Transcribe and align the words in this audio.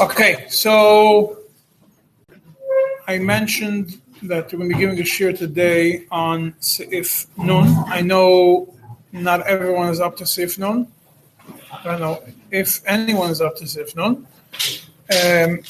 Okay, 0.00 0.46
so 0.48 1.38
I 3.06 3.18
mentioned 3.18 4.00
that 4.22 4.52
we're 4.52 4.58
going 4.58 4.70
to 4.70 4.74
be 4.76 4.80
giving 4.80 5.00
a 5.00 5.04
share 5.04 5.32
today 5.32 6.06
on 6.10 6.52
Seif 6.60 7.26
Nun. 7.36 7.84
I 7.88 8.00
know 8.00 8.74
not 9.12 9.46
everyone 9.46 9.90
is 9.90 10.00
up 10.00 10.16
to 10.18 10.24
Seif 10.24 10.58
Nun. 10.58 10.88
I 11.72 11.84
don't 11.84 12.00
know 12.00 12.22
if 12.50 12.80
anyone 12.86 13.30
is 13.30 13.40
up 13.40 13.56
to 13.56 13.64
Seif 13.64 13.94
Nun. 13.94 14.26
Um, 15.10 15.60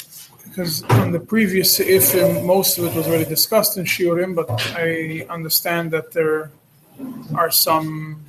because 0.55 0.83
on 0.83 1.11
the 1.11 1.19
previous 1.19 1.77
Seifim, 1.77 2.45
most 2.45 2.77
of 2.77 2.85
it 2.85 2.95
was 2.95 3.07
already 3.07 3.25
discussed 3.25 3.77
in 3.77 3.83
Shiurim, 3.83 4.35
but 4.35 4.49
I 4.77 5.25
understand 5.29 5.91
that 5.91 6.13
there 6.13 6.51
are 7.35 7.51
some 7.51 8.23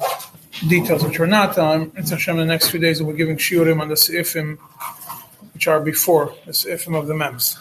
details 0.69 1.05
which 1.05 1.21
are 1.21 1.27
not. 1.27 1.59
Um, 1.59 1.93
it's 1.97 2.11
Hashem, 2.11 2.37
the 2.37 2.45
next 2.45 2.71
few 2.71 2.81
days 2.81 3.03
we're 3.03 3.15
giving 3.15 3.37
Shiurim 3.37 3.81
on 3.81 3.89
the 3.89 3.95
Seifim 3.95 4.59
which 5.55 5.67
are 5.67 5.81
before 5.81 6.35
the 6.45 6.53
Seifim 6.53 6.99
of 6.99 7.07
the 7.07 7.15
Mems. 7.15 7.59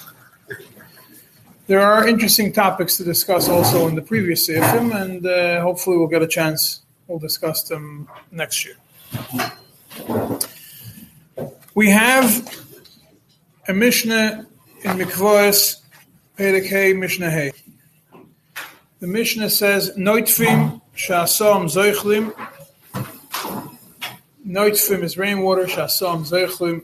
There 1.67 1.81
are 1.81 2.07
interesting 2.07 2.51
topics 2.51 2.97
to 2.97 3.03
discuss 3.03 3.49
also 3.49 3.87
in 3.87 3.95
the 3.95 4.01
previous 4.01 4.47
Seifim, 4.47 4.93
and 4.93 5.25
uh, 5.25 5.61
hopefully 5.61 5.97
we'll 5.97 6.07
get 6.07 6.21
a 6.21 6.27
chance. 6.27 6.81
We'll 7.07 7.19
discuss 7.19 7.63
them 7.63 8.07
next 8.31 8.65
year. 8.65 8.75
We 11.73 11.89
have 11.89 12.47
a 13.67 13.73
Mishnah 13.73 14.45
in 14.83 14.91
Mikvois, 14.97 15.81
Perek 16.37 16.65
Hey, 16.65 16.93
Mishnah 16.93 17.31
Hey. 17.31 17.51
The 18.99 19.07
Mishnah 19.07 19.49
says, 19.49 19.91
Noitfim 19.97 20.81
Shasom 20.95 21.65
Zoichlim. 21.65 22.33
Noitfim 24.55 25.03
is 25.03 25.17
rainwater, 25.17 25.65
shasom 25.65 26.25
zeichlim, 26.25 26.81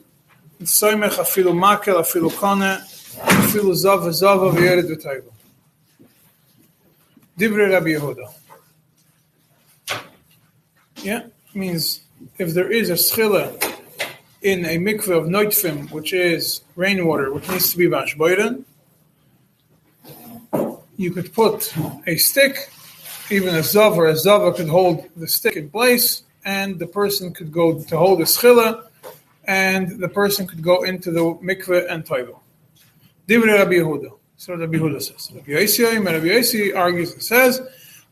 soymech 0.62 1.18
afilu 1.24 1.54
makel, 1.54 1.96
afilu 2.02 2.30
kone, 2.30 2.82
afilu 3.16 3.74
zav 3.74 4.12
zava 4.12 4.52
v'yered 4.52 4.90
v'tayvu. 4.90 5.32
Divrei 7.40 7.72
Rabbi 7.72 7.92
Yehuda. 7.92 8.34
Yeah, 10.98 11.28
means 11.54 12.02
if 12.38 12.54
there 12.54 12.70
is 12.70 12.90
a 12.90 12.98
schiller 12.98 13.54
in 14.42 14.66
a 14.66 14.78
mikveh 14.78 15.18
of 15.20 15.28
noitfim, 15.28 15.90
which 15.92 16.12
is 16.12 16.64
rainwater, 16.76 17.32
which 17.32 17.48
needs 17.48 17.72
to 17.72 17.78
be 17.78 17.88
bashboiden, 17.88 18.66
you 20.98 21.12
could 21.12 21.34
put 21.34 21.74
a 22.06 22.18
stick, 22.18 22.70
even 23.30 23.56
a 23.56 23.60
zav 23.60 23.96
or 23.96 24.08
a 24.08 24.18
zava 24.18 24.52
could 24.52 24.68
hold 24.68 25.08
the 25.16 25.26
stick 25.26 25.56
in 25.56 25.70
place, 25.70 26.24
and 26.46 26.80
the 26.80 26.88
person 26.88 27.34
could 27.34 27.52
go 27.52 27.82
to 27.82 27.98
hold 27.98 28.20
the 28.20 28.24
schila, 28.26 28.88
and 29.46 30.00
the 30.00 30.10
person 30.10 30.48
could 30.48 30.62
go 30.62 30.84
into 30.84 31.12
the 31.12 31.22
mikveh 31.22 31.90
and 31.90 32.06
toivel. 32.06 32.40
Divrei 33.28 33.58
Rabbi 33.60 33.74
Yehuda. 33.74 34.12
So 34.38 34.56
Rabbi 34.56 34.78
Yehuda 34.78 35.02
says. 35.02 35.32
Rabbi 35.34 35.52
Yossi, 35.52 36.06
Rabbi 36.06 36.28
Yossi 36.28 36.76
argues 36.76 37.14
and 37.14 37.24
says, 37.24 37.62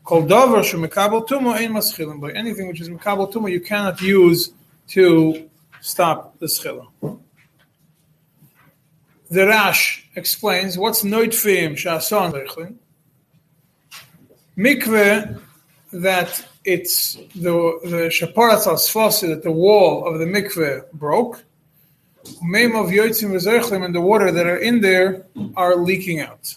"Kol 0.04 0.22
davar 0.22 0.62
shemekabel 0.62 1.26
tuma 1.26 1.54
ein 1.54 1.72
maschilim." 1.72 2.20
By 2.20 2.32
anything 2.32 2.68
which 2.68 2.80
is 2.80 2.88
mekabel 2.88 3.32
tuma, 3.32 3.50
you 3.50 3.60
cannot 3.60 4.00
use 4.00 4.52
to 4.88 5.48
stop 5.80 6.38
the 6.38 6.46
schila. 6.46 6.86
The 9.30 9.46
Rash 9.46 10.08
explains 10.16 10.76
what's 10.76 11.02
noitfim 11.04 11.72
shason 11.72 12.32
rechlin. 12.32 12.74
Mikveh 14.56 15.40
that 15.92 16.46
it's 16.64 17.14
the 17.34 17.78
the 17.84 18.10
shaparat 18.10 18.66
al 18.66 18.76
that 19.28 19.42
the 19.42 19.50
wall 19.50 20.06
of 20.06 20.18
the 20.18 20.26
mikveh 20.26 20.90
broke. 20.92 21.44
Meim 22.42 22.76
of 22.76 22.90
yotzim 22.90 23.84
and 23.84 23.94
the 23.94 24.00
water 24.00 24.30
that 24.30 24.46
are 24.46 24.58
in 24.58 24.80
there 24.80 25.24
are 25.56 25.76
leaking 25.76 26.20
out. 26.20 26.54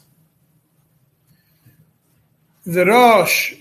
The 2.66 2.86
Rosh 2.86 3.56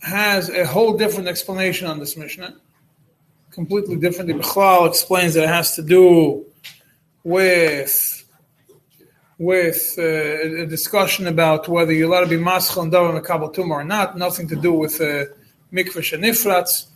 has 0.00 0.50
a 0.50 0.66
whole 0.66 0.96
different 0.96 1.28
explanation 1.28 1.88
on 1.88 1.98
this 1.98 2.16
Mishnah, 2.16 2.56
completely 3.50 3.96
different. 3.96 4.28
The 4.28 4.84
explains 4.86 5.34
that 5.34 5.44
it 5.44 5.48
has 5.48 5.74
to 5.76 5.82
do 5.82 6.44
with 7.24 8.18
with 9.38 9.94
uh, 9.98 10.02
a 10.02 10.66
discussion 10.66 11.28
about 11.28 11.68
whether 11.68 11.92
you're 11.92 12.08
allowed 12.08 12.22
to 12.22 12.26
be 12.26 12.36
maschal 12.36 12.82
and 12.82 12.92
davar 12.92 13.70
or 13.70 13.84
not, 13.84 14.18
nothing 14.18 14.48
to 14.48 14.56
do 14.56 14.72
with 14.72 15.00
uh, 15.00 15.24
mikvah 15.72 16.02
shenifratz. 16.02 16.86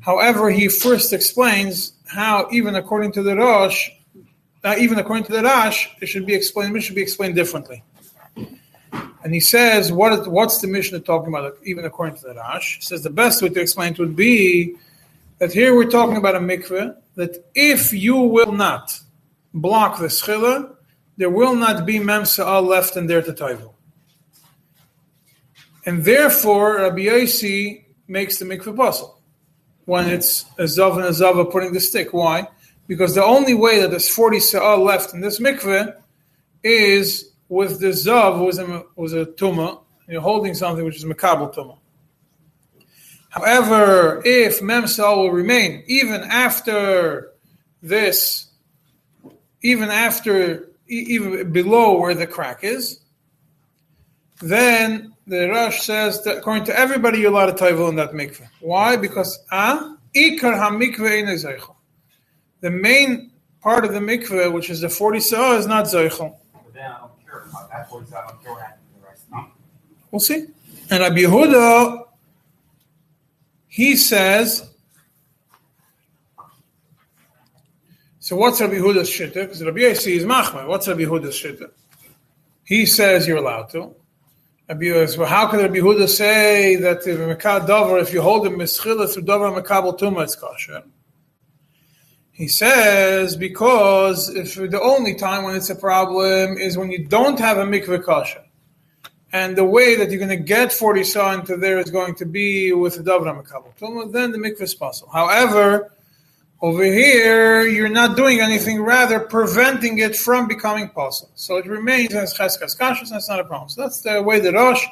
However, 0.00 0.50
he 0.50 0.68
first 0.68 1.12
explains 1.12 1.92
how, 2.06 2.48
even 2.50 2.74
according 2.74 3.12
to 3.12 3.22
the 3.22 3.36
Rosh, 3.36 3.90
uh, 4.64 4.74
even 4.78 4.98
according 4.98 5.24
to 5.24 5.32
the 5.32 5.42
Rash, 5.42 5.90
it 6.00 6.06
should 6.06 6.26
be 6.26 6.34
explained. 6.34 6.76
It 6.76 6.80
should 6.80 6.94
be 6.94 7.02
explained 7.02 7.34
differently. 7.34 7.82
And 9.22 9.32
he 9.32 9.40
says, 9.40 9.92
what 9.92 10.12
is, 10.12 10.28
what's 10.28 10.60
the 10.60 10.66
Mishnah 10.66 11.00
talking 11.00 11.28
about? 11.28 11.56
Even 11.64 11.84
according 11.84 12.16
to 12.16 12.22
the 12.28 12.34
Rash, 12.34 12.76
he 12.76 12.82
says 12.82 13.02
the 13.02 13.10
best 13.10 13.42
way 13.42 13.48
to 13.48 13.60
explain 13.60 13.92
it 13.92 13.98
would 13.98 14.16
be 14.16 14.76
that 15.38 15.52
here 15.52 15.74
we're 15.74 15.90
talking 15.90 16.16
about 16.16 16.34
a 16.34 16.40
mikveh 16.40 16.96
that 17.16 17.44
if 17.54 17.92
you 17.92 18.16
will 18.16 18.52
not 18.52 19.00
block 19.52 19.98
the 19.98 20.10
schiller, 20.10 20.70
there 21.16 21.30
will 21.30 21.54
not 21.54 21.86
be 21.86 21.98
mem 21.98 22.24
left 22.38 22.96
in 22.96 23.06
there 23.06 23.22
to 23.22 23.32
toivel. 23.32 23.74
And 25.86 26.04
therefore, 26.04 26.76
Rabbi 26.76 27.02
Yossi 27.02 27.83
makes 28.06 28.38
the 28.38 28.44
mikveh 28.44 28.76
puzzle 28.76 29.20
when 29.84 30.08
it's 30.08 30.44
a 30.58 30.64
zav 30.64 30.96
and 30.96 31.04
a 31.04 31.12
zava 31.12 31.44
putting 31.44 31.72
the 31.72 31.80
stick. 31.80 32.12
Why? 32.12 32.48
Because 32.86 33.14
the 33.14 33.24
only 33.24 33.54
way 33.54 33.80
that 33.80 33.90
there's 33.90 34.08
40 34.08 34.40
sa'ah 34.40 34.76
left 34.76 35.14
in 35.14 35.20
this 35.20 35.40
mikveh 35.40 35.94
is 36.62 37.32
with 37.48 37.80
the 37.80 37.88
zav 37.88 38.44
was 38.44 38.58
a, 38.58 38.84
was 38.96 39.12
a 39.12 39.26
tuma, 39.26 39.80
you're 40.08 40.20
holding 40.20 40.54
something 40.54 40.84
which 40.84 40.96
is 40.96 41.04
makabel 41.04 41.54
tuma. 41.54 41.78
However, 43.30 44.22
if 44.24 44.62
mem 44.62 44.84
will 44.98 45.30
remain 45.30 45.82
even 45.86 46.22
after 46.22 47.32
this, 47.82 48.46
even 49.62 49.90
after 49.90 50.68
even 50.86 51.50
below 51.50 51.98
where 51.98 52.14
the 52.14 52.26
crack 52.26 52.62
is, 52.62 53.00
then 54.40 55.14
the 55.26 55.48
Rosh 55.48 55.82
says 55.82 56.22
that 56.24 56.38
according 56.38 56.64
to 56.64 56.78
everybody, 56.78 57.18
you're 57.18 57.30
allowed 57.30 57.56
to 57.56 57.64
toivel 57.64 57.88
in 57.88 57.96
that 57.96 58.12
mikveh. 58.12 58.48
Why? 58.60 58.96
Because 58.96 59.38
ah, 59.50 59.96
ikar 60.14 60.58
hamikveh 60.58 61.74
The 62.60 62.70
main 62.70 63.30
part 63.62 63.84
of 63.84 63.92
the 63.92 64.00
mikveh, 64.00 64.52
which 64.52 64.70
is 64.70 64.80
the 64.80 64.88
40 64.88 65.20
sa'ah, 65.20 65.56
is 65.56 65.66
not 65.66 65.86
zeichel. 65.86 66.36
We'll 70.10 70.20
see. 70.20 70.46
And 70.90 71.00
Rabbi 71.00 71.16
Yehuda, 71.16 72.04
he 73.68 73.96
says, 73.96 74.70
so 78.20 78.36
what's 78.36 78.60
Rabbi 78.60 78.74
Yehuda's 78.74 79.08
shitta? 79.08 79.34
Because 79.34 79.64
Rabbi 79.64 79.80
Yossi 79.80 80.16
is 80.16 80.24
machma. 80.24 80.68
What's 80.68 80.86
Rabbi 80.86 81.00
Yehuda's 81.00 81.34
shitta? 81.34 81.70
He 82.64 82.86
says 82.86 83.26
you're 83.26 83.38
allowed 83.38 83.70
to. 83.70 83.94
Well, 84.66 85.26
how 85.26 85.46
can 85.48 85.58
Rabbi 85.58 85.74
Yehuda 85.74 86.08
say 86.08 86.76
that 86.76 87.06
if 87.06 87.66
Dover, 87.66 87.98
if 87.98 88.14
you 88.14 88.22
hold 88.22 88.46
a 88.46 88.50
mischila 88.50 89.12
through 89.12 89.24
Dover 89.24 89.60
Mekabel 89.60 89.98
Tuma, 89.98 90.22
it's 90.22 90.36
kosher? 90.36 90.82
He 92.32 92.48
says 92.48 93.36
because 93.36 94.30
if 94.30 94.54
the 94.54 94.80
only 94.80 95.16
time 95.16 95.44
when 95.44 95.54
it's 95.54 95.68
a 95.68 95.74
problem 95.74 96.56
is 96.56 96.78
when 96.78 96.90
you 96.90 97.04
don't 97.06 97.38
have 97.38 97.58
a 97.58 97.64
mikveh 97.64 98.02
kosher, 98.02 98.42
and 99.32 99.54
the 99.54 99.66
way 99.66 99.96
that 99.96 100.10
you're 100.10 100.18
going 100.18 100.30
to 100.30 100.36
get 100.36 100.72
40 100.72 101.04
saw 101.04 101.34
into 101.34 101.58
there 101.58 101.78
is 101.78 101.90
going 101.90 102.14
to 102.14 102.24
be 102.24 102.72
with 102.72 102.98
a 102.98 103.02
Dover 103.02 103.26
Mekabel 103.26 104.12
then 104.12 104.32
the 104.32 104.38
mikveh 104.38 104.62
is 104.62 104.74
possible. 104.74 105.12
However, 105.12 105.92
over 106.64 106.82
here, 106.82 107.66
you're 107.66 107.90
not 107.90 108.16
doing 108.16 108.40
anything, 108.40 108.80
rather 108.80 109.20
preventing 109.20 109.98
it 109.98 110.16
from 110.16 110.48
becoming 110.48 110.88
possible. 110.88 111.30
So 111.34 111.58
it 111.58 111.66
remains 111.66 112.14
as 112.14 112.32
cheskas 112.32 112.80
and 113.02 113.22
not 113.28 113.38
a 113.38 113.44
problem. 113.44 113.68
So 113.68 113.82
that's 113.82 114.00
the 114.00 114.22
way 114.22 114.40
the 114.40 114.50
Rosh 114.50 114.82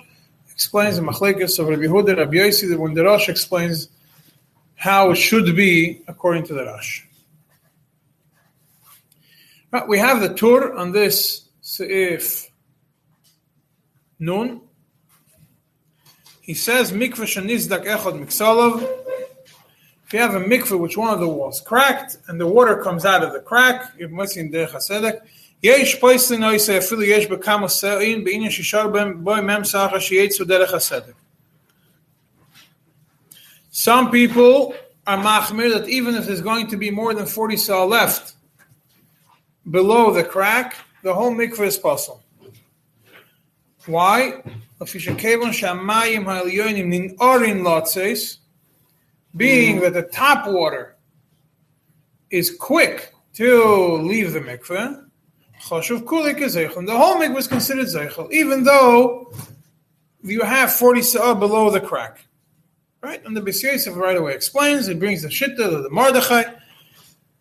explains 0.53 0.97
the 0.97 1.03
machlekes 1.03 1.59
of 1.59 1.69
Rabbi 1.69 1.85
Yehuda, 1.85 2.19
Rabbi 2.19 2.35
Yossi, 2.35 2.69
that 2.69 2.79
when 2.79 2.93
the 2.93 3.05
Rosh 3.05 3.31
explains 3.31 3.89
how 4.75 5.13
it 5.13 5.17
should 5.17 5.57
be 5.57 6.03
according 6.09 6.45
to 6.45 6.53
the 6.53 6.67
Rosh. 6.67 7.05
Right, 9.71 9.89
we 9.89 9.97
have 9.97 10.21
the 10.21 10.35
Tur 10.35 10.77
on 10.77 10.93
this 10.93 11.49
Seif 11.63 12.51
Nun. 14.19 14.61
He 16.43 16.53
says, 16.53 16.93
Mikvah 16.93 17.25
shanizdak 17.25 17.87
echad 17.87 18.23
miksalov, 18.23 18.87
if 20.12 20.14
you 20.14 20.20
have 20.20 20.36
a 20.36 20.40
mikveh 20.40 20.80
which 20.80 20.98
one 20.98 21.14
of 21.14 21.20
the 21.20 21.28
walls 21.28 21.60
cracked 21.60 22.18
and 22.28 22.40
the 22.40 22.48
water 22.48 22.82
comes 22.82 23.04
out 23.06 23.24
of 23.24 23.34
the 23.34 23.40
crack, 23.40 23.94
you're 23.98 24.10
missing 24.10 24.52
derech 24.52 24.72
hasedek. 24.72 25.22
יש 25.64 25.96
פויסלין 25.96 26.44
אויסה 26.44 26.78
אפילו 26.78 27.04
יש 27.04 27.26
בכמה 27.26 27.68
סעים 27.68 28.24
בעניין 28.24 28.52
שישר 28.52 28.88
בוי 29.16 29.42
מם 29.42 29.64
סחה 29.64 30.00
שיצאו 30.00 30.46
דרך 30.46 30.74
הסדק. 30.74 31.14
Some 33.72 34.12
people 34.12 34.74
are 35.08 35.18
machmir 35.18 35.74
that 35.74 35.88
even 35.88 36.16
if 36.16 36.26
there's 36.26 36.42
going 36.42 36.68
to 36.68 36.78
be 36.78 36.92
more 36.92 37.14
than 37.14 37.26
40 37.26 37.58
saw 37.58 37.86
left 37.86 38.34
below 39.70 40.12
the 40.12 40.24
crack, 40.24 40.76
the 41.04 41.14
whole 41.14 41.32
mikveh 41.32 41.68
is 41.68 41.78
possible. 41.78 42.24
Why? 43.86 44.44
being 49.37 49.79
mm. 49.79 49.81
that 49.83 49.95
the 49.95 50.03
top 50.03 50.47
water 50.47 50.97
is 52.31 52.55
quick 52.57 53.15
to 53.35 53.97
leave 53.97 54.33
the 54.33 54.41
mikveh, 54.41 55.05
the 55.69 56.97
whole 56.97 57.17
mikveh 57.17 57.39
is 57.39 57.47
considered 57.47 57.87
zeichel, 57.87 58.31
even 58.33 58.65
though 58.65 59.33
you 60.23 60.43
have 60.43 60.73
40 60.73 61.03
saw 61.03 61.35
below 61.35 61.71
the 61.71 61.81
crack. 61.81 62.27
Right? 63.01 63.25
And 63.25 63.37
the 63.37 63.41
Beis 63.41 63.63
Yosef 63.63 63.97
right 63.97 64.17
away 64.17 64.33
explains, 64.33 64.87
it 64.89 65.01
brings 65.01 65.23
the 65.23 65.29
Shitta, 65.29 65.83
the 65.83 65.91
Mordechai, 65.91 66.45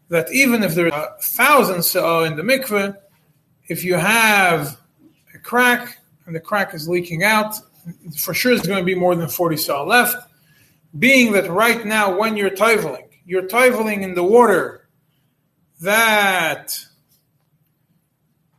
that 0.09 0.31
even 0.31 0.63
if 0.63 0.73
there 0.73 0.91
are 0.93 1.15
thousands 1.21 1.89
saw 1.89 2.23
in 2.23 2.35
the 2.35 2.41
mikveh, 2.41 2.95
if 3.67 3.83
you 3.83 3.95
have 3.95 4.79
a 5.33 5.38
crack 5.38 5.99
and 6.25 6.35
the 6.35 6.39
crack 6.39 6.73
is 6.73 6.89
leaking 6.89 7.23
out, 7.23 7.55
for 8.17 8.33
sure 8.33 8.53
there's 8.53 8.67
going 8.67 8.79
to 8.79 8.85
be 8.85 8.95
more 8.95 9.15
than 9.15 9.27
40 9.27 9.57
saw 9.57 9.83
left. 9.83 10.31
Being 10.97 11.31
that 11.33 11.49
right 11.49 11.85
now, 11.85 12.17
when 12.17 12.35
you're 12.35 12.49
toiveling, 12.49 13.07
you're 13.25 13.47
toiveling 13.47 14.01
in 14.01 14.13
the 14.13 14.23
water 14.23 14.89
that 15.81 16.77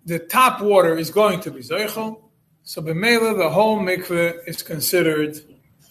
the 0.06 0.18
top 0.18 0.60
water 0.60 0.96
is 0.96 1.10
going 1.10 1.40
to 1.40 1.50
be 1.50 1.60
zeichel. 1.60 2.20
So 2.64 2.80
b'meila, 2.80 3.36
the 3.36 3.50
whole 3.50 3.78
mikveh 3.78 4.48
is 4.48 4.62
considered 4.62 5.36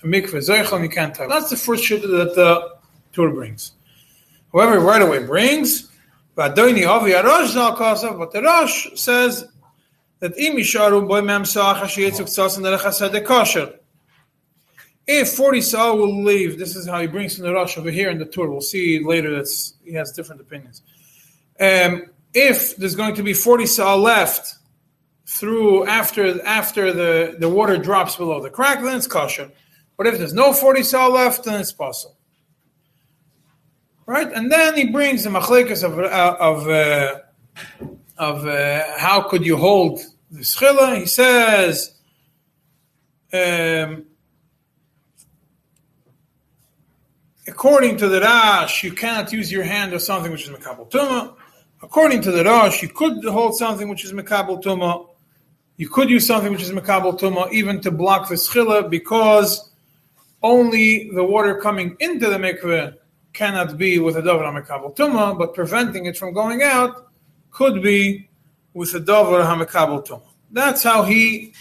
a 0.03 0.07
mikveh 0.07 0.41
zeichel, 0.41 0.73
and 0.73 0.83
you 0.83 0.89
can't 0.89 1.13
tell. 1.13 1.29
That's 1.29 1.49
the 1.49 1.57
first 1.57 1.83
shit 1.83 2.01
that 2.01 2.35
the 2.35 2.69
Tur 3.13 3.31
brings. 3.31 3.73
Whoever 4.51 4.79
right 4.79 5.01
away 5.01 5.23
brings, 5.25 5.89
but 6.35 6.55
the 6.55 8.41
Rosh 8.43 8.88
says 8.95 9.45
that 10.19 10.33
if 15.19 15.34
40 15.34 15.62
saw 15.62 15.94
will 15.94 16.24
leave, 16.24 16.58
this 16.58 16.75
is 16.75 16.88
how 16.88 17.00
he 17.02 17.08
brings 17.08 17.36
from 17.36 17.46
the 17.46 17.54
rush 17.54 17.78
over 17.78 17.92
here 17.92 18.10
in 18.10 18.18
the 18.18 18.25
Tur. 18.25 18.50
We'll 18.50 18.62
see 18.62 19.04
later 19.04 19.31
that 19.36 19.48
he 19.84 19.94
has 19.94 20.12
different 20.12 20.42
opinions. 20.42 20.81
Um, 21.60 22.08
if 22.34 22.78
there's 22.78 22.96
going 22.96 23.16
to 23.16 23.24
be 23.24 23.34
40 23.34 23.66
saw 23.66 23.96
left 23.96 24.56
through 25.25 25.86
after 25.88 26.44
after 26.46 26.92
the, 26.94 27.36
the 27.40 27.50
water 27.50 27.78
drops 27.78 28.16
below 28.16 28.42
the 28.42 28.50
crack, 28.50 28.81
then 28.81 28.98
it's 28.98 29.08
kosher. 29.08 29.52
But 29.98 30.08
if 30.08 30.18
there's 30.18 30.34
no 30.34 30.54
40 30.54 30.84
saw 30.84 31.08
left, 31.08 31.44
then 31.44 31.60
it's 31.60 31.72
possible. 31.72 32.18
Right? 34.06 34.31
And 34.31 34.52
then 34.52 34.75
he 34.75 34.86
brings 34.86 35.24
the 35.24 35.30
machlekas 35.30 35.84
of, 35.84 36.00
uh, 36.00 36.36
of, 36.40 36.68
uh, 36.68 37.19
of 38.18 38.46
uh, 38.46 38.98
how 38.98 39.22
could 39.22 39.46
you 39.46 39.58
hold 39.58 40.00
the 40.31 40.40
schila. 40.40 40.98
He 40.98 41.06
says, 41.06 41.94
um, 43.31 44.06
according 47.47 47.97
to 47.97 48.07
the 48.07 48.21
Rash, 48.21 48.83
you 48.83 48.93
cannot 48.93 49.31
use 49.31 49.51
your 49.51 49.63
hand 49.63 49.93
or 49.93 49.99
something 49.99 50.31
which 50.31 50.43
is 50.43 50.49
mekabel 50.49 50.89
tumah. 50.89 51.35
According 51.83 52.21
to 52.21 52.31
the 52.31 52.43
Rosh, 52.43 52.83
you 52.83 52.89
could 52.89 53.23
hold 53.25 53.55
something 53.55 53.89
which 53.89 54.05
is 54.05 54.13
Mekabel 54.13 54.61
Tuma. 54.61 55.07
You 55.77 55.89
could 55.89 56.11
use 56.11 56.27
something 56.27 56.51
which 56.51 56.61
is 56.61 56.71
Mekabel 56.71 57.19
Tuma 57.19 57.51
even 57.51 57.81
to 57.81 57.89
block 57.89 58.29
the 58.29 58.35
Schila 58.35 58.88
because 58.88 59.71
only 60.43 61.09
the 61.11 61.23
water 61.23 61.55
coming 61.55 61.97
into 61.99 62.29
the 62.29 62.38
mikveh 62.38 62.95
cannot 63.33 63.77
be 63.77 63.97
with 63.97 64.15
a 64.15 64.21
Dover 64.21 64.43
HaMekabel 64.43 64.95
Tuma, 64.95 65.38
but 65.38 65.55
preventing 65.55 66.05
it 66.05 66.17
from 66.17 66.33
going 66.33 66.61
out 66.61 67.11
could 67.49 67.81
be 67.81 68.29
with 68.75 68.93
a 68.93 68.99
Dover 68.99 69.43
HaMekabel 69.43 70.05
Tuma. 70.05 70.21
That's 70.51 70.83
how 70.83 71.01
he, 71.01 71.53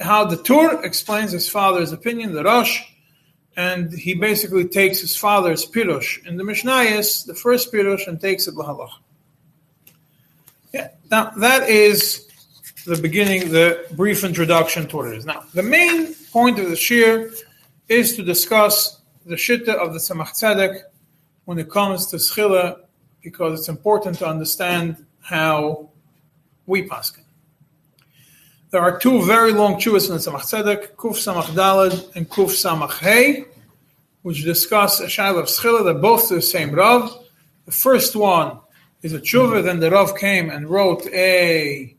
how 0.00 0.24
the 0.24 0.42
Tur 0.42 0.82
explains 0.82 1.32
his 1.32 1.50
father's 1.50 1.92
opinion, 1.92 2.32
the 2.32 2.44
Rosh, 2.44 2.80
and 3.60 3.92
he 3.92 4.12
basically 4.14 4.66
takes 4.80 4.98
his 5.00 5.14
father's 5.24 5.62
Pirush 5.66 6.10
in 6.26 6.34
the 6.38 6.44
Mishnayos, 6.50 7.26
the 7.26 7.34
first 7.34 7.64
Pirush, 7.72 8.04
and 8.08 8.16
takes 8.28 8.42
it 8.48 8.54
Lahalach. 8.54 8.94
Yeah. 10.72 10.88
Now 11.10 11.24
that 11.46 11.68
is 11.68 12.26
the 12.86 12.98
beginning, 13.08 13.40
the 13.58 13.66
brief 14.00 14.24
introduction 14.24 14.86
to 14.88 14.96
what 14.96 15.08
it 15.08 15.16
is. 15.18 15.26
Now, 15.26 15.40
the 15.52 15.66
main 15.78 16.14
point 16.36 16.58
of 16.58 16.70
the 16.70 16.80
shir 16.86 17.30
is 17.88 18.16
to 18.16 18.22
discuss 18.34 19.00
the 19.26 19.38
shitta 19.44 19.74
of 19.84 19.88
the 19.94 20.00
Tzemach 20.06 20.32
Tzedek 20.38 20.74
when 21.44 21.58
it 21.58 21.68
comes 21.70 22.06
to 22.06 22.16
schila, 22.16 22.64
because 23.22 23.52
it's 23.58 23.68
important 23.68 24.14
to 24.20 24.26
understand 24.26 25.04
how 25.20 25.90
we 26.66 26.88
paskin. 26.88 27.24
There 28.70 28.80
are 28.80 28.96
two 28.98 29.16
very 29.26 29.52
long 29.52 29.74
chuvas 29.82 30.08
in 30.08 30.14
the 30.16 30.22
Tzemach 30.24 30.46
Tzedek, 30.50 30.82
Kuf 30.94 31.16
Samach 31.24 31.50
Dalad 31.60 32.14
and 32.14 32.30
Kuf 32.30 32.50
Samach 32.62 32.98
Hey, 33.00 33.46
which 34.22 34.44
discuss 34.44 35.00
a 35.00 35.06
shaila 35.06 35.40
of 35.40 35.46
schila. 35.46 35.84
They're 35.84 35.94
both 35.94 36.28
the 36.28 36.42
same 36.42 36.72
Rav. 36.72 37.16
The 37.66 37.72
first 37.72 38.16
one 38.16 38.58
is 39.02 39.12
a 39.12 39.20
tshuva. 39.20 39.62
Then 39.62 39.80
the 39.80 39.90
Rav 39.90 40.16
came 40.16 40.50
and 40.50 40.68
wrote 40.68 41.06
a 41.06 41.94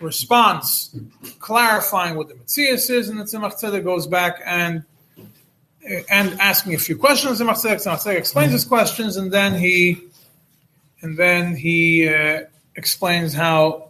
response 0.00 0.94
clarifying 1.38 2.16
what 2.16 2.28
the 2.28 2.34
Matthias 2.34 2.90
is, 2.90 3.08
and 3.08 3.18
the 3.18 3.24
Tzemach 3.24 3.60
Tzedek 3.60 3.84
goes 3.84 4.06
back 4.06 4.40
and 4.44 4.84
and 6.10 6.40
asking 6.40 6.74
a 6.74 6.78
few 6.78 6.96
questions. 6.96 7.38
The 7.38 7.44
Tzemach 7.44 7.64
Tzedek 7.64 8.16
explains 8.16 8.52
his 8.52 8.64
questions, 8.64 9.16
and 9.16 9.32
then 9.32 9.54
he 9.54 10.02
and 11.02 11.16
then 11.16 11.56
he 11.56 12.08
uh, 12.08 12.42
explains 12.76 13.32
how 13.32 13.88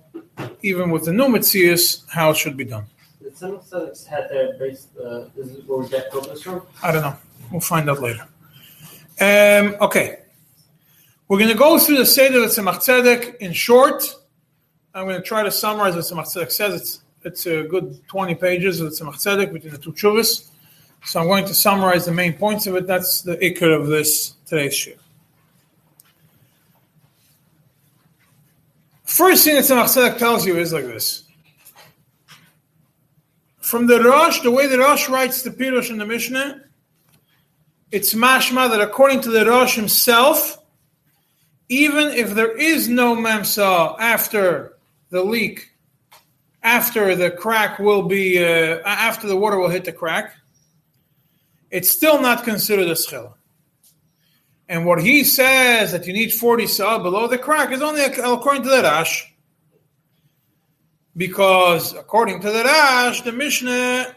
even 0.62 0.90
with 0.90 1.04
the 1.06 1.12
new 1.12 1.28
Matthias, 1.28 2.04
how 2.08 2.30
it 2.30 2.36
should 2.36 2.56
be 2.56 2.64
done. 2.64 2.84
Did 3.22 3.34
Tzemach 3.34 3.68
Tzedek 3.68 4.06
had 4.06 4.28
their 4.30 4.58
base? 4.58 4.86
Uh, 4.98 5.28
is 5.36 5.64
where 5.66 5.78
we 5.78 5.88
get 5.88 6.12
this 6.12 6.42
from? 6.42 6.62
I 6.82 6.92
don't 6.92 7.02
know. 7.02 7.16
We'll 7.50 7.60
find 7.60 7.88
out 7.88 8.00
later. 8.00 8.26
Um, 9.20 9.76
okay. 9.80 10.20
We're 11.28 11.38
going 11.38 11.50
to 11.50 11.58
go 11.58 11.78
through 11.78 11.98
the 11.98 12.06
Seder 12.06 12.44
of 12.44 12.50
Tzemach 12.50 12.76
Tzedek 12.76 13.36
in 13.36 13.52
short. 13.52 14.04
I'm 14.94 15.06
going 15.06 15.16
to 15.16 15.26
try 15.26 15.42
to 15.42 15.50
summarize 15.50 15.94
what 15.94 16.04
Tzemach 16.04 16.32
Tzedek 16.32 16.52
says. 16.52 16.80
It's, 16.80 17.02
it's 17.24 17.46
a 17.46 17.64
good 17.64 18.00
20 18.08 18.34
pages 18.36 18.80
of 18.80 18.92
Tzemach 18.92 19.14
Tzedek 19.14 19.52
between 19.52 19.72
the 19.72 19.78
two 19.78 19.92
chuvas. 19.92 20.48
So 21.04 21.20
I'm 21.20 21.26
going 21.26 21.44
to 21.46 21.54
summarize 21.54 22.04
the 22.04 22.12
main 22.12 22.34
points 22.34 22.66
of 22.66 22.76
it. 22.76 22.86
That's 22.86 23.22
the 23.22 23.36
ikr 23.36 23.74
of 23.74 23.86
this 23.88 24.34
today's 24.46 24.74
shir. 24.74 24.94
First 29.04 29.44
thing 29.44 29.54
that 29.56 29.64
Tzemach 29.64 29.86
Tzedek 29.86 30.18
tells 30.18 30.46
you 30.46 30.58
is 30.58 30.72
like 30.72 30.84
this. 30.84 31.24
From 33.60 33.88
the 33.88 34.00
Rosh, 34.00 34.42
the 34.42 34.50
way 34.50 34.68
the 34.68 34.78
Rosh 34.78 35.08
writes 35.08 35.42
the 35.42 35.50
Pirush 35.50 35.90
in 35.90 35.98
the 35.98 36.06
Mishnah, 36.06 36.65
it's 37.90 38.14
mashma 38.14 38.70
that 38.70 38.80
according 38.80 39.20
to 39.22 39.30
the 39.30 39.46
Rosh 39.46 39.76
himself, 39.76 40.58
even 41.68 42.08
if 42.08 42.34
there 42.34 42.56
is 42.56 42.88
no 42.88 43.14
memsa 43.14 43.96
after 43.98 44.76
the 45.10 45.22
leak, 45.22 45.70
after 46.62 47.14
the 47.14 47.30
crack 47.30 47.78
will 47.78 48.02
be, 48.02 48.42
uh, 48.42 48.80
after 48.84 49.26
the 49.28 49.36
water 49.36 49.58
will 49.58 49.68
hit 49.68 49.84
the 49.84 49.92
crack, 49.92 50.34
it's 51.70 51.90
still 51.90 52.20
not 52.20 52.44
considered 52.44 52.88
a 52.88 52.92
schila. 52.92 53.34
And 54.68 54.84
what 54.84 55.00
he 55.00 55.22
says 55.22 55.92
that 55.92 56.06
you 56.06 56.12
need 56.12 56.32
40 56.32 56.66
sa 56.66 56.98
below 56.98 57.28
the 57.28 57.38
crack 57.38 57.70
is 57.70 57.82
only 57.82 58.02
according 58.02 58.64
to 58.64 58.68
the 58.68 58.82
Rash. 58.82 59.32
Because 61.16 61.94
according 61.94 62.40
to 62.40 62.50
the 62.50 62.64
Rash, 62.64 63.22
the 63.22 63.32
Mishnah 63.32 64.15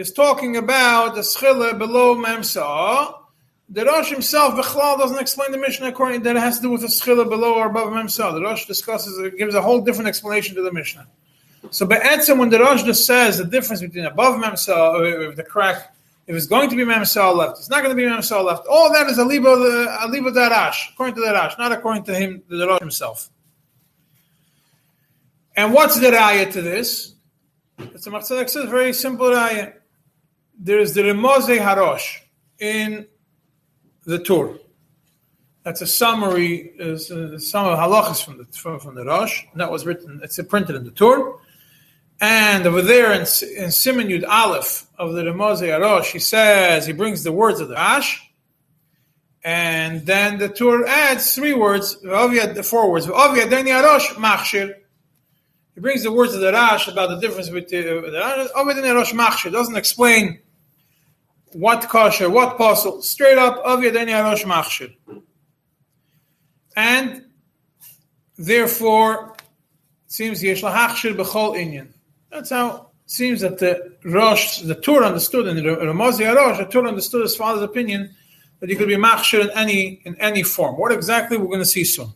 is 0.00 0.12
talking 0.12 0.56
about 0.56 1.14
the 1.14 1.20
schila 1.20 1.78
below 1.78 2.16
memsa, 2.16 3.14
the 3.68 3.84
Rosh 3.84 4.10
himself, 4.10 4.54
Bechlal, 4.54 4.98
doesn't 4.98 5.18
explain 5.18 5.52
the 5.52 5.58
Mishnah 5.58 5.88
according 5.88 6.22
that 6.22 6.36
it 6.36 6.40
has 6.40 6.56
to 6.56 6.62
do 6.62 6.70
with 6.70 6.80
the 6.80 6.88
schila 6.88 7.28
below 7.28 7.54
or 7.54 7.66
above 7.66 7.88
Memsa. 7.90 8.32
The 8.32 8.40
Rosh 8.40 8.66
discusses 8.66 9.16
it, 9.18 9.38
gives 9.38 9.54
a 9.54 9.62
whole 9.62 9.80
different 9.80 10.08
explanation 10.08 10.56
to 10.56 10.62
the 10.62 10.72
Mishnah. 10.72 11.06
So 11.70 11.86
Be'etzim, 11.86 12.38
when 12.38 12.48
the 12.48 12.58
Rosh 12.58 12.82
just 12.82 13.06
says 13.06 13.38
the 13.38 13.44
difference 13.44 13.80
between 13.80 14.06
above 14.06 14.42
Memsa, 14.42 15.28
if 15.28 15.36
the 15.36 15.44
crack, 15.44 15.94
if 16.26 16.34
it's 16.34 16.46
going 16.46 16.68
to 16.70 16.74
be 16.74 16.82
Memsa 16.82 17.32
left, 17.32 17.58
it's 17.58 17.70
not 17.70 17.84
going 17.84 17.94
to 17.96 18.02
be 18.02 18.08
Memsa 18.08 18.42
left. 18.44 18.66
All 18.66 18.92
that 18.92 19.06
is 19.06 19.18
a 19.18 19.24
libo, 19.24 19.54
a 19.54 20.08
libo 20.08 20.30
darash, 20.30 20.90
according 20.92 21.14
to 21.14 21.20
the 21.20 21.32
Rosh, 21.32 21.54
not 21.56 21.70
according 21.70 22.02
to 22.04 22.14
him, 22.14 22.42
the 22.48 22.66
Rosh 22.66 22.80
himself. 22.80 23.30
And 25.54 25.72
what's 25.72 26.00
the 26.00 26.08
raya 26.08 26.50
to 26.52 26.60
this? 26.60 27.14
It's 27.78 28.06
a 28.06 28.10
Tzedek 28.10 28.50
says 28.50 28.68
very 28.68 28.92
simple 28.92 29.28
raya. 29.28 29.74
There 30.62 30.78
is 30.78 30.92
the 30.92 31.04
Remoze 31.04 31.58
Harosh 31.58 32.18
in 32.58 33.06
the 34.04 34.18
Torah. 34.18 34.58
That's 35.62 35.80
a 35.80 35.86
summary, 35.86 36.72
is 36.78 37.10
uh, 37.10 37.38
some 37.38 37.66
of 37.66 37.78
halachas 37.78 38.22
from 38.22 38.36
the 38.36 38.44
from, 38.44 38.78
from 38.78 38.94
the 38.94 39.06
Rosh. 39.06 39.42
That 39.54 39.72
was 39.72 39.86
written. 39.86 40.20
It's 40.22 40.38
printed 40.50 40.76
in 40.76 40.84
the 40.84 40.90
Torah. 40.90 41.32
And 42.20 42.66
over 42.66 42.82
there 42.82 43.10
in, 43.12 43.20
in 43.56 43.70
Simon 43.70 44.08
Yud 44.08 44.28
Aleph 44.28 44.86
of 44.98 45.14
the 45.14 45.22
Remozei 45.22 45.68
Harosh, 45.68 46.12
he 46.12 46.18
says 46.18 46.86
he 46.86 46.92
brings 46.92 47.24
the 47.24 47.32
words 47.32 47.60
of 47.60 47.68
the 47.68 47.76
Rash, 47.76 48.22
And 49.42 50.04
then 50.04 50.36
the 50.36 50.50
Torah 50.50 50.86
adds 50.86 51.34
three 51.34 51.54
words, 51.54 51.98
the 52.02 52.66
four 52.68 52.90
words. 52.90 53.06
He 53.06 53.10
brings 55.80 56.02
the 56.02 56.12
words 56.12 56.34
of 56.34 56.42
the 56.42 56.52
Rash 56.52 56.86
about 56.86 57.08
the 57.08 57.18
difference 57.18 57.48
between 57.48 57.86
the 57.86 58.92
Rosh 58.94 59.14
Machshir. 59.14 59.50
Doesn't 59.50 59.76
explain 59.76 60.40
what 61.52 61.88
kosher, 61.88 62.30
what 62.30 62.56
puzzle. 62.56 63.02
Straight 63.02 63.38
up, 63.38 63.64
Avyadeni 63.64 64.22
Rosh 64.22 64.44
Machshir. 64.44 64.94
And 66.76 67.24
therefore, 68.38 69.34
it 69.36 70.12
seems 70.12 70.42
Yesh 70.42 70.62
Lahachshir 70.62 71.16
B'chol 71.16 71.56
Inyan. 71.56 71.88
That's 72.30 72.50
how 72.50 72.90
it 73.04 73.10
seems 73.10 73.40
that 73.40 73.58
the 73.58 73.96
Rosh, 74.04 74.60
the 74.60 74.74
Tur 74.74 75.04
understood, 75.04 75.48
and 75.48 75.58
the 75.58 75.62
Ramazi 75.62 76.32
Rosh, 76.34 76.58
the 76.58 76.66
Tur 76.66 76.86
understood 76.86 77.22
his 77.22 77.36
father's 77.36 77.62
opinion 77.62 78.14
that 78.60 78.68
you 78.68 78.76
could 78.76 78.88
be 78.88 78.96
machshir 78.96 79.40
in 79.40 79.50
any 79.50 80.00
in 80.04 80.14
any 80.16 80.42
form. 80.42 80.76
What 80.78 80.92
exactly 80.92 81.36
we're 81.36 81.46
going 81.46 81.60
to 81.60 81.66
see 81.66 81.84
soon. 81.84 82.12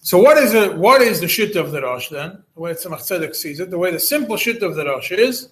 So 0.00 0.18
what 0.18 0.36
is 0.36 0.52
it? 0.52 0.76
What 0.76 1.00
is 1.00 1.20
the 1.20 1.28
shit 1.28 1.56
of 1.56 1.70
the 1.70 1.82
Rosh 1.82 2.08
then? 2.10 2.42
The 2.54 2.60
way 2.60 2.72
Tzemach 2.72 3.00
Tzedek 3.00 3.34
sees 3.34 3.60
it, 3.60 3.70
the 3.70 3.78
way 3.78 3.90
the 3.90 4.00
simple 4.00 4.36
shit 4.36 4.62
of 4.62 4.74
the 4.74 4.84
Rosh 4.84 5.12
is, 5.12 5.48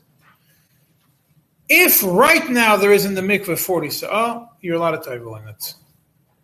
if 1.74 2.02
right 2.02 2.50
now 2.50 2.76
there 2.76 2.92
is 2.92 3.06
in 3.06 3.14
the 3.14 3.22
mikveh 3.22 3.58
40 3.58 3.88
sa'ah, 3.88 4.10
oh, 4.12 4.48
you're 4.60 4.76
allowed 4.76 5.02
to 5.02 5.10
table 5.10 5.34
in 5.36 5.48
it. 5.48 5.74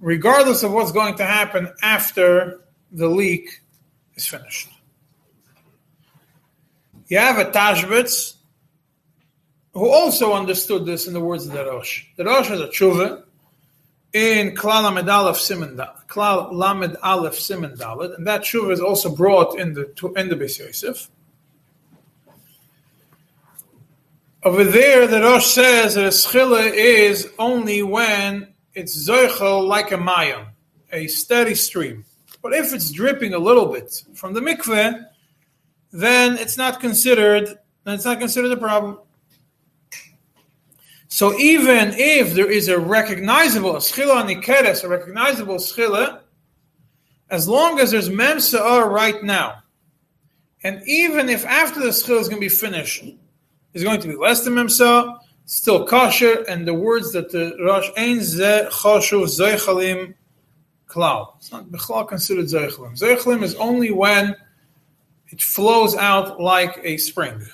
Regardless 0.00 0.62
of 0.62 0.72
what's 0.72 0.92
going 0.92 1.16
to 1.16 1.24
happen 1.26 1.70
after 1.82 2.60
the 2.90 3.08
leak 3.08 3.60
is 4.14 4.26
finished. 4.26 4.70
You 7.08 7.18
have 7.18 7.38
a 7.38 7.50
Tashbitz 7.50 8.36
who 9.74 9.90
also 9.90 10.32
understood 10.32 10.86
this 10.86 11.06
in 11.06 11.12
the 11.12 11.20
words 11.20 11.46
of 11.46 11.52
the 11.52 11.64
Rosh. 11.64 12.04
The 12.16 12.24
Rosh 12.24 12.48
has 12.48 12.60
a 12.60 12.68
tshuva 12.68 13.22
in 14.14 14.54
Klal 14.54 14.84
Lamed 14.84 15.08
Aleph 15.10 15.36
Siman 15.36 15.76
Klal 16.08 16.52
Lamed 16.52 16.96
Aleph 17.02 17.50
and 17.50 18.26
that 18.26 18.42
tshuva 18.44 18.72
is 18.72 18.80
also 18.80 19.14
brought 19.14 19.58
in 19.58 19.74
the 19.74 19.92
in 20.16 20.30
the 20.30 20.36
Beis 20.36 20.58
Yosef. 20.58 21.10
Over 24.44 24.62
there, 24.62 25.08
the 25.08 25.20
Rosh 25.20 25.46
says 25.46 25.96
that 25.96 26.04
a 26.04 26.08
schila 26.08 26.72
is 26.72 27.28
only 27.40 27.82
when 27.82 28.54
it's 28.72 29.08
zoichel 29.08 29.66
like 29.66 29.90
a 29.90 29.96
mayam, 29.96 30.46
a 30.92 31.08
steady 31.08 31.56
stream. 31.56 32.04
But 32.40 32.54
if 32.54 32.72
it's 32.72 32.92
dripping 32.92 33.34
a 33.34 33.38
little 33.38 33.66
bit 33.66 34.04
from 34.14 34.34
the 34.34 34.40
mikveh, 34.40 35.04
then 35.90 36.38
it's 36.38 36.56
not 36.56 36.78
considered. 36.78 37.48
Then 37.82 37.94
it's 37.94 38.04
not 38.04 38.20
considered 38.20 38.52
a 38.52 38.56
problem. 38.56 39.00
So 41.08 41.36
even 41.36 41.94
if 41.96 42.34
there 42.34 42.48
is 42.48 42.68
a 42.68 42.78
recognizable 42.78 43.72
schila 43.74 44.24
nikeres, 44.24 44.84
a 44.84 44.88
recognizable 44.88 45.56
schila, 45.56 46.20
as 47.28 47.48
long 47.48 47.80
as 47.80 47.90
there's 47.90 48.08
mem 48.08 48.38
right 48.52 49.20
now, 49.24 49.64
and 50.62 50.80
even 50.86 51.28
if 51.28 51.44
after 51.44 51.80
the 51.80 51.88
schila 51.88 52.20
is 52.20 52.28
going 52.28 52.40
to 52.40 52.46
be 52.46 52.48
finished, 52.48 53.04
is 53.78 53.84
going 53.84 54.00
to 54.00 54.08
be 54.08 54.16
less 54.16 54.44
than 54.44 54.54
mem 54.54 54.68
still 54.68 55.86
kosher, 55.86 56.44
and 56.48 56.66
the 56.66 56.74
words 56.74 57.12
that 57.12 57.30
the 57.30 57.56
Rosh 57.64 57.88
ein 57.96 58.20
ze 58.20 58.66
choshuv 58.70 59.24
zeichalim 59.24 60.14
klal. 60.86 61.36
It's 61.38 61.50
not 61.50 61.66
bechlal 61.66 62.06
considered 62.06 62.46
zeichalim. 62.46 62.98
Zeichalim 62.98 63.42
is 63.42 63.54
only 63.54 63.90
when 63.90 64.36
it 65.28 65.42
flows 65.42 65.96
out 65.96 66.40
like 66.40 66.80
a 66.82 66.96
spring. 66.98 67.46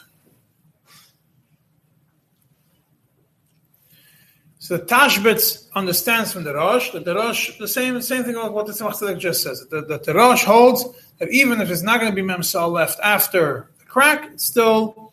So 4.58 4.78
the 4.78 4.84
Tashbitz 4.86 5.70
understands 5.74 6.32
from 6.32 6.44
the 6.44 6.54
Rosh 6.54 6.90
that 6.92 7.04
the 7.04 7.14
Rosh, 7.14 7.58
the 7.58 7.68
same 7.68 8.00
same 8.00 8.24
thing 8.24 8.34
about 8.34 8.54
what 8.54 8.66
the 8.66 8.72
Tzemach 8.72 9.18
just 9.18 9.42
says, 9.42 9.66
that, 9.68 9.88
that 9.88 10.04
the 10.04 10.14
Rosh 10.14 10.42
holds 10.42 10.86
that 11.18 11.30
even 11.30 11.60
if 11.60 11.68
there's 11.68 11.82
not 11.82 12.00
going 12.00 12.10
to 12.10 12.16
be 12.16 12.26
Memsal 12.26 12.72
left 12.72 12.98
after 13.02 13.68
the 13.78 13.84
crack, 13.84 14.30
it's 14.32 14.46
still 14.46 15.03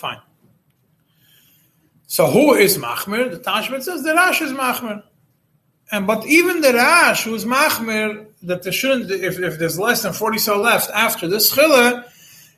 fine. 0.00 0.20
So 2.06 2.26
who 2.28 2.54
is 2.54 2.76
Machmir? 2.76 3.30
The 3.30 3.38
Tashbitz 3.38 3.84
says 3.84 4.02
the 4.02 4.14
Rash 4.14 4.42
is 4.42 4.52
Machmir. 4.52 5.02
And 5.92 6.06
but 6.06 6.26
even 6.26 6.60
the 6.60 6.72
Rash, 6.72 7.24
who's 7.24 7.44
Machmir, 7.44 8.26
that 8.42 8.62
there 8.62 8.72
shouldn't, 8.72 9.10
if, 9.10 9.38
if 9.38 9.58
there's 9.58 9.78
less 9.78 10.02
than 10.02 10.12
40 10.12 10.38
so 10.38 10.60
left 10.60 10.90
after 10.90 11.28
this 11.28 11.54
Chila, 11.54 12.04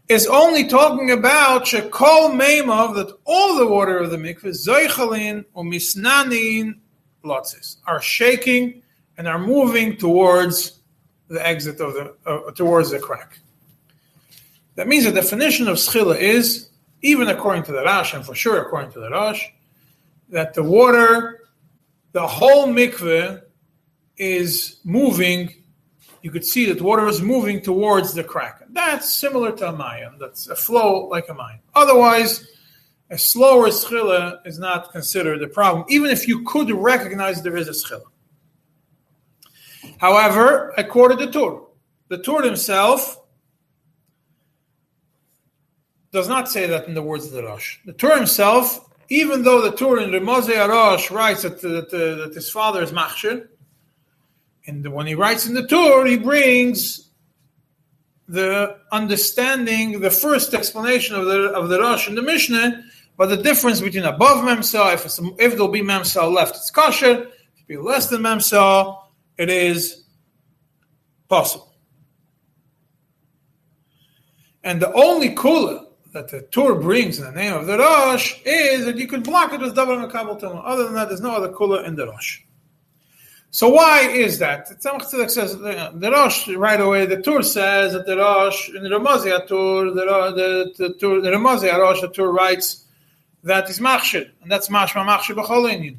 is 0.09 0.27
only 0.27 0.69
talking 0.69 1.11
about 1.11 1.65
shekol 1.65 2.33
meimav 2.33 2.95
that 2.95 3.17
all 3.25 3.57
the 3.57 3.67
water 3.67 3.99
of 3.99 4.11
the 4.11 4.17
mikveh 4.17 4.55
zoichalin 4.67 5.45
or 5.55 5.65
misnanin 5.65 6.79
lotzis 7.25 7.77
are 7.87 8.01
shaking 8.01 8.83
and 9.17 9.29
are 9.29 9.39
moving 9.39 9.97
towards 9.97 10.81
the 11.29 11.45
exit 11.47 11.81
of 11.81 11.95
the 11.95 12.15
uh, 12.27 12.51
towards 12.53 12.91
the 12.91 12.99
crack. 12.99 13.39
That 14.75 14.89
means 14.89 15.05
the 15.05 15.13
definition 15.13 15.69
of 15.69 15.77
schila 15.77 16.19
is 16.19 16.69
even 17.03 17.29
according 17.29 17.65
to 17.65 17.73
the 17.73 17.83
Rash 17.83 18.15
and 18.15 18.25
for 18.25 18.35
sure 18.35 18.61
according 18.63 18.93
to 18.93 19.01
the 19.01 19.11
Rash 19.11 19.53
that 20.29 20.55
the 20.55 20.63
water, 20.63 21.41
the 22.13 22.27
whole 22.27 22.69
mikveh 22.69 23.43
is 24.17 24.81
moving 24.85 25.63
you 26.23 26.31
could 26.31 26.45
see 26.45 26.67
that 26.67 26.81
water 26.81 27.09
is 27.09 27.21
moving 27.21 27.61
towards 27.61 28.15
the 28.15 28.23
crack. 28.23 28.63
That's 28.71 29.13
similar 29.13 29.51
to 29.57 29.71
a 29.71 29.73
mayim. 29.73 30.19
That's 30.21 30.47
a 30.49 30.55
flow 30.55 31.09
like 31.09 31.29
a 31.29 31.35
mayim. 31.35 31.59
Otherwise, 31.75 32.47
a 33.11 33.19
slower 33.19 33.69
schila 33.69 34.39
is 34.47 34.59
not 34.59 34.93
considered 34.93 35.43
a 35.43 35.49
problem, 35.49 35.85
even 35.89 36.11
if 36.11 36.29
you 36.29 36.45
could 36.45 36.71
recognize 36.71 37.43
there 37.43 37.57
is 37.57 37.69
a 37.69 37.73
schila. 37.73 38.05
However, 39.99 40.73
I 40.79 40.85
quoted 40.85 41.19
the 41.19 41.31
Tur. 41.31 41.61
The 42.09 42.19
Tur 42.19 42.43
himself 42.43 43.19
does 46.13 46.29
not 46.29 46.49
say 46.49 46.67
that 46.67 46.87
in 46.87 46.95
the 46.95 47.03
words 47.03 47.27
of 47.27 47.33
the 47.33 47.43
Rosh. 47.43 47.79
The 47.87 47.95
Tur 47.95 48.17
himself, 48.17 48.89
even 49.09 49.43
though 49.43 49.63
the 49.63 49.73
Tur 49.73 49.99
in 49.99 50.11
the 50.11 50.19
Remozei 50.19 50.57
Arosh 50.57 51.11
writes 51.11 51.43
that, 51.43 51.61
that, 51.63 51.93
uh, 51.93 52.27
that, 52.27 52.35
his 52.35 52.51
father 52.51 52.83
is 52.83 52.93
Machshir, 52.93 53.49
and 54.67 54.87
when 54.93 55.07
he 55.07 55.15
writes 55.15 55.47
in 55.47 55.55
the 55.55 55.67
Tur, 55.67 56.07
he 56.07 56.19
brings 56.19 57.11
the 58.29 58.79
understanding, 58.93 60.01
the 60.01 60.11
first 60.11 60.55
explanation 60.55 61.17
of 61.17 61.27
the 61.27 61.51
of 61.51 61.69
the 61.69 61.81
Rosh 61.81 62.07
and 62.07 62.17
the 62.17 62.23
Mishnah, 62.23 62.85
but 63.17 63.27
the 63.27 63.37
difference 63.37 63.81
between 63.81 64.05
above 64.05 64.45
Memsa, 64.45 64.95
if, 64.95 65.05
if 65.41 65.53
there'll 65.53 65.69
be 65.69 65.83
Memsa 65.83 66.33
left, 66.33 66.57
it's 66.57 66.71
kosher. 66.71 67.29
If 67.57 67.67
be 67.67 67.77
less 67.77 68.07
than 68.07 68.23
Memsa, 68.23 68.99
it 69.37 69.51
is 69.51 70.05
possible. 71.29 71.75
And 74.63 74.81
the 74.81 74.93
only 74.93 75.35
kula 75.35 75.87
that 76.13 76.29
the 76.29 76.43
Tur 76.43 76.75
brings 76.75 77.19
in 77.19 77.25
the 77.25 77.33
name 77.33 77.55
of 77.55 77.67
the 77.67 77.79
Rosh 77.79 78.37
is 78.45 78.85
that 78.85 78.97
you 78.97 79.07
could 79.07 79.25
block 79.25 79.53
it 79.53 79.61
with 79.61 79.75
double 79.75 79.97
Makabal 79.97 80.41
Tumah. 80.41 80.63
Other 80.65 80.85
than 80.85 80.95
that, 80.95 81.09
there's 81.09 81.21
no 81.21 81.35
other 81.35 81.49
kula 81.49 81.85
in 81.87 81.97
the 81.97 82.07
Rosh. 82.07 82.41
So 83.51 83.69
why 83.69 84.09
is 84.09 84.39
that? 84.39 84.69
Says 84.83 85.59
the 85.59 86.11
Rosh 86.11 86.49
right 86.49 86.81
away. 86.81 87.05
The 87.07 87.21
Tur 87.21 87.43
says 87.43 87.93
that 87.93 88.07
the 88.07 88.17
Rosh 88.17 88.71
in 88.71 88.83
the 88.83 88.89
Ramazia 88.89 89.47
tour, 89.47 89.93
the 89.93 90.05
the 90.05 90.73
the, 90.79 90.95
Tur, 90.95 91.21
the 91.21 91.31
Ramazia 91.31 91.79
Rosh, 91.79 92.01
the 92.01 92.09
Tur 92.09 92.31
writes 92.31 92.87
that 93.45 93.69
is 93.69 93.81
machshir, 93.81 94.31
and 94.41 94.51
that's 94.51 94.69
mashma 94.69 95.05
machshir 95.07 95.35
b'chol 95.35 95.97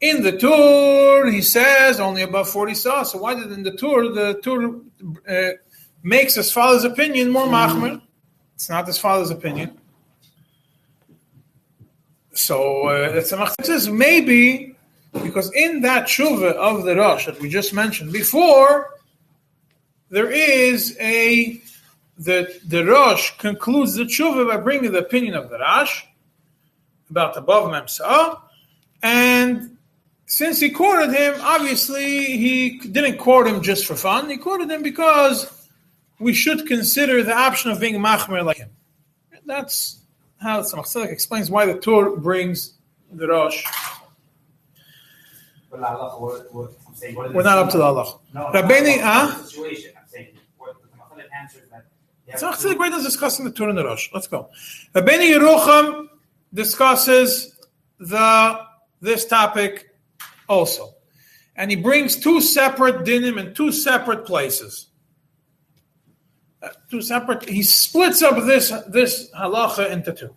In 0.00 0.22
the 0.22 0.38
Tur, 0.38 1.30
he 1.30 1.42
says 1.42 2.00
only 2.00 2.22
above 2.22 2.48
forty 2.48 2.74
saw. 2.74 3.02
So 3.02 3.18
why 3.18 3.34
did 3.34 3.52
in 3.52 3.62
the 3.62 3.72
Tur 3.72 4.08
the 4.14 4.40
Tur 4.42 4.80
uh, 5.28 5.56
makes 6.02 6.34
his 6.34 6.50
father's 6.50 6.84
opinion 6.84 7.30
more 7.30 7.46
machmer? 7.46 8.00
It's 8.64 8.70
not 8.70 8.86
his 8.86 8.96
father's 8.96 9.28
opinion. 9.28 9.78
So 12.32 12.88
uh, 12.88 13.12
a 13.14 13.62
says 13.62 13.90
maybe 13.90 14.74
because 15.22 15.52
in 15.52 15.82
that 15.82 16.06
tshuva 16.06 16.52
of 16.52 16.84
the 16.84 16.96
Rosh 16.96 17.26
that 17.26 17.38
we 17.40 17.50
just 17.50 17.74
mentioned 17.74 18.10
before, 18.10 18.94
there 20.08 20.30
is 20.30 20.96
a 20.98 21.60
the 22.16 22.58
the 22.66 22.86
Rosh 22.86 23.32
concludes 23.36 23.96
the 23.96 24.04
tshuva 24.04 24.48
by 24.48 24.56
bringing 24.56 24.92
the 24.92 25.00
opinion 25.00 25.34
of 25.34 25.50
the 25.50 25.58
Rash 25.58 26.06
about 27.10 27.34
the 27.34 27.40
above 27.40 27.70
Memsa, 27.70 28.40
and 29.02 29.76
since 30.24 30.58
he 30.58 30.70
quoted 30.70 31.14
him, 31.14 31.34
obviously 31.42 32.38
he 32.38 32.78
didn't 32.78 33.18
quote 33.18 33.46
him 33.46 33.60
just 33.60 33.84
for 33.84 33.94
fun. 33.94 34.30
He 34.30 34.38
quoted 34.38 34.70
him 34.70 34.82
because 34.82 35.63
we 36.18 36.32
should 36.32 36.66
consider 36.66 37.22
the 37.22 37.34
option 37.34 37.70
of 37.70 37.80
being 37.80 37.94
machmer 37.96 38.44
like 38.44 38.58
him. 38.58 38.70
That's 39.46 40.00
how 40.40 40.62
the 40.62 40.68
Tzemach 40.68 41.10
explains 41.10 41.50
why 41.50 41.66
the 41.66 41.78
Tur 41.78 42.16
brings 42.16 42.74
the 43.12 43.28
Rosh 43.28 43.64
we're 45.74 47.42
not 47.42 47.58
up 47.58 47.70
to 47.70 47.78
the 47.78 47.82
Allah. 47.82 48.18
No, 48.32 48.46
Rabbeinu, 48.52 49.00
huh? 49.00 49.44
Situation. 49.44 49.92
I'm 49.96 50.08
saying 50.08 50.38
what 50.56 50.76
the 51.16 51.22
answers 51.36 51.68
that. 51.70 51.86
Tzach 52.38 52.54
Tzedek 52.54 52.78
right 52.78 52.90
now 52.90 53.02
discussing 53.02 53.44
the 53.44 53.50
Torah 53.50 53.70
and 53.70 53.78
the 53.78 53.84
Rosh. 53.84 54.08
Let's 54.14 54.26
go. 54.26 54.50
Rabbeinu 54.94 55.36
Yerucham 55.36 56.08
discusses 56.52 57.58
the 57.98 58.60
this 59.00 59.26
topic 59.26 59.94
also. 60.48 60.94
And 61.56 61.70
he 61.70 61.76
brings 61.76 62.16
two 62.16 62.40
separate 62.40 63.04
dinim 63.04 63.38
in 63.38 63.54
two 63.54 63.70
separate 63.72 64.24
places. 64.24 64.88
Two 66.94 67.02
separate, 67.02 67.48
he 67.48 67.64
splits 67.64 68.22
up 68.22 68.36
this, 68.44 68.72
this 68.86 69.28
halacha 69.32 69.90
into 69.90 70.12
two. 70.12 70.32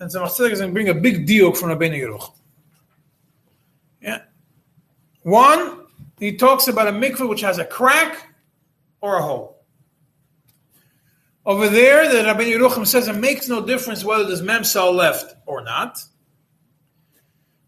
And 0.00 0.10
so 0.10 0.22
Tzedek 0.22 0.52
is 0.52 0.60
going 0.60 0.70
to 0.70 0.72
bring 0.72 0.88
a 0.88 0.94
big 0.94 1.26
diuk 1.26 1.54
from 1.54 1.68
Rabbeinu 1.68 2.00
Yeruch. 2.00 2.32
Yeah. 4.00 4.22
One, 5.20 5.84
he 6.18 6.34
talks 6.38 6.68
about 6.68 6.88
a 6.88 6.92
mikveh 6.92 7.28
which 7.28 7.42
has 7.42 7.58
a 7.58 7.64
crack 7.66 8.26
or 9.02 9.16
a 9.16 9.22
hole. 9.22 9.62
Over 11.44 11.68
there, 11.68 12.10
the 12.10 12.24
Rabbi 12.24 12.44
Yerucham 12.44 12.86
says 12.86 13.06
it 13.06 13.16
makes 13.16 13.50
no 13.50 13.66
difference 13.66 14.02
whether 14.02 14.24
there's 14.24 14.40
memsal 14.40 14.94
left 14.94 15.34
or 15.44 15.62
not. 15.62 16.02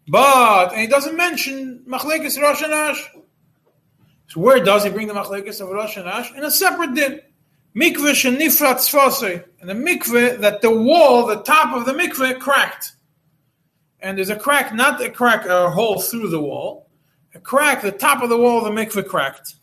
But, 0.07 0.71
and 0.71 0.81
he 0.81 0.87
doesn't 0.87 1.15
mention 1.15 1.83
machlekes 1.87 2.41
Rosh 2.41 2.63
and 2.63 2.73
Ash. 2.73 3.07
So 4.29 4.39
where 4.41 4.63
does 4.63 4.83
he 4.83 4.91
bring 4.91 5.07
the 5.07 5.13
machlekes 5.13 5.59
of 5.59 5.69
Rosh 5.69 5.97
and 5.97 6.07
Ash? 6.07 6.31
In 6.33 6.43
a 6.43 6.51
separate 6.51 6.93
din. 6.93 7.19
Mikveh 7.75 8.13
shenifrat 8.13 8.75
tzfasei. 8.75 9.43
And 9.59 9.69
the 9.69 9.73
mikveh, 9.73 10.39
that 10.39 10.61
the 10.61 10.71
wall, 10.71 11.25
the 11.25 11.41
top 11.41 11.75
of 11.75 11.85
the 11.85 11.93
mikveh 11.93 12.39
cracked. 12.39 12.93
And 13.99 14.17
there's 14.17 14.29
a 14.29 14.35
crack, 14.35 14.73
not 14.73 15.01
a 15.01 15.09
crack, 15.09 15.45
a 15.45 15.71
hole 15.71 15.99
through 15.99 16.29
the 16.29 16.39
wall. 16.39 16.89
A 17.33 17.39
crack, 17.39 17.81
the 17.81 17.91
top 17.91 18.21
of 18.21 18.29
the 18.29 18.37
wall 18.37 18.65
of 18.65 18.73
the 18.73 18.81
mikveh 18.81 19.07
cracked. 19.07 19.55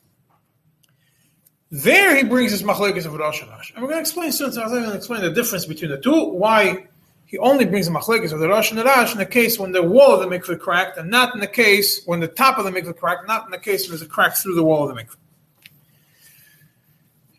There 1.70 2.16
he 2.16 2.24
brings 2.24 2.50
his 2.50 2.64
machlekes 2.64 3.06
of 3.06 3.14
Rosh 3.14 3.42
and 3.42 3.50
Ash. 3.50 3.72
And 3.72 3.82
we're 3.82 3.88
going 3.88 3.98
to 3.98 4.08
explain 4.08 4.32
soon, 4.32 4.50
so 4.50 4.62
I'm 4.62 4.68
going 4.68 4.82
to 4.82 4.94
explain 4.94 5.22
the 5.22 5.30
difference 5.30 5.64
between 5.64 5.92
the 5.92 6.00
two, 6.00 6.30
why 6.30 6.88
he 7.26 7.38
only 7.38 7.64
brings 7.64 7.86
the 7.86 7.92
machlekes 7.92 8.32
of 8.32 8.38
the 8.38 8.48
Rosh 8.48 8.70
and 8.70 8.78
the 8.78 8.84
Rash 8.84 9.12
in 9.12 9.18
the 9.18 9.26
case 9.26 9.58
when 9.58 9.72
the 9.72 9.82
wall 9.82 10.14
of 10.14 10.20
the 10.20 10.38
mikveh 10.38 10.58
cracked, 10.60 10.96
and 10.96 11.10
not 11.10 11.34
in 11.34 11.40
the 11.40 11.46
case 11.46 12.02
when 12.06 12.20
the 12.20 12.28
top 12.28 12.56
of 12.56 12.64
the 12.64 12.70
mikveh 12.70 12.96
cracked, 12.96 13.26
not 13.26 13.44
in 13.44 13.50
the 13.50 13.58
case 13.58 13.82
when 13.82 13.90
there's 13.90 14.02
a 14.02 14.06
crack 14.06 14.36
through 14.36 14.54
the 14.54 14.62
wall 14.62 14.88
of 14.88 14.94
the 14.94 15.02
mikveh. 15.02 15.16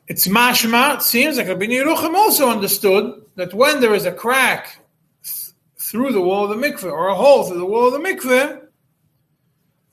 It's 0.08 0.28
mashma, 0.28 0.96
it 0.96 1.02
seems 1.02 1.38
like 1.38 1.48
Rabbi 1.48 1.66
Yerucham 1.66 2.16
also 2.16 2.50
understood 2.50 3.26
that 3.36 3.54
when 3.54 3.80
there 3.80 3.94
is 3.94 4.06
a 4.06 4.12
crack 4.12 4.80
th- 5.24 5.54
through 5.80 6.12
the 6.12 6.22
wall 6.22 6.52
of 6.52 6.60
the 6.60 6.68
mikveh, 6.68 6.92
or 6.92 7.08
a 7.08 7.16
hole 7.16 7.46
through 7.46 7.60
the 7.60 7.66
wall 7.66 7.88
of 7.88 7.94
the 7.94 8.00
mikveh, 8.00 8.62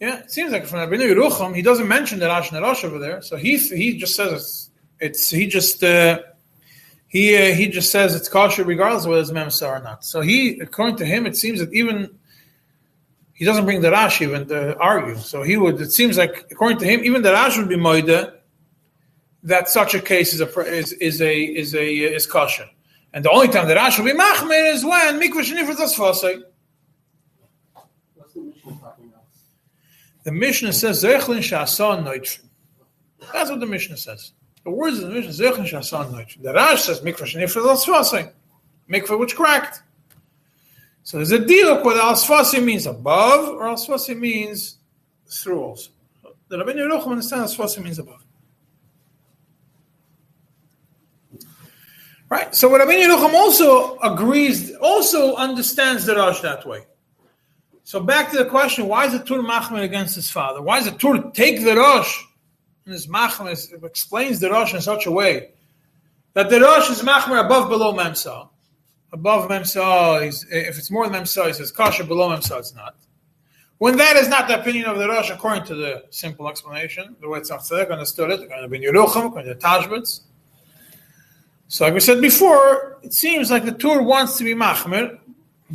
yeah, 0.00 0.18
it 0.18 0.30
seems 0.30 0.50
like 0.50 0.66
from 0.66 0.80
Rabbi 0.80 0.96
Yerucham, 0.96 1.54
he 1.54 1.62
doesn't 1.62 1.86
mention 1.86 2.18
the 2.18 2.26
Rash 2.26 2.50
and 2.50 2.56
the 2.56 2.62
Rosh 2.62 2.84
over 2.84 2.98
there, 2.98 3.22
so 3.22 3.36
he 3.36 3.56
he 3.58 3.96
just 3.96 4.16
says 4.16 4.32
it's, 4.32 4.70
it's 4.98 5.30
he 5.30 5.46
just 5.46 5.84
uh, 5.84 6.20
he 7.14 7.36
uh, 7.36 7.54
he 7.54 7.68
just 7.68 7.92
says 7.92 8.12
it's 8.16 8.28
kosher 8.28 8.64
regardless 8.64 9.04
of 9.04 9.10
whether 9.10 9.22
it's 9.22 9.30
memsa 9.30 9.68
or 9.68 9.80
not. 9.80 10.04
So 10.04 10.20
he, 10.20 10.58
according 10.58 10.96
to 10.96 11.06
him, 11.06 11.26
it 11.26 11.36
seems 11.36 11.60
that 11.60 11.72
even 11.72 12.18
he 13.34 13.44
doesn't 13.44 13.66
bring 13.66 13.82
the 13.82 13.92
Rash 13.92 14.20
even 14.20 14.48
to 14.48 14.76
argue. 14.78 15.16
So 15.18 15.44
he 15.44 15.56
would. 15.56 15.80
It 15.80 15.92
seems 15.92 16.18
like 16.18 16.48
according 16.50 16.78
to 16.78 16.86
him, 16.86 17.04
even 17.04 17.22
the 17.22 17.30
Rash 17.30 17.56
would 17.56 17.68
be 17.68 17.76
moide 17.76 18.32
that 19.44 19.68
such 19.68 19.94
a 19.94 20.00
case 20.00 20.34
is 20.34 20.40
a 20.40 20.48
is, 20.62 20.92
is 20.94 21.22
a 21.22 21.40
is 21.40 21.72
a 21.76 21.88
is 21.88 22.26
kosher. 22.26 22.68
And 23.12 23.24
the 23.24 23.30
only 23.30 23.46
time 23.46 23.68
the 23.68 23.76
Rash 23.76 23.96
will 23.96 24.06
be 24.06 24.12
machmir 24.12 24.74
is 24.74 24.84
when 24.84 25.20
mikvah 25.20 25.44
shenifrit 25.44 25.76
asfasei. 25.76 26.42
The 28.34 28.40
mission 28.42 28.78
talking 28.80 29.06
about? 29.06 29.22
The 30.24 30.32
Mishnah 30.32 30.72
says. 30.72 31.00
That's 31.02 31.28
what 33.50 33.60
the 33.60 33.66
Mishnah 33.66 33.98
says. 33.98 34.32
The 34.64 34.70
words 34.70 34.98
of 34.98 35.08
the 35.08 35.14
Mishnah 35.14 35.44
Zechlin 35.44 35.68
Shasan 35.68 36.10
Neutron. 36.12 36.42
The 36.42 36.54
Rash 36.54 36.84
says 36.84 37.00
Mikvah 37.00 37.18
Shnifra 37.18 37.76
Asfasi. 37.76 38.32
Mikvah 38.90 39.18
which 39.18 39.36
cracked. 39.36 39.82
So 41.02 41.18
there's 41.18 41.32
a 41.32 41.44
deal 41.44 41.84
whether 41.84 42.00
Asfasi 42.00 42.64
means 42.64 42.86
above 42.86 43.50
or 43.50 43.64
Asfasi 43.64 44.18
means 44.18 44.78
through 45.26 45.60
also. 45.60 45.90
The 46.48 46.58
Rabbi 46.58 46.72
Yerucham 46.72 47.08
understands 47.08 47.54
Asfasi 47.56 47.82
means 47.82 47.98
above. 47.98 48.24
Right? 52.30 52.54
So 52.54 52.70
what 52.70 52.80
Rabbi 52.80 52.92
Yerucham 52.92 53.34
also 53.34 53.98
agrees, 53.98 54.74
also 54.76 55.36
understands 55.36 56.06
the 56.06 56.16
Rash 56.16 56.40
that 56.40 56.66
way. 56.66 56.86
So 57.82 58.00
back 58.00 58.30
to 58.30 58.38
the 58.38 58.46
question: 58.46 58.88
Why 58.88 59.04
is 59.04 59.12
the 59.12 59.18
Tur 59.18 59.42
machmer 59.42 59.82
against 59.82 60.14
his 60.14 60.30
father? 60.30 60.62
Why 60.62 60.78
is 60.78 60.86
the 60.86 60.92
Tur 60.92 61.30
take 61.34 61.62
the 61.62 61.76
Rosh 61.76 62.24
and 62.84 62.92
his 62.92 63.06
machmer 63.06 63.84
explains 63.84 64.40
the 64.40 64.50
Rosh 64.50 64.74
in 64.74 64.80
such 64.80 65.06
a 65.06 65.10
way 65.10 65.50
that 66.34 66.50
the 66.50 66.60
Rosh 66.60 66.90
is 66.90 67.02
machmer 67.02 67.44
above 67.44 67.68
below 67.68 67.92
memsa? 67.94 68.48
Above 69.12 69.48
memsa, 69.48 70.26
if 70.50 70.78
it's 70.78 70.90
more 70.90 71.08
than 71.08 71.22
memsa, 71.22 71.46
he 71.46 71.52
says 71.52 71.70
kasha. 71.70 72.04
Below 72.04 72.30
memsa, 72.30 72.58
it's 72.58 72.74
not. 72.74 72.96
When 73.78 73.96
that 73.96 74.16
is 74.16 74.28
not 74.28 74.48
the 74.48 74.60
opinion 74.60 74.86
of 74.86 74.98
the 74.98 75.08
Rosh, 75.08 75.30
according 75.30 75.64
to 75.64 75.74
the 75.74 76.04
simple 76.10 76.48
explanation, 76.48 77.16
the 77.20 77.28
way 77.28 77.38
it's 77.38 77.50
Tzedek 77.50 77.90
understood 77.90 78.30
it, 78.30 78.40
according 78.42 78.64
to 78.64 78.68
Ben 78.68 78.82
Yerucham, 78.82 79.26
according 79.26 79.52
to 79.52 79.58
Tashbitz. 79.58 80.20
So, 81.68 81.84
like 81.84 81.94
we 81.94 82.00
said 82.00 82.20
before, 82.20 82.98
it 83.02 83.12
seems 83.12 83.50
like 83.50 83.64
the 83.64 83.72
Tur 83.72 84.02
wants 84.02 84.36
to 84.38 84.44
be 84.44 84.54
machmer, 84.54 85.18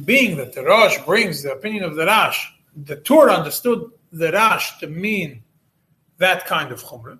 being 0.05 0.37
that 0.37 0.53
the 0.53 0.63
Rosh 0.63 0.97
brings 0.99 1.43
the 1.43 1.51
opinion 1.51 1.83
of 1.83 1.95
the 1.95 2.05
Rash, 2.05 2.53
the 2.85 2.95
Torah 2.97 3.33
understood 3.33 3.91
the 4.11 4.31
Rash 4.31 4.79
to 4.79 4.87
mean 4.87 5.43
that 6.19 6.45
kind 6.45 6.71
of 6.71 6.83
chumrah. 6.83 7.19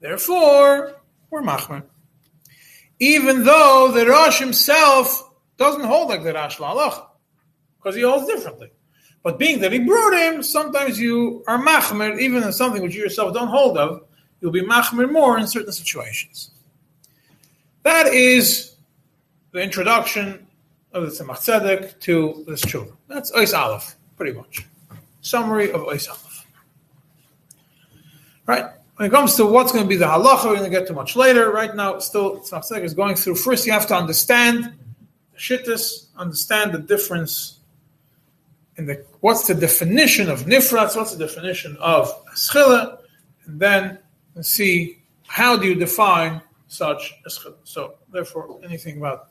Therefore, 0.00 1.00
we're 1.30 1.42
machmer. 1.42 1.82
Even 3.00 3.44
though 3.44 3.90
the 3.92 4.06
Rosh 4.06 4.38
himself 4.38 5.30
doesn't 5.56 5.84
hold 5.84 6.08
like 6.10 6.22
the 6.22 6.32
Rash 6.32 6.58
lalach, 6.58 7.06
because 7.76 7.96
he 7.96 8.02
holds 8.02 8.26
differently. 8.26 8.70
But 9.22 9.38
being 9.38 9.60
that 9.60 9.72
he 9.72 9.78
brought 9.78 10.12
him, 10.12 10.42
sometimes 10.42 11.00
you 11.00 11.42
are 11.48 11.58
machmer, 11.58 12.20
even 12.20 12.42
in 12.42 12.52
something 12.52 12.82
which 12.82 12.94
you 12.94 13.02
yourself 13.02 13.34
don't 13.34 13.48
hold 13.48 13.78
of, 13.78 14.04
you'll 14.40 14.52
be 14.52 14.62
machmer 14.62 15.10
more 15.10 15.38
in 15.38 15.46
certain 15.46 15.72
situations. 15.72 16.50
That 17.82 18.06
is 18.06 18.76
the 19.52 19.60
introduction 19.60 20.46
of 20.92 21.04
the 21.04 21.08
Tzemach 21.08 21.38
Tzedek 21.38 21.98
to 22.00 22.44
this 22.46 22.64
tshuva. 22.64 22.92
That's 23.08 23.32
Ois 23.32 23.58
Aleph, 23.58 23.96
pretty 24.16 24.32
much. 24.32 24.66
Summary 25.22 25.72
of 25.72 25.82
Ois 25.82 26.08
Aleph. 26.08 26.23
Right? 28.46 28.66
When 28.96 29.08
it 29.08 29.10
comes 29.10 29.34
to 29.36 29.46
what's 29.46 29.72
going 29.72 29.84
to 29.84 29.88
be 29.88 29.96
the 29.96 30.06
halacha, 30.06 30.44
we're 30.44 30.56
going 30.56 30.70
to 30.70 30.70
get 30.70 30.86
to 30.86 30.92
much 30.92 31.16
later. 31.16 31.50
Right 31.50 31.74
now, 31.74 31.98
still, 31.98 32.38
Tzemach 32.38 32.70
Tzedek 32.70 32.84
is 32.84 32.94
going 32.94 33.16
through. 33.16 33.34
First, 33.34 33.66
you 33.66 33.72
have 33.72 33.88
to 33.88 33.96
understand 33.96 34.72
the 35.32 35.38
shittas, 35.38 36.06
understand 36.16 36.72
the 36.72 36.78
difference 36.78 37.58
in 38.76 38.86
the 38.86 39.04
what's 39.20 39.46
the 39.46 39.54
definition 39.54 40.28
of 40.28 40.42
nifratz, 40.42 40.96
what's 40.96 41.14
the 41.14 41.26
definition 41.26 41.76
of 41.80 42.10
schila, 42.34 42.98
and 43.46 43.58
then 43.58 43.98
see 44.42 45.02
how 45.26 45.56
do 45.56 45.66
you 45.66 45.74
define 45.74 46.40
such 46.68 47.14
a 47.26 47.28
schila. 47.28 47.56
So, 47.64 47.94
therefore, 48.12 48.60
anything 48.62 48.98
about 48.98 49.30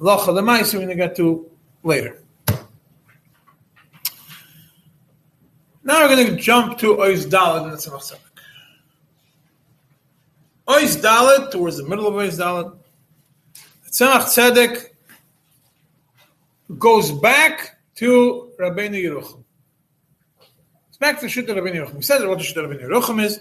halacha 0.00 0.28
lemaisa 0.28 0.74
we're 0.74 0.86
going 0.86 0.88
to 0.88 0.94
get 0.96 1.14
to 1.16 1.48
later. 1.84 2.22
Now 5.84 6.06
we're 6.06 6.16
going 6.16 6.26
to 6.26 6.36
jump 6.36 6.78
to 6.78 6.96
Ois 6.96 7.26
Dalet 7.26 7.64
in 7.64 7.70
the. 7.70 8.18
Ois 10.68 11.00
Dalet, 11.00 11.50
towards 11.50 11.78
the 11.78 11.88
middle 11.88 12.06
of 12.06 12.14
Ois 12.14 12.38
Dalet, 12.38 12.76
the 13.84 13.90
Tzemach 13.90 14.24
Tzedek 14.24 14.88
goes 16.78 17.10
back 17.10 17.78
to 17.94 18.52
Rabbeinu 18.60 19.02
Yerucham. 19.02 19.44
It's 20.88 20.98
back 20.98 21.20
to 21.20 21.26
Shutta 21.26 21.48
Rabbeinu 21.48 21.86
Yerucham. 21.86 21.96
He 21.96 22.02
says 22.02 22.22
what 22.24 22.36
the 22.36 22.44
Shutta 22.44 22.68
Rabbeinu 22.68 22.86
Yerucham 22.86 23.22
is, 23.22 23.40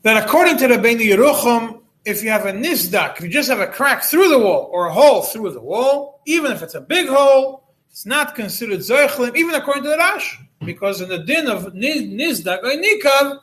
that 0.00 0.24
according 0.24 0.56
to 0.58 0.68
Rabbeinu 0.68 1.02
Yerucham, 1.02 1.80
if 2.06 2.22
you 2.22 2.30
have 2.30 2.46
a 2.46 2.52
nisdak, 2.52 3.18
if 3.18 3.24
you 3.24 3.28
just 3.28 3.50
have 3.50 3.60
a 3.60 3.66
crack 3.66 4.02
through 4.02 4.28
the 4.28 4.38
wall 4.38 4.70
or 4.72 4.86
a 4.86 4.92
hole 4.92 5.20
through 5.20 5.50
the 5.52 5.60
wall, 5.60 6.22
even 6.26 6.50
if 6.50 6.62
it's 6.62 6.74
a 6.74 6.80
big 6.80 7.06
hole, 7.06 7.74
it's 7.90 8.06
not 8.06 8.34
considered 8.34 8.80
zoichlim, 8.80 9.36
even 9.36 9.54
according 9.54 9.82
to 9.82 9.90
the 9.90 9.98
Rash, 9.98 10.40
because 10.64 11.02
in 11.02 11.10
the 11.10 11.18
din 11.18 11.48
of 11.48 11.66
nisdak 11.74 12.62
or 12.62 12.70
nikav, 12.70 13.40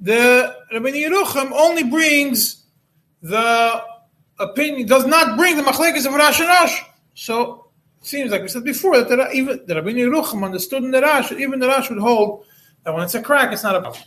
the 0.00 0.54
Rabbi 0.72 0.90
Yerucham 0.90 1.52
only 1.52 1.84
brings 1.84 2.64
the 3.22 3.82
opinion, 4.38 4.86
does 4.86 5.06
not 5.06 5.36
bring 5.36 5.56
the 5.56 5.62
machlekes 5.62 6.06
of 6.06 6.14
Rash 6.14 6.40
and 6.40 6.48
Rash. 6.48 6.82
So 7.14 7.66
it 8.00 8.06
seems 8.06 8.30
like 8.30 8.42
we 8.42 8.48
said 8.48 8.64
before 8.64 9.02
that 9.02 9.08
the, 9.08 9.30
even 9.32 9.62
the 9.66 9.74
Rabbi 9.74 9.90
Yerucham 9.90 10.44
understood 10.44 10.84
in 10.84 10.90
the 10.90 11.00
Rash, 11.00 11.32
even 11.32 11.58
the 11.58 11.68
Rash 11.68 11.88
would 11.88 11.98
hold 11.98 12.44
that 12.84 12.94
when 12.94 13.02
it's 13.02 13.14
a 13.14 13.22
crack, 13.22 13.52
it's 13.52 13.62
not 13.62 13.74
a 13.74 13.80
problem. 13.80 14.04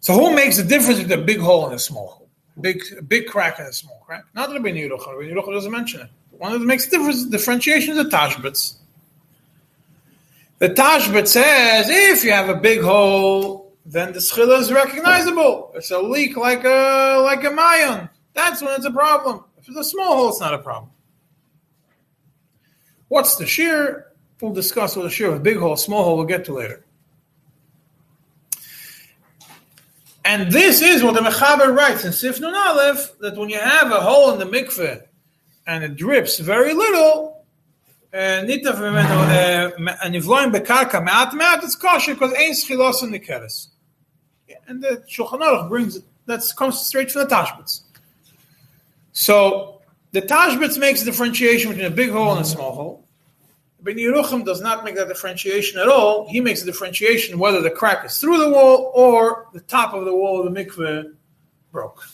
So 0.00 0.14
who 0.14 0.34
makes 0.34 0.56
the 0.56 0.64
difference 0.64 1.00
between 1.00 1.20
a 1.20 1.22
big 1.22 1.40
hole 1.40 1.66
and 1.66 1.74
a 1.74 1.78
small 1.78 2.06
hole? 2.08 2.28
Big 2.60 2.82
big 3.08 3.26
crack 3.26 3.58
and 3.58 3.68
a 3.68 3.72
small 3.72 4.02
crack? 4.06 4.24
Not 4.34 4.48
the 4.48 4.56
Rabbi 4.56 4.70
Yerucham. 4.70 5.18
Rabbi 5.18 5.32
Yerucham 5.32 5.52
doesn't 5.52 5.72
mention 5.72 6.02
it. 6.02 6.08
One 6.30 6.52
that 6.52 6.60
makes 6.60 6.86
the 6.86 6.96
difference, 6.96 7.24
differentiation 7.26 7.96
is 7.96 8.04
the 8.04 8.10
Tashbitz. 8.10 8.76
The 10.58 10.70
Tashbitz 10.70 11.28
says 11.28 11.86
if 11.90 12.24
you 12.24 12.32
have 12.32 12.48
a 12.48 12.54
big 12.54 12.80
hole, 12.80 13.59
then 13.86 14.12
the 14.12 14.18
schila 14.18 14.60
is 14.60 14.72
recognizable. 14.72 15.72
It's 15.74 15.90
a 15.90 15.98
leak 15.98 16.36
like 16.36 16.64
a 16.64 17.20
like 17.22 17.44
a 17.44 17.50
mayon. 17.50 18.08
That's 18.34 18.62
when 18.62 18.74
it's 18.74 18.86
a 18.86 18.90
problem. 18.90 19.44
If 19.58 19.68
it's 19.68 19.76
a 19.76 19.84
small 19.84 20.16
hole, 20.16 20.28
it's 20.30 20.40
not 20.40 20.54
a 20.54 20.58
problem. 20.58 20.90
What's 23.08 23.36
the 23.36 23.46
shear? 23.46 24.10
we'll 24.40 24.52
discuss 24.52 24.96
what 24.96 25.02
the 25.02 25.10
share 25.10 25.30
of 25.30 25.42
big 25.42 25.58
hole, 25.58 25.76
small 25.76 26.04
hole, 26.04 26.16
we'll 26.16 26.26
get 26.26 26.44
to 26.46 26.54
later. 26.54 26.84
And 30.24 30.52
this 30.52 30.80
is 30.80 31.02
what 31.02 31.14
the 31.14 31.20
Mechaber 31.20 31.74
writes 31.76 32.04
in 32.04 32.12
Sif 32.12 32.40
Nun 32.40 32.54
Aleph, 32.54 33.18
that 33.20 33.36
when 33.36 33.48
you 33.48 33.58
have 33.58 33.90
a 33.90 34.00
hole 34.00 34.32
in 34.32 34.38
the 34.38 34.44
mikveh 34.44 35.02
and 35.66 35.82
it 35.82 35.96
drips 35.96 36.38
very 36.38 36.72
little, 36.74 37.39
nita 38.12 38.72
v'menu 38.72 39.74
anivloim 39.98 40.52
bekarka 40.52 41.02
me'at 41.04 41.34
me'at, 41.34 41.62
it's 41.62 41.76
kosher 41.76 42.14
because 42.14 42.34
ain't 42.34 42.56
schilos 42.56 43.02
in 43.02 43.10
the 43.10 43.20
keres. 43.20 43.68
And 44.66 44.82
the 44.82 45.02
Shulchan 45.08 45.40
Aruch 45.40 45.68
brings 45.68 45.98
that 46.26 46.42
comes 46.56 46.80
straight 46.80 47.10
from 47.10 47.28
the 47.28 47.34
Tashbitz. 47.34 47.82
So 49.12 49.80
the 50.12 50.22
Tashbitz 50.22 50.78
makes 50.78 51.02
a 51.02 51.04
differentiation 51.04 51.70
between 51.70 51.86
a 51.86 51.90
big 51.90 52.10
hole 52.10 52.32
and 52.32 52.40
a 52.40 52.44
small 52.44 52.74
hole. 52.74 53.04
Ben 53.82 53.96
Yeruchim 53.96 54.44
does 54.44 54.60
not 54.60 54.84
make 54.84 54.94
that 54.96 55.08
differentiation 55.08 55.80
at 55.80 55.88
all. 55.88 56.28
He 56.28 56.40
makes 56.40 56.62
a 56.62 56.66
differentiation 56.66 57.38
whether 57.38 57.60
the 57.60 57.70
crack 57.70 58.04
is 58.04 58.18
through 58.18 58.38
the 58.38 58.50
wall 58.50 58.92
or 58.94 59.48
the 59.52 59.60
top 59.60 59.94
of 59.94 60.04
the 60.04 60.14
wall 60.14 60.46
of 60.46 60.52
the 60.52 60.64
mikveh 60.64 61.14
broke. 61.72 62.04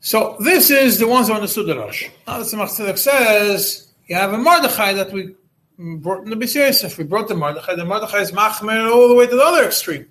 So 0.00 0.36
this 0.40 0.70
is 0.70 0.98
the 0.98 1.08
ones 1.08 1.28
understood 1.28 1.66
the 1.66 1.76
Rosh. 1.76 2.08
Now 2.26 2.38
the 2.38 2.44
Tzemach 2.44 2.68
Tzedek 2.68 2.98
says 2.98 3.92
you 4.06 4.14
have 4.16 4.32
a 4.32 4.38
Mordechai 4.38 4.94
that 4.94 5.12
we 5.12 5.34
brought 5.78 6.24
in 6.24 6.30
the 6.30 6.36
B'Yosef. 6.36 6.96
We 6.96 7.04
brought 7.04 7.28
the 7.28 7.34
Mordechai. 7.34 7.74
The 7.74 7.84
Mordechai 7.84 8.20
is 8.20 8.32
machmer 8.32 8.90
all 8.90 9.08
the 9.08 9.14
way 9.14 9.26
to 9.26 9.36
the 9.36 9.42
other 9.42 9.64
extreme. 9.64 10.06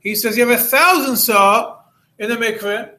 He 0.00 0.14
says 0.14 0.36
you 0.36 0.46
have 0.46 0.58
a 0.58 0.62
thousand 0.62 1.16
saw 1.16 1.78
in 2.18 2.28
the 2.28 2.36
mikveh, 2.36 2.90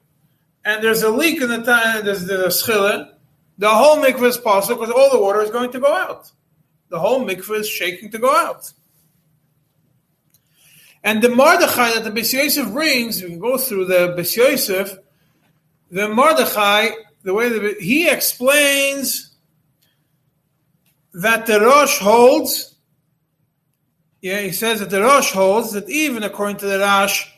and 0.63 0.83
there's 0.83 1.03
a 1.03 1.09
leak 1.09 1.41
in 1.41 1.49
the 1.49 1.61
time. 1.63 2.05
There's, 2.05 2.25
there's 2.25 2.55
a 2.55 2.57
schiller 2.57 3.09
the 3.57 3.69
whole 3.69 3.97
mikveh 3.97 4.23
is 4.23 4.37
possible 4.37 4.81
because 4.81 4.93
all 4.93 5.11
the 5.11 5.19
water 5.19 5.41
is 5.41 5.49
going 5.49 5.71
to 5.71 5.79
go 5.79 5.93
out. 5.93 6.31
The 6.89 6.99
whole 6.99 7.25
mikveh 7.25 7.59
is 7.59 7.69
shaking 7.69 8.11
to 8.11 8.17
go 8.17 8.35
out. 8.35 8.71
And 11.03 11.21
the 11.21 11.29
Mordechai 11.29 11.93
that 11.93 12.03
the 12.03 12.11
Beis 12.11 12.33
Yosef 12.33 12.71
brings, 12.71 13.21
we 13.21 13.35
go 13.35 13.57
through 13.57 13.85
the 13.85 14.15
Beis 14.17 14.97
The 15.93 16.09
Mordechai, 16.09 16.89
the 17.21 17.35
way 17.35 17.49
that 17.49 17.79
he 17.79 18.09
explains 18.09 19.35
that 21.13 21.45
the 21.45 21.61
Rosh 21.61 21.99
holds, 21.99 22.73
yeah, 24.19 24.39
he 24.39 24.53
says 24.53 24.79
that 24.79 24.89
the 24.89 25.03
Rosh 25.03 25.31
holds 25.31 25.73
that 25.73 25.87
even 25.87 26.23
according 26.23 26.57
to 26.57 26.65
the 26.65 26.79
Rash, 26.79 27.31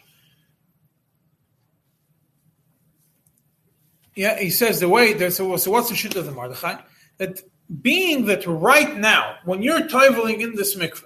yeah, 4.16 4.40
he 4.40 4.50
says 4.50 4.80
the 4.80 4.88
way 4.88 5.12
there's 5.12 5.36
so, 5.36 5.58
so 5.58 5.72
what's 5.72 5.90
the 5.90 5.96
shit 5.96 6.16
of 6.16 6.26
the 6.26 6.32
Mordechai? 6.32 6.78
That 7.18 7.42
being 7.82 8.24
that 8.28 8.48
right 8.48 8.96
now, 8.96 9.36
when 9.44 9.64
you're 9.64 9.82
toiveling 9.82 10.40
in 10.40 10.56
this 10.56 10.78
mikveh, 10.78 11.04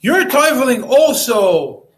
you're 0.00 0.26
toiveling 0.26 0.86
also 0.86 1.88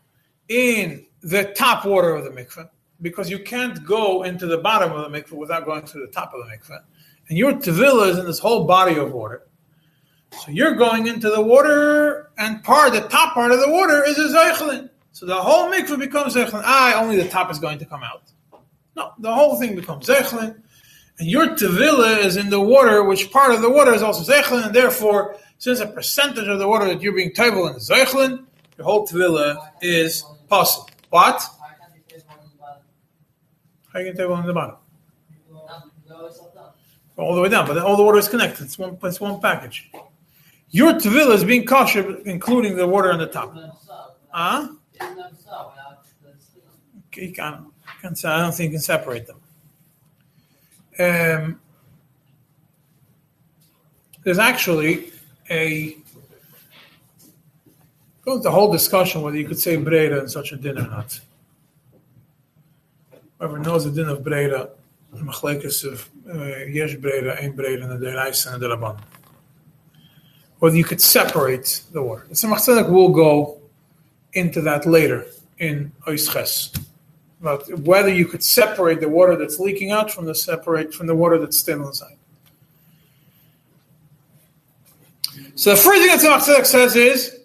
in 0.49 1.05
the 1.21 1.47
top 1.47 1.85
water 1.85 2.15
of 2.15 2.23
the 2.23 2.31
mikveh, 2.31 2.69
because 3.03 3.31
you 3.31 3.39
can't 3.39 3.85
go 3.85 4.23
into 4.23 4.47
the 4.47 4.59
bottom 4.59 4.93
of 4.93 5.11
the 5.11 5.19
mikveh 5.19 5.33
without 5.33 5.65
going 5.65 5.85
to 5.85 5.99
the 5.99 6.09
top 6.09 6.33
of 6.35 6.45
the 6.45 6.53
mikveh. 6.53 6.81
And 7.29 7.39
your 7.39 7.53
tevilah 7.53 8.09
is 8.09 8.19
in 8.19 8.27
this 8.27 8.39
whole 8.39 8.65
body 8.65 8.97
of 8.97 9.13
water. 9.13 9.47
So 10.33 10.51
you're 10.51 10.75
going 10.75 11.07
into 11.07 11.29
the 11.31 11.41
water, 11.41 12.31
and 12.39 12.63
part, 12.63 12.93
the 12.93 13.01
top 13.01 13.35
part 13.35 13.51
of 13.51 13.61
the 13.61 13.71
water 13.71 14.05
is 14.05 14.19
a 14.19 14.29
zeichelin. 14.29 14.91
So 15.13 15.27
the 15.27 15.35
whole 15.35 15.71
mikveh 15.71 15.99
becomes 15.99 16.35
zeichelin. 16.35 16.63
Ah, 16.65 17.01
only 17.03 17.17
the 17.17 17.29
top 17.29 17.51
is 17.51 17.59
going 17.59 17.79
to 17.79 17.85
come 17.85 18.03
out. 18.03 18.31
No, 18.97 19.13
the 19.19 19.33
whole 19.33 19.59
thing 19.59 19.77
becomes 19.77 20.07
Zechlin. 20.07 20.61
And 21.19 21.29
your 21.29 21.49
Tevila 21.49 22.25
is 22.25 22.37
in 22.37 22.51
the 22.51 22.61
water, 22.61 23.05
which 23.05 23.31
part 23.31 23.53
of 23.53 23.63
the 23.63 23.71
water 23.71 23.93
is 23.93 24.03
also 24.03 24.31
Zechlin, 24.31 24.67
and 24.67 24.75
therefore, 24.75 25.37
since 25.59 25.81
a 25.81 25.87
percentage 25.87 26.49
of 26.49 26.59
the 26.59 26.67
water 26.67 26.87
that 26.87 27.03
you're 27.03 27.15
being 27.15 27.33
Tevel 27.33 27.71
in 27.71 27.77
is 27.77 27.89
Zechlin, 27.89 28.45
your 28.77 28.85
whole 28.85 29.07
Tevila 29.07 29.71
is 29.83 30.25
possible. 30.49 30.89
What? 31.11 31.43
How 33.93 34.01
you 34.01 34.13
can 34.13 34.21
Tevel 34.21 34.41
in 34.41 34.47
the 34.47 34.53
bottom? 34.53 34.77
All 37.17 37.35
the 37.35 37.41
way 37.41 37.49
down, 37.49 37.67
but 37.67 37.77
all 37.79 37.97
the 37.97 38.03
water 38.03 38.19
is 38.19 38.29
connected. 38.29 38.65
It's 38.65 38.79
one, 38.79 38.97
it's 39.03 39.21
one 39.21 39.41
package. 39.41 39.91
Your 40.71 40.93
Tevila 40.93 41.35
is 41.35 41.45
being 41.45 41.67
kosher, 41.67 42.19
including 42.21 42.77
the 42.77 42.87
water 42.87 43.13
on 43.13 43.19
the 43.19 43.27
top. 43.27 43.55
Huh? 44.31 44.69
You 47.17 47.33
can't. 47.33 47.67
Can, 48.01 48.15
I 48.25 48.41
don't 48.41 48.55
think 48.55 48.71
you 48.71 48.79
can 48.79 48.81
separate 48.81 49.27
them. 49.27 49.41
Um, 50.99 51.61
there's 54.23 54.39
actually 54.39 55.13
a 55.51 55.97
goes 58.23 58.43
the 58.43 58.51
whole 58.51 58.71
discussion 58.71 59.23
whether 59.23 59.37
you 59.37 59.49
could 59.49 59.59
say 59.59 59.77
Breda 59.77 60.21
in 60.21 60.29
such 60.29 60.53
a 60.53 60.57
dinner 60.57 60.83
or 60.83 60.89
not. 60.89 61.21
Whoever 63.41 63.59
knows 63.59 63.85
the 63.85 63.91
din 63.91 64.11
of 64.11 64.23
Breda, 64.23 64.69
the 65.15 65.21
machlekes 65.21 65.83
of 65.91 66.11
uh, 66.29 66.67
Yesh 66.67 66.97
Breda, 66.97 67.39
and 67.41 67.57
the 67.57 68.07
Derais 68.07 68.53
and 68.53 68.63
the 68.63 68.69
Rabban. 68.69 69.01
Whether 70.59 70.77
you 70.77 70.85
could 70.85 71.01
separate 71.01 71.83
the 71.91 72.03
water. 72.03 72.27
The 72.29 72.35
Tzemach 72.35 72.91
will 72.91 73.09
go 73.09 73.63
into 74.35 74.61
that 74.61 74.85
later 74.85 75.27
in 75.59 75.91
Oisches 76.07 76.79
about 77.41 77.67
whether 77.81 78.13
you 78.13 78.27
could 78.27 78.45
separate 78.45 79.01
the 79.01 79.09
water 79.09 79.37
that's 79.37 79.59
leaking 79.59 79.91
out 79.91 80.11
from 80.11 80.27
the 80.27 80.35
separate 80.35 80.93
from 80.93 81.07
the 81.07 81.15
water 81.15 81.39
that's 81.39 81.59
still 81.59 81.87
inside. 81.87 82.19
So 85.55 85.71
the 85.71 85.77
first 85.77 86.03
thing 86.03 86.09
that 86.09 86.21
Tzemach 86.21 86.67
says 86.67 86.95
is, 86.95 87.41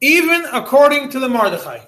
even 0.00 0.46
according 0.50 1.10
to 1.10 1.18
the 1.18 1.28
Mordechai, 1.28 1.80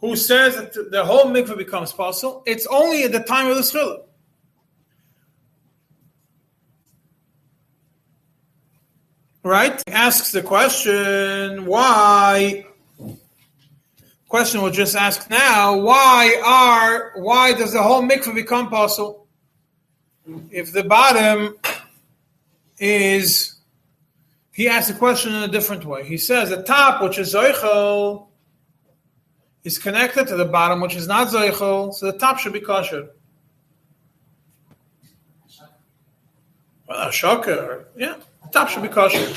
who 0.00 0.14
says 0.16 0.56
that 0.56 0.90
the 0.90 1.04
whole 1.04 1.24
mikveh 1.24 1.56
becomes 1.56 1.92
possible, 1.92 2.42
it's 2.46 2.66
only 2.66 3.02
at 3.02 3.12
the 3.12 3.20
time 3.20 3.50
of 3.50 3.56
the 3.56 3.62
schillah. 3.62 4.02
Right? 9.42 9.82
Asks 9.88 10.32
the 10.32 10.42
question, 10.42 11.66
why 11.66 12.66
question 14.28 14.60
we'll 14.60 14.70
just 14.70 14.94
ask 14.94 15.28
now, 15.30 15.78
why 15.78 16.40
are 16.44 17.12
why 17.20 17.52
does 17.54 17.72
the 17.72 17.82
whole 17.82 18.02
mikveh 18.02 18.34
become 18.34 18.68
possible? 18.68 19.26
If 20.50 20.72
the 20.72 20.84
bottom 20.84 21.56
is 22.78 23.56
he 24.52 24.68
asks 24.68 24.90
the 24.92 24.98
question 24.98 25.34
in 25.34 25.42
a 25.44 25.48
different 25.48 25.84
way. 25.84 26.04
He 26.04 26.18
says 26.18 26.50
the 26.50 26.62
top, 26.62 27.02
which 27.02 27.18
is 27.18 27.32
Zoichel, 27.32 28.27
is 29.68 29.78
connected 29.78 30.26
to 30.26 30.34
the 30.34 30.46
bottom, 30.46 30.80
which 30.80 30.96
is 30.96 31.06
not 31.06 31.28
Zoichel, 31.28 31.92
so 31.92 32.10
the 32.10 32.18
top 32.18 32.38
should 32.38 32.54
be 32.54 32.60
kosher. 32.60 33.10
Well, 36.88 37.08
a 37.08 37.12
shocker, 37.12 37.88
yeah, 37.94 38.16
the 38.44 38.48
top 38.48 38.70
should 38.70 38.82
be 38.82 38.88
kosher. 38.88 39.28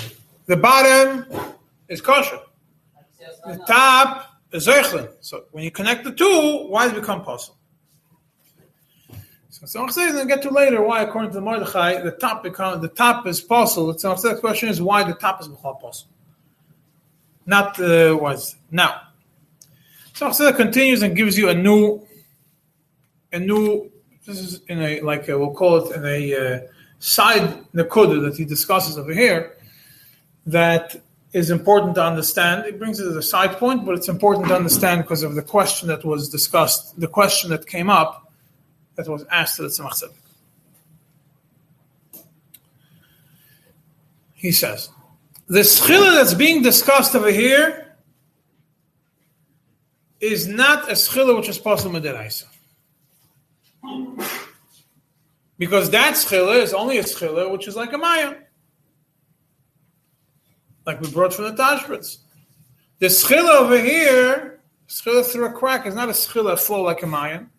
The 0.46 0.56
bottom 0.56 1.26
is 1.90 2.00
kosher. 2.00 2.40
The 3.46 3.58
top 3.68 4.08
is 4.54 4.68
Zeichlin. 4.68 5.10
so 5.20 5.46
when 5.52 5.66
you 5.66 5.72
connect 5.72 6.06
the 6.06 6.14
two, 6.14 6.68
why 6.70 6.88
does 6.88 6.94
it 6.94 7.02
become 7.02 7.24
possible? 7.26 7.58
So 9.50 9.66
Tzemach 9.66 9.92
says, 9.92 10.16
and 10.16 10.30
get 10.30 10.42
to 10.44 10.50
later 10.50 10.82
why, 10.82 11.02
according 11.02 11.32
to 11.32 11.36
the 11.36 11.42
Mordechai, 11.42 12.02
the 12.02 12.12
top 12.12 12.42
become 12.42 12.82
the 12.82 12.88
top 12.88 13.28
is 13.28 13.42
possible. 13.42 13.98
So 13.98 14.16
the 14.16 14.38
question 14.40 14.70
is 14.70 14.82
why 14.82 15.04
the 15.04 15.14
top 15.14 15.42
is 15.42 15.50
possible, 15.50 16.10
not 17.46 17.78
uh, 17.82 18.18
was 18.20 18.56
now. 18.72 19.11
Tzemach 20.30 20.56
continues 20.56 21.02
and 21.02 21.16
gives 21.16 21.38
you 21.38 21.50
a 21.50 21.54
new, 21.54 22.06
a 23.32 23.40
new. 23.40 23.92
This 24.26 24.40
is 24.40 24.62
in 24.68 24.82
a 24.82 25.02
like 25.02 25.28
a, 25.30 25.38
we'll 25.38 25.54
call 25.54 25.78
it 25.78 25.96
in 25.96 26.06
a 26.06 26.36
uh, 26.36 26.60
side 27.00 27.66
nakuda 27.74 28.22
that 28.22 28.38
he 28.38 28.46
discusses 28.46 28.98
over 28.98 29.14
here, 29.14 29.58
that 30.46 30.96
is 31.34 31.50
important 31.50 31.96
to 31.96 32.04
understand. 32.04 32.66
It 32.66 32.78
brings 32.78 33.00
it 33.00 33.08
as 33.08 33.16
a 33.16 33.22
side 33.22 33.58
point, 33.58 33.86
but 33.86 33.96
it's 33.96 34.10
important 34.10 34.48
to 34.50 34.56
understand 34.56 35.02
because 35.02 35.24
of 35.24 35.36
the 35.36 35.42
question 35.42 35.88
that 35.88 36.04
was 36.06 36.30
discussed, 36.30 37.00
the 37.00 37.08
question 37.08 37.50
that 37.50 37.66
came 37.66 37.90
up 37.90 38.32
that 38.96 39.08
was 39.08 39.26
asked 39.32 39.56
to 39.58 39.64
the 39.64 39.70
Tzemach 39.70 40.10
He 44.34 44.52
says, 44.52 44.90
the 45.48 45.60
schila 45.60 46.16
that's 46.16 46.34
being 46.34 46.64
discussed 46.64 47.16
over 47.16 47.32
here 47.32 47.81
is 50.22 50.48
not 50.48 50.90
a 50.90 50.94
schila 50.94 51.36
which 51.36 51.50
is 51.50 51.58
possible 51.58 52.00
mederaisa. 52.00 52.46
Because 55.58 55.90
that 55.90 56.14
schila 56.14 56.62
is 56.62 56.74
only 56.74 56.98
a 56.98 57.04
schila 57.04 57.52
which 57.52 57.68
is 57.68 57.76
like 57.76 57.92
a 57.94 57.98
maya 57.98 58.36
like 60.86 61.02
we 61.02 61.10
brought 61.12 61.34
from 61.34 61.46
the 61.46 61.52
Tashbitz. 61.52 62.18
The 63.00 63.08
schila 63.08 63.62
over 63.62 63.80
here, 63.80 64.60
schila 64.88 65.26
through 65.26 65.46
a 65.46 65.52
crack, 65.52 65.86
is 65.86 65.96
not 65.96 66.10
a 66.10 66.14
schila 66.14 66.60
flow 66.60 66.82
like 66.82 67.04
a 67.04 67.08
mayan. 67.08 67.50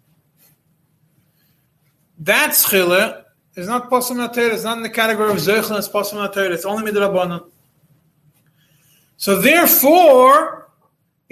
That 2.18 2.50
schila 2.50 3.24
is 3.56 3.66
not 3.66 3.90
possible 3.90 4.22
in 4.22 4.30
It's 4.34 4.64
not 4.64 4.76
in 4.76 4.82
the 4.82 4.90
category 4.90 5.30
of 5.30 5.38
Zeichel, 5.38 5.78
it's 5.78 5.88
possible 5.88 6.24
in 6.24 6.52
It's 6.52 6.64
only 6.64 6.90
Midrabanan. 6.90 7.50
So 9.16 9.40
therefore, 9.40 10.61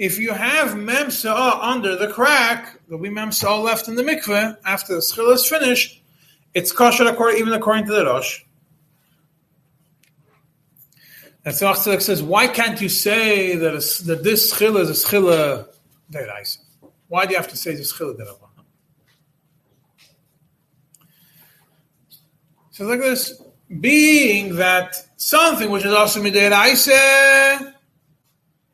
if 0.01 0.17
you 0.17 0.33
have 0.33 0.75
Mem 0.75 1.11
under 1.27 1.95
the 1.95 2.07
crack, 2.11 2.79
there'll 2.87 3.03
be 3.03 3.11
Mem 3.11 3.29
left 3.43 3.87
in 3.87 3.93
the 3.93 4.01
mikveh 4.01 4.57
after 4.65 4.95
the 4.95 5.01
Schil 5.01 5.29
is 5.29 5.45
finished. 5.45 6.01
It's 6.55 6.71
kosher 6.71 7.07
according, 7.07 7.39
even 7.39 7.53
according 7.53 7.85
to 7.85 7.93
the 7.93 8.03
Rosh. 8.03 8.41
And 11.45 11.53
so 11.53 11.67
Achzelek 11.67 12.01
says, 12.01 12.23
why 12.23 12.47
can't 12.47 12.81
you 12.81 12.89
say 12.89 13.55
that, 13.57 13.73
a, 13.75 14.03
that 14.05 14.23
this 14.23 14.51
schila 14.51 14.79
is 14.79 14.89
a 14.89 14.93
schila 14.93 15.67
deraisa? 16.11 16.57
Why 17.07 17.27
do 17.27 17.33
you 17.33 17.37
have 17.37 17.49
to 17.49 17.57
say 17.57 17.73
it's 17.73 17.91
a 17.91 17.93
schila 17.93 18.17
deraisa? 18.17 18.49
So 22.71 22.85
like 22.85 23.01
this, 23.01 23.39
being 23.79 24.55
that 24.55 24.95
something 25.17 25.69
which 25.69 25.85
is 25.85 25.93
also 25.93 26.23
midiraisa 26.23 27.70
is 27.70 27.70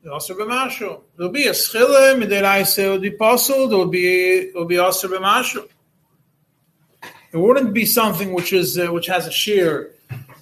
also 0.08 0.34
b'mashu. 0.34 1.02
There'll 1.16 1.32
be 1.32 1.48
a 1.48 1.52
schila 1.52 2.22
midiraisa, 2.22 2.86
it 2.86 2.90
would 2.90 3.02
be 3.02 3.12
possible. 3.12 3.68
There 3.68 3.78
would 3.78 3.92
be 3.92 4.08
it 4.08 4.56
would 4.56 4.68
be 4.68 4.78
also 4.78 5.08
b'mashu. 5.08 5.68
It 7.32 7.38
wouldn't 7.38 7.74
be 7.74 7.86
something 7.86 8.34
which 8.34 8.54
is 8.54 8.78
uh, 8.78 8.88
which 8.88 9.08
has 9.08 9.28
a 9.28 9.32
sheer 9.32 9.94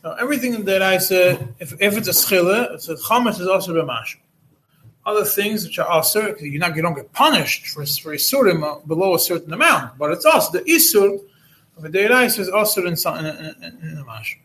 now, 0.06 0.13
everything 0.19 0.65
that 0.65 0.84
I 0.84 0.99
said, 0.99 1.56
if, 1.58 1.73
if 1.82 1.97
it's 1.97 2.08
a 2.08 2.12
schila, 2.12 2.75
it's 2.75 2.89
a 2.89 2.95
chametz 2.95 3.41
is 3.41 3.47
also 3.47 3.73
b'mashu. 3.73 4.17
Other 5.04 5.25
things 5.25 5.65
which 5.65 5.80
are 5.80 5.88
also, 5.88 6.36
you're 6.36 6.60
not, 6.60 6.75
you 6.75 6.84
don't 6.84 6.93
get 6.93 7.12
punished 7.12 7.67
for, 7.67 7.84
for 7.88 8.13
isurim 8.13 8.88
below 8.88 9.15
a 9.15 9.19
certain 9.19 9.51
amount, 9.51 9.97
but 9.97 10.12
it's 10.12 10.25
also 10.25 10.60
the 10.60 10.63
isur 10.65 11.19
of 11.75 11.86
a 11.86 11.89
deirais 11.89 12.38
is 12.38 12.49
also 12.49 12.82
in, 12.82 12.93
in, 12.93 13.25
in, 13.25 13.56
in, 13.63 13.97
in 13.97 14.06
mash. 14.06 14.39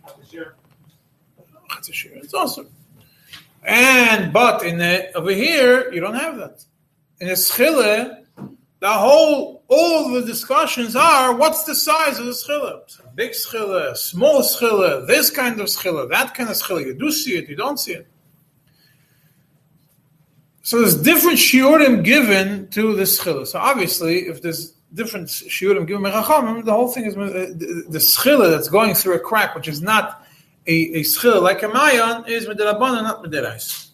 It's 1.72 2.34
also. 2.34 2.66
And 3.62 4.32
but 4.32 4.64
in 4.64 4.78
the 4.78 5.14
over 5.16 5.32
here 5.32 5.92
you 5.92 6.00
don't 6.00 6.14
have 6.14 6.36
that. 6.36 6.64
In 7.20 7.28
a 7.28 7.36
schile, 7.36 8.16
the 8.80 8.90
whole 8.90 9.62
all 9.68 10.10
the 10.12 10.22
discussions 10.22 10.96
are 10.96 11.34
what's 11.34 11.64
the 11.64 11.74
size 11.74 12.18
of 12.18 12.26
the 12.26 12.34
schiller? 12.34 12.80
Big 13.14 13.34
schiller, 13.34 13.94
small 13.94 14.42
schiller, 14.42 15.04
this 15.04 15.30
kind 15.30 15.60
of 15.60 15.68
schiller, 15.68 16.06
that 16.08 16.34
kind 16.34 16.48
of 16.48 16.56
schiller. 16.56 16.80
You 16.80 16.94
do 16.94 17.10
see 17.10 17.36
it, 17.36 17.48
you 17.48 17.56
don't 17.56 17.78
see 17.78 17.92
it. 17.92 18.06
So 20.62 20.80
there's 20.80 21.00
different 21.02 21.38
shiurim 21.38 22.04
given 22.04 22.68
to 22.68 22.94
the 22.94 23.06
schiller. 23.06 23.44
So 23.44 23.58
obviously, 23.58 24.28
if 24.28 24.40
there's 24.40 24.72
different 24.94 25.28
shiurim 25.28 25.86
given 25.86 26.04
the 26.04 26.72
whole 26.72 26.88
thing 26.88 27.04
is 27.04 27.16
uh, 27.16 27.52
the, 27.54 27.84
the 27.88 28.00
schiller 28.00 28.50
that's 28.50 28.68
going 28.68 28.94
through 28.94 29.14
a 29.14 29.20
crack, 29.20 29.54
which 29.54 29.68
is 29.68 29.82
not 29.82 30.24
a, 30.70 31.04
a 31.26 31.40
like 31.40 31.62
a 31.62 31.68
mayan, 31.68 32.24
is 32.26 32.46
midirabana, 32.46 33.02
not 33.02 33.24
midirais. 33.24 33.88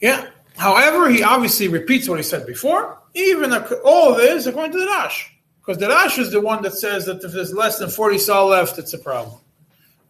Yeah. 0.00 0.28
However, 0.56 1.08
he 1.08 1.22
obviously 1.22 1.68
repeats 1.68 2.08
what 2.08 2.18
he 2.18 2.24
said 2.24 2.46
before. 2.46 2.98
Even 3.14 3.52
all 3.84 4.14
this 4.14 4.46
according 4.46 4.72
to 4.72 4.78
the 4.78 4.86
Rash, 4.86 5.32
because 5.60 5.78
the 5.78 5.88
Rash 5.88 6.18
is 6.18 6.30
the 6.30 6.40
one 6.40 6.62
that 6.62 6.74
says 6.74 7.06
that 7.06 7.22
if 7.22 7.32
there's 7.32 7.52
less 7.52 7.78
than 7.78 7.90
40 7.90 8.18
saw 8.18 8.44
left, 8.44 8.78
it's 8.78 8.92
a 8.92 8.98
problem. 8.98 9.38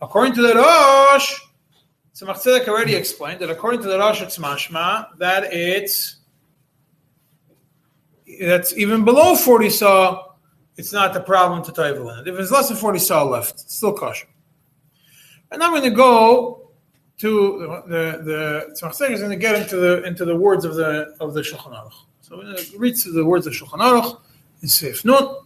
According 0.00 0.34
to 0.34 0.42
the 0.42 0.54
Rash, 0.54 1.40
so 2.12 2.26
Machzedek 2.26 2.66
already 2.66 2.94
explained 2.94 3.40
that 3.40 3.50
according 3.50 3.82
to 3.82 3.88
the 3.88 3.98
Rash, 3.98 4.20
it's 4.22 4.38
mashma 4.38 5.16
that 5.18 5.52
it's 5.52 6.16
that's 8.40 8.76
even 8.76 9.04
below 9.04 9.34
40 9.34 9.70
saw, 9.70 10.27
it's 10.78 10.92
not 10.92 11.14
a 11.16 11.20
problem 11.20 11.62
to 11.64 11.72
table 11.72 12.08
in 12.10 12.20
it. 12.20 12.28
If 12.28 12.36
there's 12.36 12.52
less 12.52 12.68
than 12.68 12.76
40 12.76 13.00
saw 13.00 13.24
left, 13.24 13.60
it's 13.60 13.74
still 13.74 13.92
kosher. 13.92 14.28
And 15.50 15.62
I'm 15.62 15.72
going 15.72 15.82
to 15.82 15.90
go 15.90 16.70
to 17.18 17.82
the 17.88 18.22
the 18.22 18.74
Tzemach 18.80 19.10
is 19.10 19.20
going 19.20 19.32
to 19.32 19.36
get 19.36 19.56
into 19.56 19.76
the 19.76 20.04
into 20.04 20.24
the 20.24 20.36
words 20.36 20.64
of 20.64 20.76
the 20.76 21.14
of 21.20 21.34
the 21.34 21.40
Shulchan 21.40 21.74
Aruch. 21.74 21.92
So 22.20 22.36
we're 22.36 22.44
going 22.44 22.56
to 22.56 22.78
read 22.78 22.96
the 22.96 23.24
words 23.24 23.46
of 23.46 23.52
Shulchan 23.54 23.80
Aruch 23.80 24.20
in 24.62 24.68
Seif 24.68 25.04
Nun. 25.04 25.36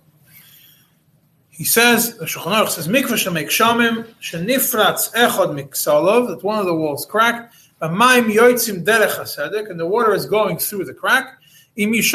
He 1.49 1.65
says 1.65 2.19
the 2.19 2.27
Shulchan 2.27 2.53
Aruch 2.53 2.69
says 2.69 2.89
mikvah 2.89 3.17
shemek 3.25 3.47
shamim 3.47 4.05
shenifratz 4.21 5.15
echad 5.15 5.55
miksalov 5.59 6.29
that 6.29 6.43
one 6.45 6.59
of 6.59 6.67
the 6.67 6.75
walls 6.75 7.07
cracked. 7.07 7.55
Maim 7.81 8.29
yoitzim 8.31 8.85
derech 8.85 9.17
hasedek 9.17 9.71
and 9.71 9.81
the 9.81 9.87
water 9.87 10.13
is 10.13 10.27
going 10.27 10.59
through 10.59 10.85
the 10.85 10.95
crack. 10.95 11.39
If 11.75 12.13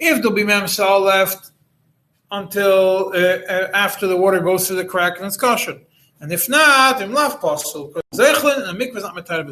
there'll 0.00 0.32
be 0.32 0.44
left 0.44 1.50
until 2.30 3.12
uh, 3.14 3.18
uh, 3.18 3.70
after 3.74 4.06
the 4.06 4.16
water 4.16 4.40
goes 4.40 4.66
through 4.66 4.76
the 4.76 4.84
crack 4.84 5.18
and 5.18 5.26
it's 5.26 5.36
kosher. 5.36 5.80
And 6.20 6.32
if 6.32 6.48
not, 6.48 7.00
im 7.00 7.12
lav 7.12 7.40
possible 7.40 7.92
because 7.94 8.68
and 8.68 8.78
mikvah 8.78 8.96
is 8.96 9.02
not 9.02 9.16
metar. 9.16 9.44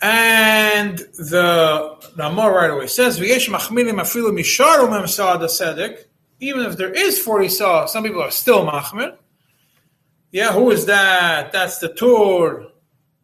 And 0.00 0.98
the 0.98 1.96
Ramah 2.16 2.50
right 2.50 2.70
away 2.70 2.86
says, 2.86 3.18
"V'yesh 3.18 3.48
machmilim 3.48 4.00
afilu 4.00 4.32
misharu 4.32 4.88
mem 4.88 5.04
sedek." 5.04 6.04
Even 6.40 6.64
if 6.64 6.76
there 6.76 6.92
is 6.92 7.18
forty 7.18 7.48
saw, 7.48 7.86
some 7.86 8.04
people 8.04 8.22
are 8.22 8.30
still 8.30 8.64
machmir. 8.64 9.16
Yeah, 10.30 10.52
who 10.52 10.70
is 10.70 10.84
that? 10.86 11.52
That's 11.52 11.78
the 11.78 11.88
Tur 11.88 12.66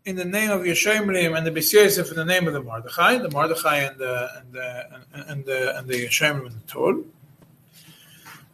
in 0.07 0.17
the 0.17 0.25
name 0.25 0.51
of 0.51 0.63
Yeshemrim 0.63 1.37
and 1.37 1.47
the 1.47 1.51
B'Yosef 1.51 2.11
in 2.11 2.17
the 2.17 2.25
name 2.25 2.47
of 2.47 2.55
the 2.55 2.63
Mordechai, 2.63 3.19
the 3.19 3.31
Mordechai 3.31 3.79
and 3.79 3.99
the 3.99 4.29
and 4.39 4.53
the 4.53 5.03
and 5.13 5.45
the 5.45 5.79
and 5.79 5.89
the 5.89 6.07
Yeshemrim 6.07 6.47
and 6.47 6.55
the 6.55 6.67
Tur. 6.67 7.03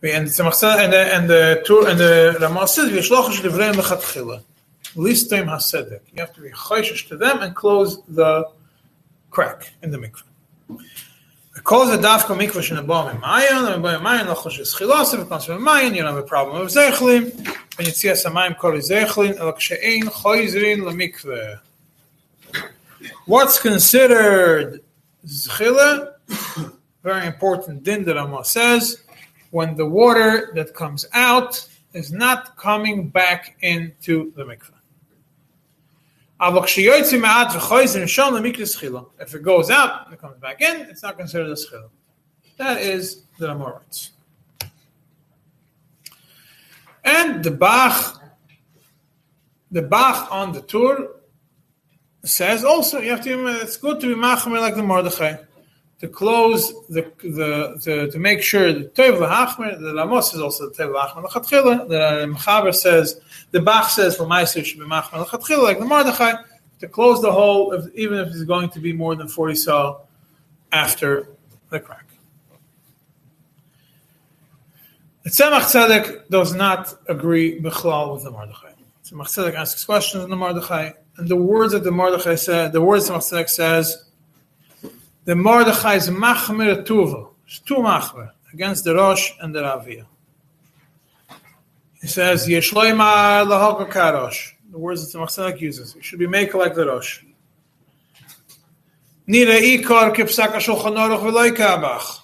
And 0.02 0.28
the 0.28 1.10
and 1.12 1.30
the 1.30 1.62
Tur 1.64 1.88
and 1.88 2.00
the 2.00 2.38
Ramah 2.40 2.66
says 2.66 2.90
V'Yishlochash 2.90 3.40
Livreim 3.40 3.74
Lechatchila. 3.74 4.42
Listim 4.96 5.44
Hasedek. 5.44 6.00
You 6.12 6.20
have 6.20 6.32
to 6.34 6.40
be 6.40 6.50
chayshish 6.50 7.06
to 7.08 7.16
them 7.16 7.42
and 7.42 7.54
close 7.54 8.02
the 8.08 8.50
crack 9.30 9.70
in 9.82 9.92
the 9.92 9.98
mikveh. 9.98 10.29
Because 11.60 11.90
the 11.90 11.98
dafka 11.98 12.34
mikvah 12.34 12.62
shen 12.62 12.78
abom 12.78 13.20
mayan, 13.20 13.66
and 13.66 13.84
abom 13.84 14.02
mayan 14.02 14.26
lochosh 14.28 14.58
is 14.60 14.74
chilas, 14.74 15.12
if 15.12 15.20
it 15.20 15.28
comes 15.28 15.44
from 15.44 15.62
mayan, 15.62 15.94
you 15.94 16.00
don't 16.02 16.14
have 16.14 16.24
a 16.24 16.26
problem 16.26 16.62
with 16.62 16.72
zechlim, 16.72 17.36
and 17.76 17.86
you 17.86 17.92
see 17.92 18.08
a 18.08 18.14
samayim 18.14 18.56
kol 18.56 18.72
zechlin, 18.72 19.36
elok 19.36 19.60
she'ein 19.60 20.04
choizrin 20.04 20.78
lemikveh. 20.78 21.60
What's 23.26 23.60
considered 23.60 24.80
zchila? 25.26 26.14
Very 27.02 27.26
important 27.26 27.82
din 27.82 28.04
that 28.06 28.16
Rama 28.16 28.42
says, 28.42 29.02
when 29.50 29.76
the 29.76 29.84
water 29.84 30.52
that 30.54 30.74
comes 30.74 31.04
out 31.12 31.68
is 31.92 32.10
not 32.10 32.56
coming 32.56 33.10
back 33.10 33.58
into 33.60 34.32
the 34.34 34.44
mikveh. 34.44 34.79
If 39.18 39.34
it 39.34 39.42
goes 39.42 39.70
out 39.70 40.06
and 40.06 40.14
it 40.14 40.20
comes 40.20 40.38
back 40.38 40.62
in, 40.62 40.80
it's 40.82 41.02
not 41.02 41.18
considered 41.18 41.50
a 41.50 41.56
schil. 41.56 41.90
That 42.56 42.80
is 42.80 43.24
the 43.38 43.48
Amoritz. 43.48 44.10
And 47.04 47.44
the 47.44 47.50
Bach, 47.50 48.22
the 49.70 49.82
Bach 49.82 50.30
on 50.30 50.52
the 50.52 50.62
Tur 50.62 51.08
says 52.22 52.64
also 52.64 53.00
you 53.00 53.10
have 53.10 53.22
to. 53.24 53.46
It's 53.62 53.76
good 53.76 54.00
to 54.00 54.06
be 54.06 54.14
machmer 54.14 54.60
like 54.60 54.76
the 54.76 54.82
Mordechai 54.82 55.36
to 56.00 56.08
close 56.08 56.72
the 56.88 57.12
the 57.22 58.08
to, 58.10 58.18
make 58.18 58.42
sure 58.42 58.72
the 58.72 58.84
Tev 58.84 59.18
Hachmer, 59.18 59.78
the 59.78 59.92
Lamos 59.92 60.32
is 60.32 60.40
also 60.40 60.70
the 60.70 60.74
Tev 60.74 60.94
Hachmer 60.94 61.24
Lachatchila. 61.26 61.88
The 61.88 62.34
Mechaber 62.34 62.74
says 62.74 63.20
the 63.50 63.60
Bach 63.60 63.90
says 63.90 64.16
for 64.16 64.24
Meiser 64.24 64.64
should 64.64 64.78
be 64.78 64.86
Machmer 64.86 65.24
Lachatchila 65.24 65.62
like 65.62 65.78
the 65.78 65.84
Mordechai 65.84 66.32
to 66.80 66.88
close 66.88 67.20
the 67.20 67.30
hole 67.30 67.72
if, 67.72 67.94
even 67.94 68.18
if 68.18 68.28
it's 68.28 68.44
going 68.44 68.70
to 68.70 68.80
be 68.80 68.92
more 68.94 69.14
than 69.14 69.28
forty 69.28 69.54
saw 69.54 70.00
after 70.72 71.28
the 71.68 71.78
crack. 71.78 72.06
The 75.22 75.30
Tzemach 75.30 75.70
Tzedek 75.70 76.28
does 76.30 76.54
not 76.54 76.94
agree 77.08 77.60
Bechlal 77.60 78.14
with 78.14 78.24
the 78.24 78.30
Mordechai. 78.30 78.72
Tzemach 79.04 79.26
Tzedek 79.26 79.54
asks 79.54 79.84
questions 79.84 80.24
in 80.24 80.30
the 80.30 80.36
Mordechai, 80.36 80.92
and 81.18 81.28
the 81.28 81.36
words 81.36 81.74
that 81.74 81.84
the 81.84 81.90
Mordechai 81.90 82.36
said, 82.36 82.72
the 82.72 82.80
words 82.80 83.10
Tzemach 83.10 83.18
Tzedek 83.18 83.50
says 83.50 84.09
the 85.24 85.34
Mordechai 85.34 85.96
is 85.96 86.08
machmer 86.08 86.84
tuva. 86.84 87.28
It's 87.46 87.58
two 87.60 87.76
machmer 87.76 88.30
against 88.52 88.84
the 88.84 88.94
Rosh 88.94 89.32
and 89.40 89.54
the 89.54 89.60
Ravia. 89.60 90.06
He 92.00 92.08
says, 92.08 92.46
Yeshloima 92.46 93.44
lahaka 93.46 93.90
karosh. 93.90 94.52
The 94.70 94.78
words 94.78 95.04
that 95.04 95.18
the 95.18 95.24
Machsanak 95.24 95.60
uses. 95.60 95.94
It 95.96 96.04
should 96.04 96.18
be 96.18 96.26
make 96.26 96.54
like 96.54 96.74
the 96.74 96.86
Rosh. 96.86 97.22
Nira 99.28 99.60
ikar 99.60 100.14
kipsaka 100.14 100.56
shulchan 100.56 100.96
aruch 100.96 101.20
v'loy 101.20 101.50
kabach. 101.50 102.20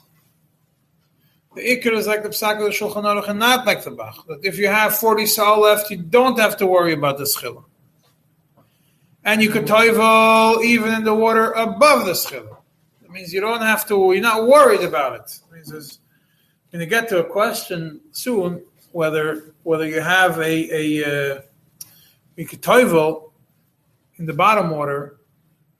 The 1.54 1.60
ikar 1.60 1.92
is 1.92 2.06
like 2.06 2.22
the 2.22 2.30
psak 2.30 2.58
of 2.58 2.64
the 2.64 2.70
shulchan 2.70 3.04
aruch 3.04 3.28
and 3.28 3.38
not 3.38 3.66
like 3.66 3.84
the 3.84 3.90
bach. 3.90 4.26
That 4.26 4.44
if 4.44 4.58
you 4.58 4.68
have 4.68 4.96
40 4.96 5.26
saw 5.26 5.58
left, 5.58 5.90
you 5.90 5.98
don't 5.98 6.38
have 6.38 6.56
to 6.58 6.66
worry 6.66 6.94
about 6.94 7.18
the 7.18 7.24
schila. 7.24 7.64
And 9.24 9.42
you 9.42 9.50
could 9.50 9.66
toivel 9.66 10.64
even 10.64 10.94
in 10.94 11.04
the 11.04 11.14
water 11.14 11.50
above 11.52 12.06
the 12.06 12.12
schila. 12.12 12.55
Means 13.16 13.32
you 13.32 13.40
don't 13.40 13.62
have 13.62 13.86
to. 13.88 14.12
You're 14.12 14.22
not 14.22 14.46
worried 14.46 14.82
about 14.82 15.14
it. 15.14 15.40
it 15.48 15.54
means 15.54 15.68
there's, 15.70 15.98
going 16.72 16.80
to 16.80 16.86
get 16.86 17.08
to 17.08 17.20
a 17.20 17.24
question 17.24 18.00
soon 18.12 18.62
whether 18.92 19.54
whether 19.62 19.86
you 19.86 20.00
have 20.00 20.38
a 20.38 20.54
a 20.82 21.36
uh, 21.36 21.40
in 24.18 24.26
the 24.26 24.32
bottom 24.32 24.70
water 24.70 25.16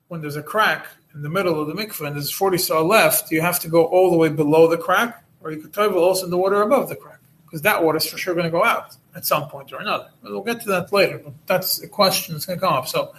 when 0.08 0.20
there's 0.22 0.36
a 0.36 0.42
crack 0.42 0.86
in 1.14 1.22
the 1.22 1.28
middle 1.28 1.60
of 1.60 1.66
the 1.68 1.74
mikveh 1.74 2.06
and 2.06 2.16
there's 2.16 2.30
40 2.30 2.58
saw 2.58 2.80
left, 2.80 3.30
you 3.30 3.40
have 3.40 3.58
to 3.60 3.68
go 3.68 3.84
all 3.86 4.10
the 4.10 4.16
way 4.16 4.28
below 4.28 4.68
the 4.68 4.78
crack, 4.78 5.24
or 5.40 5.50
you 5.50 5.60
could 5.60 5.72
toivel 5.72 5.96
also 5.96 6.24
in 6.24 6.30
the 6.30 6.36
water 6.36 6.62
above 6.62 6.88
the 6.88 6.96
crack 6.96 7.20
because 7.44 7.62
that 7.62 7.82
water 7.82 7.98
is 7.98 8.06
for 8.06 8.18
sure 8.18 8.34
going 8.34 8.44
to 8.44 8.50
go 8.50 8.64
out 8.64 8.96
at 9.14 9.26
some 9.26 9.48
point 9.48 9.72
or 9.72 9.80
another. 9.80 10.08
We'll 10.22 10.42
get 10.42 10.60
to 10.62 10.68
that 10.68 10.92
later, 10.92 11.18
but 11.18 11.34
that's 11.46 11.82
a 11.82 11.88
question 11.88 12.34
that's 12.34 12.46
going 12.46 12.58
to 12.58 12.64
come 12.66 12.74
up. 12.74 12.88
So, 12.88 13.12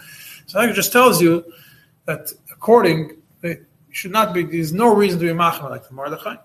so 0.46 0.60
that 0.60 0.74
just 0.74 0.92
tells 0.92 1.20
you 1.20 1.44
that 2.06 2.32
according, 2.50 3.16
it 3.42 3.67
should 3.90 4.10
not 4.10 4.34
be, 4.34 4.42
there's 4.44 4.72
no 4.72 4.94
reason 4.94 5.18
to 5.20 5.26
be 5.26 5.32
machma 5.32 5.70
like 5.70 5.86
the 5.86 5.94
Mordechai. 5.94 6.36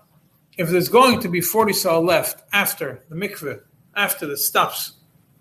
If 0.56 0.68
there's 0.70 0.88
going 0.88 1.20
to 1.20 1.28
be 1.28 1.40
40 1.40 1.72
saw 1.72 1.98
left 1.98 2.44
after 2.52 3.02
the 3.08 3.16
mikveh, 3.16 3.60
after 3.96 4.26
the 4.26 4.36
stops 4.36 4.94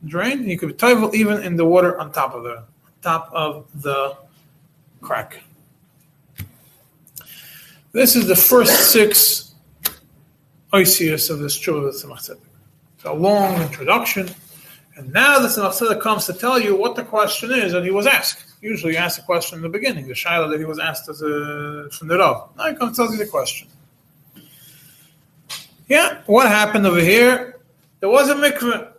drain, 0.05 0.47
you 0.47 0.57
could 0.57 0.77
toivel 0.77 1.13
even 1.13 1.41
in 1.43 1.55
the 1.55 1.65
water 1.65 1.99
on 1.99 2.11
top 2.11 2.33
of 2.33 2.43
the 2.43 2.63
top 3.01 3.29
of 3.33 3.67
the 3.81 4.15
crack. 5.01 5.41
This 7.91 8.15
is 8.15 8.27
the 8.27 8.35
first 8.35 8.91
six 8.91 9.53
oisius 10.73 11.29
of 11.29 11.39
this 11.39 11.57
Shuvah 11.57 11.89
of 11.89 11.93
Tzedek. 11.93 12.39
It's 12.95 13.05
a 13.05 13.13
long 13.13 13.61
introduction, 13.61 14.29
and 14.95 15.11
now 15.13 15.39
the 15.39 15.47
Tzemach 15.47 16.01
comes 16.01 16.25
to 16.25 16.33
tell 16.33 16.59
you 16.59 16.75
what 16.75 16.95
the 16.95 17.03
question 17.03 17.51
is 17.51 17.73
that 17.73 17.83
he 17.83 17.91
was 17.91 18.07
asked. 18.07 18.52
Usually, 18.63 18.93
you 18.93 18.97
ask 18.97 19.17
the 19.17 19.23
question 19.23 19.57
in 19.57 19.61
the 19.61 19.67
beginning, 19.67 20.07
the 20.07 20.13
shaila 20.13 20.49
that 20.49 20.57
he 20.57 20.63
was 20.63 20.79
asked 20.79 21.09
as 21.09 21.21
a 21.21 21.89
from 21.91 22.07
the 22.07 22.17
Rav. 22.17 22.49
Now 22.55 22.69
he 22.69 22.75
comes 22.75 22.95
tells 22.95 23.11
you 23.11 23.17
the 23.17 23.29
question. 23.29 23.67
Yeah, 25.89 26.21
what 26.27 26.47
happened 26.47 26.87
over 26.87 27.01
here? 27.01 27.59
There 27.99 28.07
was 28.07 28.29
a 28.29 28.35
mikveh. 28.35 28.93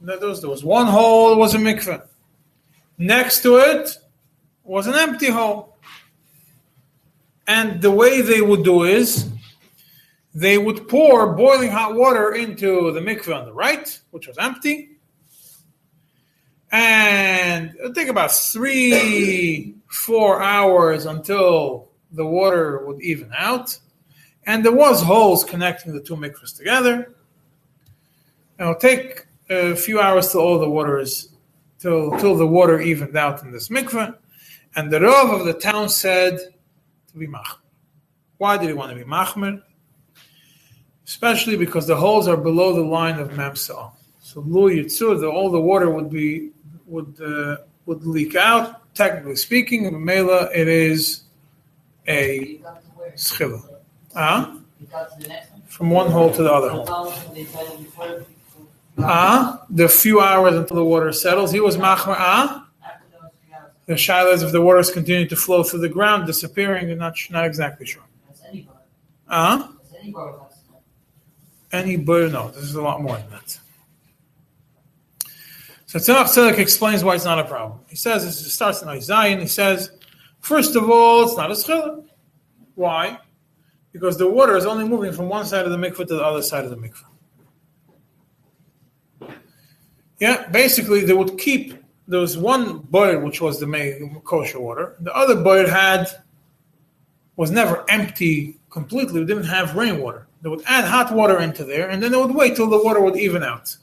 There 0.00 0.18
was, 0.20 0.40
there 0.40 0.48
was 0.48 0.62
one 0.62 0.86
hole, 0.86 1.30
there 1.30 1.38
was 1.38 1.56
a 1.56 1.58
mikveh. 1.58 2.06
Next 2.98 3.42
to 3.42 3.56
it 3.56 3.98
was 4.62 4.86
an 4.86 4.94
empty 4.94 5.28
hole. 5.28 5.76
And 7.48 7.82
the 7.82 7.90
way 7.90 8.20
they 8.20 8.42
would 8.42 8.62
do 8.62 8.84
is 8.84 9.28
they 10.36 10.56
would 10.56 10.86
pour 10.86 11.34
boiling 11.34 11.72
hot 11.72 11.96
water 11.96 12.34
into 12.34 12.92
the 12.92 13.00
mikveh 13.00 13.36
on 13.36 13.44
the 13.44 13.52
right, 13.52 13.98
which 14.12 14.28
was 14.28 14.38
empty. 14.38 14.91
And 16.72 17.74
it 17.78 17.94
take 17.94 18.08
about 18.08 18.32
three, 18.32 19.74
four 19.88 20.42
hours 20.42 21.04
until 21.04 21.90
the 22.10 22.24
water 22.24 22.84
would 22.86 23.02
even 23.02 23.30
out. 23.36 23.78
And 24.46 24.64
there 24.64 24.72
was 24.72 25.02
holes 25.02 25.44
connecting 25.44 25.92
the 25.92 26.00
two 26.00 26.16
mikvahs 26.16 26.56
together. 26.56 27.14
And 28.58 28.70
it'll 28.70 28.74
take 28.74 29.26
a 29.50 29.76
few 29.76 30.00
hours 30.00 30.32
till 30.32 30.40
all 30.40 30.58
the 30.58 30.68
water 30.68 30.98
is 30.98 31.28
till 31.78 32.18
till 32.18 32.36
the 32.36 32.46
water 32.46 32.80
evened 32.80 33.16
out 33.16 33.42
in 33.42 33.52
this 33.52 33.68
mikveh. 33.68 34.16
And 34.74 34.90
the 34.90 35.00
Rav 35.00 35.28
of 35.30 35.44
the 35.44 35.52
town 35.52 35.90
said 35.90 36.38
to 36.38 37.18
be 37.18 37.26
machmer. 37.26 37.58
Why 38.38 38.56
did 38.56 38.68
he 38.68 38.72
want 38.72 38.90
to 38.90 38.96
be 38.96 39.04
machmer? 39.04 39.62
Especially 41.06 41.56
because 41.56 41.86
the 41.86 41.96
holes 41.96 42.28
are 42.28 42.36
below 42.36 42.72
the 42.72 42.80
line 42.80 43.18
of 43.18 43.30
Mamsal. 43.30 43.92
So 44.32 44.40
Lu 44.40 44.70
Yitzur, 44.70 45.20
the, 45.20 45.28
all 45.28 45.50
the 45.50 45.60
water 45.60 45.90
would 45.90 46.08
be 46.08 46.52
would 46.86 47.20
uh, 47.20 47.58
would 47.84 48.06
leak 48.06 48.34
out. 48.34 48.94
Technically 48.94 49.36
speaking, 49.36 49.84
in 49.84 50.02
Mela, 50.02 50.48
it 50.54 50.68
is 50.68 51.24
a 52.08 52.58
schila. 53.14 53.62
Huh? 54.14 54.54
From 55.68 55.90
one 55.90 56.10
hole 56.10 56.32
to 56.32 56.42
the 56.42 56.50
other 56.50 56.70
hole. 56.70 57.12
Ah, 58.98 59.66
the 59.68 59.86
few 59.86 60.20
hours 60.20 60.54
until 60.54 60.76
the 60.76 60.84
water 60.84 61.12
settles. 61.12 61.52
He 61.52 61.60
was 61.60 61.76
machmer. 61.76 62.16
Ah, 62.16 62.68
the 63.84 63.94
shilas 63.94 64.42
if 64.42 64.50
the 64.50 64.62
waters 64.62 64.90
continue 64.90 65.28
to 65.28 65.36
flow 65.36 65.62
through 65.62 65.80
the 65.80 65.90
ground, 65.90 66.26
disappearing. 66.26 66.88
You're 66.88 66.96
not 66.96 67.16
not 67.28 67.44
exactly 67.44 67.84
sure. 67.84 68.02
Ah, 69.28 69.70
any 71.70 71.96
bird? 71.96 72.32
No, 72.32 72.48
this 72.48 72.64
is 72.64 72.76
a 72.76 72.82
lot 72.82 73.02
more 73.02 73.16
than 73.16 73.28
that. 73.30 73.58
So 75.92 75.98
Tzemach 75.98 76.24
Tzedek 76.24 76.56
explains 76.56 77.04
why 77.04 77.16
it's 77.16 77.26
not 77.26 77.38
a 77.38 77.44
problem. 77.44 77.80
He 77.86 77.96
says 77.96 78.24
it 78.24 78.32
starts 78.32 78.80
in 78.80 79.00
Zion. 79.02 79.40
He 79.40 79.46
says, 79.46 79.90
first 80.40 80.74
of 80.74 80.88
all, 80.88 81.24
it's 81.24 81.36
not 81.36 81.50
a 81.50 81.54
schiller. 81.54 82.02
Why? 82.76 83.18
Because 83.92 84.16
the 84.16 84.26
water 84.26 84.56
is 84.56 84.64
only 84.64 84.88
moving 84.88 85.12
from 85.12 85.28
one 85.28 85.44
side 85.44 85.66
of 85.66 85.70
the 85.70 85.76
mikveh 85.76 86.06
to 86.08 86.16
the 86.16 86.24
other 86.24 86.40
side 86.40 86.64
of 86.64 86.70
the 86.70 86.78
mikveh. 86.78 87.04
Yeah, 90.18 90.48
basically 90.48 91.04
they 91.04 91.12
would 91.12 91.36
keep 91.36 91.74
there 92.08 92.20
was 92.20 92.38
one 92.38 92.78
boil 92.78 93.20
which 93.20 93.42
was 93.42 93.60
the 93.60 94.20
kosher 94.24 94.60
water. 94.60 94.96
The 95.00 95.14
other 95.14 95.42
boil 95.42 95.68
had 95.68 96.08
was 97.36 97.50
never 97.50 97.84
empty 97.90 98.56
completely. 98.70 99.20
It 99.20 99.26
didn't 99.26 99.44
have 99.44 99.76
rainwater. 99.76 100.26
They 100.40 100.48
would 100.48 100.62
add 100.66 100.86
hot 100.86 101.12
water 101.12 101.38
into 101.40 101.64
there, 101.64 101.90
and 101.90 102.02
then 102.02 102.12
they 102.12 102.16
would 102.16 102.34
wait 102.34 102.56
till 102.56 102.70
the 102.70 102.82
water 102.82 103.02
would 103.02 103.18
even 103.18 103.42
out. 103.42 103.76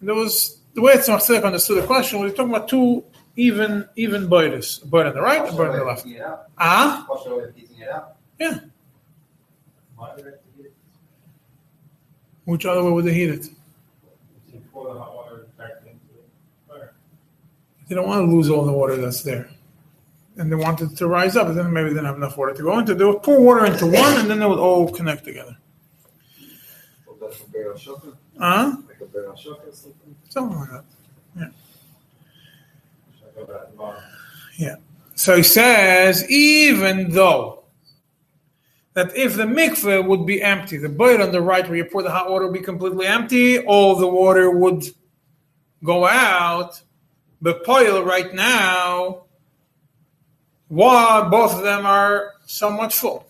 There 0.00 0.14
was 0.14 0.59
the 0.74 0.82
way 0.82 0.92
it's 0.92 1.08
Tzemach 1.08 1.44
understood 1.44 1.82
the 1.82 1.86
question 1.86 2.20
was 2.20 2.32
talking 2.34 2.54
about 2.54 2.68
two 2.68 3.04
even 3.36 3.88
even 3.96 4.28
boilers, 4.28 4.80
a 4.82 4.86
boil 4.86 5.06
on 5.06 5.14
the 5.14 5.20
right, 5.20 5.48
a 5.48 5.52
boil 5.52 5.70
on 5.70 5.78
the 5.78 5.84
left. 5.84 6.06
Ah, 6.58 7.06
yeah. 8.38 8.60
Which 12.44 12.66
other 12.66 12.82
way 12.82 12.90
would 12.90 13.04
they 13.04 13.14
heat 13.14 13.30
it? 13.30 13.48
They 17.88 17.96
don't 17.96 18.06
want 18.06 18.24
to 18.24 18.32
lose 18.34 18.48
all 18.48 18.64
the 18.64 18.72
water 18.72 18.96
that's 18.96 19.22
there. 19.22 19.50
And 20.36 20.50
they 20.50 20.56
wanted 20.56 20.96
to 20.96 21.08
rise 21.08 21.36
up, 21.36 21.48
and 21.48 21.58
then 21.58 21.72
maybe 21.72 21.88
they 21.88 21.94
didn't 21.96 22.06
have 22.06 22.16
enough 22.16 22.36
water 22.36 22.54
to 22.54 22.62
go 22.62 22.78
into. 22.78 22.94
They 22.94 23.04
would 23.04 23.22
pour 23.22 23.40
water 23.40 23.66
into 23.66 23.86
one, 23.86 24.20
and 24.20 24.30
then 24.30 24.38
they 24.38 24.46
would 24.46 24.60
all 24.60 24.90
connect 24.92 25.24
together. 25.24 25.56
Huh? 28.38 28.76
Something 30.28 30.58
like 30.58 30.70
that. 30.70 30.84
Yeah. 31.36 31.48
Yeah. 34.56 34.76
So 35.14 35.36
he 35.36 35.42
says, 35.42 36.28
even 36.30 37.10
though 37.10 37.64
that 38.94 39.16
if 39.16 39.36
the 39.36 39.44
mikveh 39.44 40.06
would 40.06 40.26
be 40.26 40.42
empty, 40.42 40.76
the 40.76 40.88
boil 40.88 41.22
on 41.22 41.32
the 41.32 41.40
right 41.40 41.66
where 41.66 41.76
you 41.76 41.84
pour 41.84 42.02
the 42.02 42.10
hot 42.10 42.30
water 42.30 42.46
would 42.46 42.54
be 42.54 42.60
completely 42.60 43.06
empty, 43.06 43.58
all 43.58 43.96
the 43.96 44.08
water 44.08 44.50
would 44.50 44.84
go 45.82 46.06
out 46.06 46.82
but 47.42 47.64
Poil 47.64 48.04
right 48.04 48.32
now, 48.34 49.22
one, 50.68 51.30
both 51.30 51.54
of 51.54 51.62
them 51.62 51.86
are 51.86 52.34
somewhat 52.46 52.92
full. 52.92 53.26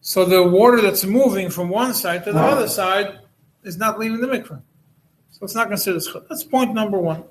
So 0.00 0.24
the 0.24 0.42
water 0.42 0.80
that's 0.80 1.04
moving 1.04 1.50
from 1.50 1.68
one 1.68 1.94
side 1.94 2.24
to 2.24 2.32
the 2.32 2.40
other 2.40 2.68
side 2.68 3.20
is 3.62 3.76
not 3.76 3.98
leaving 3.98 4.20
the 4.20 4.26
mikveh. 4.26 4.60
So 5.30 5.38
it's 5.42 5.54
not 5.54 5.68
considered 5.68 6.02
schut. 6.02 6.28
That's 6.28 6.44
point 6.44 6.74
number 6.74 6.98
one. 6.98 7.24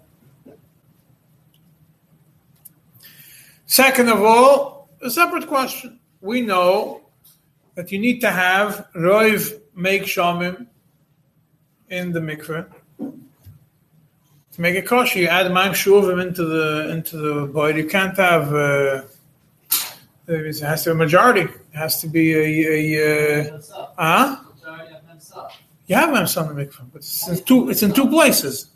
Second 3.66 4.10
of 4.10 4.22
all, 4.22 4.90
a 5.02 5.10
separate 5.10 5.48
question. 5.48 6.00
We 6.20 6.42
know 6.42 7.02
that 7.76 7.92
you 7.92 8.00
need 8.00 8.20
to 8.22 8.32
have 8.32 8.88
roiv 8.96 9.60
make 9.76 10.04
shamim 10.04 10.68
in 11.90 12.12
the 12.12 12.20
mikveh 12.20 12.68
to 14.54 14.62
make 14.62 14.76
it 14.76 14.86
kosher, 14.86 15.20
you 15.20 15.28
add 15.28 15.52
ma'am 15.52 15.74
shuvim 15.74 16.22
into 16.22 16.44
the 16.44 16.90
into 16.92 17.18
the 17.18 17.46
boil. 17.48 17.76
You 17.76 17.88
can't 17.88 18.18
have. 18.18 18.54
Uh, 18.54 19.04
it 20.28 20.60
has 20.62 20.84
to 20.84 20.90
be 20.90 20.92
a 20.92 20.96
majority. 20.96 21.42
It 21.42 21.52
has 21.74 22.00
to 22.02 22.08
be 22.08 22.34
a. 22.34 23.00
a 23.00 23.60
uh, 23.68 23.86
huh? 23.98 24.38
You 25.92 25.98
have 25.98 26.12
memsa 26.12 26.48
on 26.48 26.56
the 26.56 26.66
mikvah, 26.66 26.90
but 26.94 27.00
it's 27.00 27.28
in 27.28 27.44
two. 27.44 27.70
It's 27.70 27.84
in 27.84 27.92
two 27.92 28.08
places. 28.08 28.70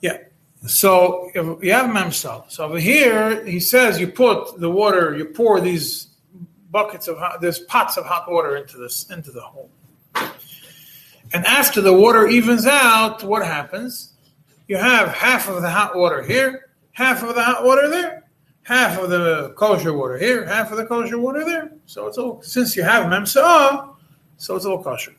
Yeah. 0.00 0.18
So 0.64 1.28
you 1.34 1.72
have 1.72 1.90
memsa. 1.90 2.48
So 2.48 2.66
over 2.66 2.78
here, 2.78 3.44
he 3.44 3.58
says 3.58 3.98
you 3.98 4.06
put 4.06 4.60
the 4.60 4.70
water. 4.70 5.16
You 5.16 5.24
pour 5.24 5.60
these 5.60 6.14
buckets 6.70 7.08
of 7.08 7.18
hot, 7.18 7.40
there's 7.40 7.58
pots 7.58 7.96
of 7.96 8.04
hot 8.06 8.30
water 8.30 8.54
into 8.58 8.76
this 8.76 9.10
into 9.10 9.32
the 9.32 9.40
hole. 9.40 9.72
And 10.14 11.44
after 11.46 11.80
the 11.80 11.92
water 11.92 12.28
evens 12.28 12.64
out, 12.64 13.24
what 13.24 13.44
happens? 13.44 14.12
You 14.68 14.76
have 14.76 15.08
half 15.08 15.48
of 15.48 15.62
the 15.62 15.70
hot 15.70 15.96
water 15.96 16.22
here, 16.22 16.70
half 16.92 17.24
of 17.24 17.34
the 17.34 17.42
hot 17.42 17.64
water 17.64 17.88
there, 17.90 18.22
half 18.62 18.96
of 19.00 19.10
the 19.10 19.52
kosher 19.56 19.94
water 19.94 20.16
here, 20.16 20.46
half 20.46 20.70
of 20.70 20.76
the 20.76 20.86
kosher 20.86 21.18
water 21.18 21.44
there. 21.44 21.72
So 21.86 22.06
it's 22.06 22.18
all 22.18 22.40
since 22.40 22.76
you 22.76 22.84
have 22.84 23.06
memsa, 23.06 23.96
so 24.38 24.56
it's 24.56 24.64
a 24.64 24.68
little 24.68 24.82
kosher. 24.82 25.14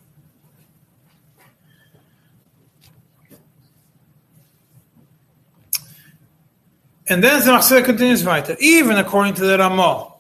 And 7.10 7.24
then 7.24 7.40
the 7.40 7.52
Machzor 7.52 7.84
continues 7.84 8.24
weiter, 8.24 8.56
even 8.60 8.98
according 8.98 9.34
to 9.36 9.42
the 9.42 9.58
Ramah. 9.58 10.14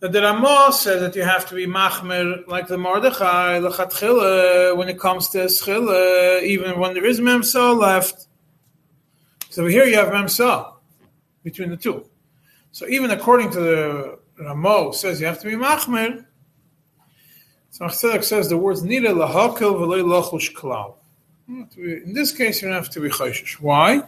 That 0.00 0.12
the 0.12 0.20
Ramah 0.20 0.72
says 0.74 1.00
that 1.00 1.16
you 1.16 1.22
have 1.22 1.48
to 1.48 1.54
be 1.54 1.66
machmer 1.66 2.46
like 2.46 2.68
the 2.68 2.76
Mordechai, 2.76 3.60
lechatchila, 3.60 4.76
when 4.76 4.90
it 4.90 5.00
comes 5.00 5.30
to 5.30 5.38
schila, 5.46 6.42
even 6.42 6.78
when 6.78 6.92
there 6.92 7.06
is 7.06 7.18
memsa 7.18 7.74
left. 7.74 8.26
So 9.48 9.64
here 9.66 9.84
you 9.84 9.96
have 9.96 10.08
memsa 10.08 10.74
between 11.42 11.70
the 11.70 11.78
two. 11.78 12.04
So 12.72 12.86
even 12.88 13.10
according 13.10 13.52
to 13.52 13.60
the 13.60 14.18
Ramah 14.38 14.92
says 14.92 15.18
you 15.18 15.26
have 15.26 15.40
to 15.40 15.46
be 15.46 15.54
machmer. 15.54 16.25
So 17.76 17.84
Machzedek 17.84 18.24
says 18.24 18.48
the 18.48 18.56
words 18.56 18.82
nida 18.82 19.12
lahakil 19.12 19.74
v'lei 19.78 20.02
lachush 20.02 20.54
klal. 20.54 20.94
In 21.46 22.14
this 22.14 22.32
case, 22.32 22.62
you 22.62 22.68
don't 22.68 22.74
have 22.74 22.88
to 22.88 23.00
be 23.00 23.10
chayshish. 23.10 23.60
Why? 23.60 24.02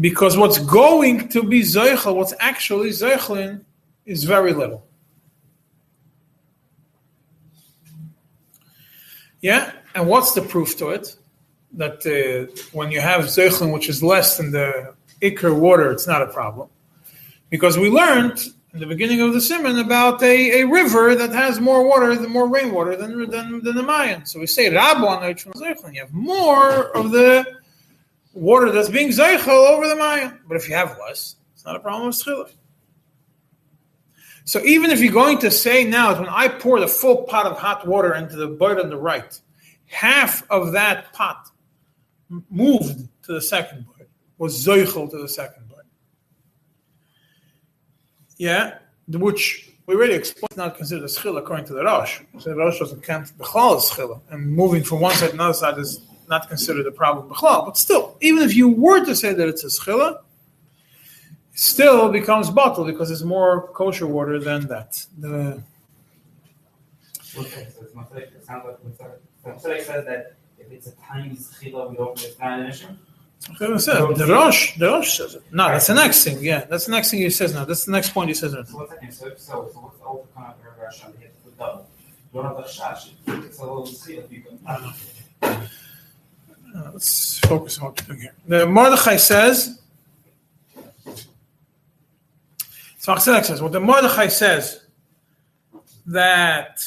Because 0.00 0.38
what's 0.38 0.56
going 0.58 1.28
to 1.28 1.42
be 1.42 1.60
zeichel, 1.60 2.16
what's 2.16 2.32
actually 2.40 2.88
zeichelin, 2.88 3.60
is 4.06 4.24
very 4.24 4.54
little. 4.54 4.86
Yeah, 9.42 9.70
and 9.94 10.08
what's 10.08 10.32
the 10.32 10.40
proof 10.40 10.78
to 10.78 10.88
it? 10.88 11.14
That 11.74 12.06
uh, 12.06 12.50
when 12.72 12.90
you 12.90 13.02
have 13.02 13.26
zeichelin, 13.26 13.70
which 13.70 13.90
is 13.90 14.02
less 14.02 14.38
than 14.38 14.52
the 14.52 14.94
ikr 15.20 15.54
water, 15.54 15.90
it's 15.90 16.06
not 16.06 16.22
a 16.22 16.26
problem. 16.28 16.70
Because 17.50 17.76
we 17.76 17.90
learned 17.90 18.40
in 18.72 18.78
the 18.78 18.86
beginning 18.86 19.20
of 19.20 19.32
the 19.32 19.40
simon 19.40 19.78
about 19.78 20.22
a, 20.22 20.60
a 20.60 20.66
river 20.66 21.14
that 21.14 21.30
has 21.30 21.60
more 21.60 21.86
water, 21.86 22.14
the 22.14 22.28
more 22.28 22.48
rainwater 22.48 22.96
than, 22.96 23.28
than, 23.30 23.62
than 23.64 23.74
the 23.74 23.82
Mayan. 23.82 24.24
So 24.26 24.38
we 24.38 24.46
say 24.46 24.70
Rabban, 24.70 25.94
you 25.94 26.00
have 26.00 26.12
more 26.12 26.96
of 26.96 27.10
the 27.10 27.44
water 28.32 28.70
that's 28.70 28.88
being 28.88 29.08
zeichel 29.08 29.48
over 29.48 29.88
the 29.88 29.96
Mayan. 29.96 30.40
But 30.46 30.56
if 30.56 30.68
you 30.68 30.74
have 30.76 30.96
less, 31.00 31.36
it's 31.54 31.64
not 31.64 31.76
a 31.76 31.80
problem 31.80 32.08
with 32.08 32.16
schillah. 32.16 32.50
So 34.44 34.60
even 34.64 34.90
if 34.90 35.00
you're 35.00 35.12
going 35.12 35.38
to 35.38 35.50
say 35.50 35.84
now 35.84 36.12
that 36.12 36.20
when 36.20 36.28
I 36.28 36.48
pour 36.48 36.80
the 36.80 36.88
full 36.88 37.24
pot 37.24 37.46
of 37.46 37.58
hot 37.58 37.86
water 37.86 38.14
into 38.14 38.36
the 38.36 38.48
bird 38.48 38.80
on 38.80 38.88
the 38.88 38.96
right, 38.96 39.38
half 39.86 40.48
of 40.50 40.72
that 40.72 41.12
pot 41.12 41.50
moved 42.28 43.08
to 43.24 43.32
the 43.32 43.40
second 43.40 43.86
bird, 43.86 44.08
was 44.38 44.64
zeichel 44.64 45.10
to 45.10 45.18
the 45.18 45.28
second 45.28 45.59
yeah, 48.40 48.78
which 49.06 49.70
we 49.84 49.94
already 49.94 50.14
explained 50.14 50.56
not 50.56 50.74
considered 50.74 51.04
a 51.04 51.08
schil 51.10 51.36
according 51.36 51.66
to 51.66 51.74
the 51.74 51.84
Rosh. 51.84 52.22
So 52.38 52.48
the 52.48 52.56
Rosh 52.56 52.78
doesn't 52.78 53.02
count 53.02 53.30
Bechal 53.36 53.76
as 53.76 53.90
schil, 53.90 54.22
and 54.30 54.50
moving 54.50 54.82
from 54.82 55.00
one 55.00 55.14
side 55.14 55.28
to 55.28 55.34
another 55.34 55.52
side 55.52 55.76
is 55.76 56.00
not 56.26 56.48
considered 56.48 56.86
a 56.86 56.90
problem 56.90 57.28
Bechal. 57.28 57.66
But 57.66 57.76
still, 57.76 58.16
even 58.22 58.42
if 58.42 58.54
you 58.56 58.70
were 58.70 59.04
to 59.04 59.14
say 59.14 59.34
that 59.34 59.46
it's 59.46 59.62
a 59.64 59.66
schila, 59.66 60.20
it 61.52 61.60
still 61.60 62.10
becomes 62.10 62.48
bottle 62.48 62.86
because 62.86 63.10
it's 63.10 63.22
more 63.22 63.68
kosher 63.74 64.06
water 64.06 64.38
than 64.38 64.66
that. 64.68 65.06
The, 65.18 65.62
Okay, 67.38 67.68
so 67.72 67.84
it's 67.84 68.36
it 68.36 68.44
sounds 68.44 68.64
like, 69.64 69.82
says 69.82 70.04
that 70.06 70.34
if 70.58 70.72
it's 70.72 70.88
a 70.88 70.92
tiny 70.92 71.38
we 71.62 71.70
don't, 71.70 72.36
an 72.40 72.66
issue? 72.66 72.88
The 73.58 74.26
Rosh, 74.28 74.76
the 74.76 74.86
Rosh 74.86 75.16
says 75.16 75.34
it. 75.34 75.42
No, 75.52 75.68
that's 75.68 75.86
the 75.86 75.94
next 75.94 76.24
thing. 76.24 76.42
Yeah, 76.42 76.64
that's 76.64 76.86
the 76.86 76.92
next 76.92 77.10
thing 77.10 77.20
he 77.20 77.30
says 77.30 77.54
now. 77.54 77.64
That's 77.64 77.84
the 77.84 77.92
next 77.92 78.10
point 78.10 78.28
he 78.28 78.34
says. 78.34 78.52
Now. 78.52 78.64
So 78.64 78.76
what's 78.76 78.90
that? 78.90 79.12
So, 79.14 79.28
so, 79.36 79.70
so 79.72 79.80
what's 79.80 79.98
the 79.98 80.04
of 80.04 80.54
Rosh 80.80 81.04
on 81.04 81.12
the 81.12 81.18
hit 81.18 81.34
the 81.44 81.50
double? 81.52 81.86
You 82.34 82.42
don't 82.42 82.56
the 82.56 82.62
shash. 82.62 83.10
It's 83.44 83.58
a 83.58 83.62
little 83.62 83.86
schila. 83.86 84.30
You 84.30 84.42
can. 84.42 84.58
Uh, 86.72 86.90
let's 86.92 87.38
focus 87.40 87.78
on 87.78 87.86
what 87.86 88.00
we're 88.00 88.14
doing 88.14 88.20
here. 88.20 88.34
The 88.46 88.66
Mordechai 88.66 89.16
says. 89.16 89.80
So 92.98 93.14
Machzedek 93.14 93.44
says, 93.46 93.62
what 93.62 93.72
the 93.72 93.80
Mordechai 93.80 94.28
says 94.28 94.82
that 96.06 96.86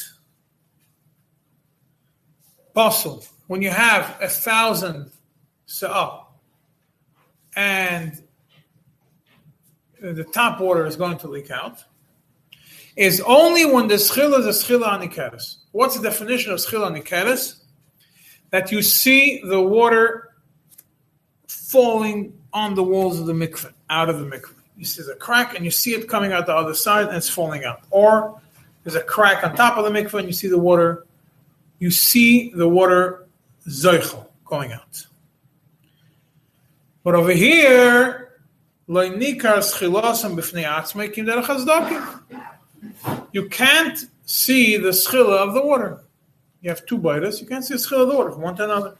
possible 2.72 3.24
when 3.48 3.60
you 3.60 3.70
have 3.70 4.16
a 4.22 4.28
thousand 4.28 5.10
sa'ah 5.66 6.23
and 7.56 8.22
uh, 10.02 10.12
the 10.12 10.24
top 10.24 10.60
water 10.60 10.86
is 10.86 10.96
going 10.96 11.18
to 11.18 11.28
leak 11.28 11.50
out, 11.50 11.84
is 12.96 13.20
only 13.26 13.64
when 13.64 13.88
the 13.88 13.94
schila 13.94 14.46
is 14.46 14.70
a 14.70 14.78
anikeres. 14.78 15.56
What's 15.72 15.96
the 15.96 16.02
definition 16.02 16.52
of 16.52 16.58
schila 16.58 16.90
anikeres? 16.90 17.60
That 18.50 18.70
you 18.70 18.82
see 18.82 19.40
the 19.44 19.60
water 19.60 20.34
falling 21.48 22.38
on 22.52 22.74
the 22.74 22.84
walls 22.84 23.18
of 23.18 23.26
the 23.26 23.32
mikveh, 23.32 23.72
out 23.90 24.08
of 24.08 24.20
the 24.20 24.26
mikveh. 24.26 24.54
You 24.76 24.84
see 24.84 25.02
the 25.02 25.14
crack 25.14 25.56
and 25.56 25.64
you 25.64 25.70
see 25.70 25.94
it 25.94 26.08
coming 26.08 26.32
out 26.32 26.46
the 26.46 26.54
other 26.54 26.74
side 26.74 27.08
and 27.08 27.16
it's 27.16 27.28
falling 27.28 27.64
out. 27.64 27.82
Or 27.90 28.40
there's 28.82 28.96
a 28.96 29.02
crack 29.02 29.44
on 29.44 29.56
top 29.56 29.76
of 29.76 29.84
the 29.84 29.90
mikveh 29.90 30.20
and 30.20 30.28
you 30.28 30.32
see 30.32 30.48
the 30.48 30.58
water, 30.58 31.06
you 31.78 31.90
see 31.90 32.50
the 32.50 32.68
water 32.68 33.26
zeichel 33.68 34.28
going 34.44 34.72
out. 34.72 35.06
But 37.04 37.14
over 37.14 37.32
here, 37.32 38.40
you 38.88 39.18
can't 43.50 44.06
see 44.24 44.76
the 44.76 44.88
schila 44.88 45.36
of 45.36 45.54
the 45.54 45.62
water. 45.62 46.00
You 46.62 46.70
have 46.70 46.86
two 46.86 46.96
bites, 46.98 47.40
you 47.42 47.46
can't 47.46 47.64
see 47.64 47.74
the 47.74 47.96
of 47.96 48.08
the 48.08 48.16
water 48.16 48.32
from 48.32 48.40
one 48.40 48.56
to 48.56 48.64
another. 48.64 48.96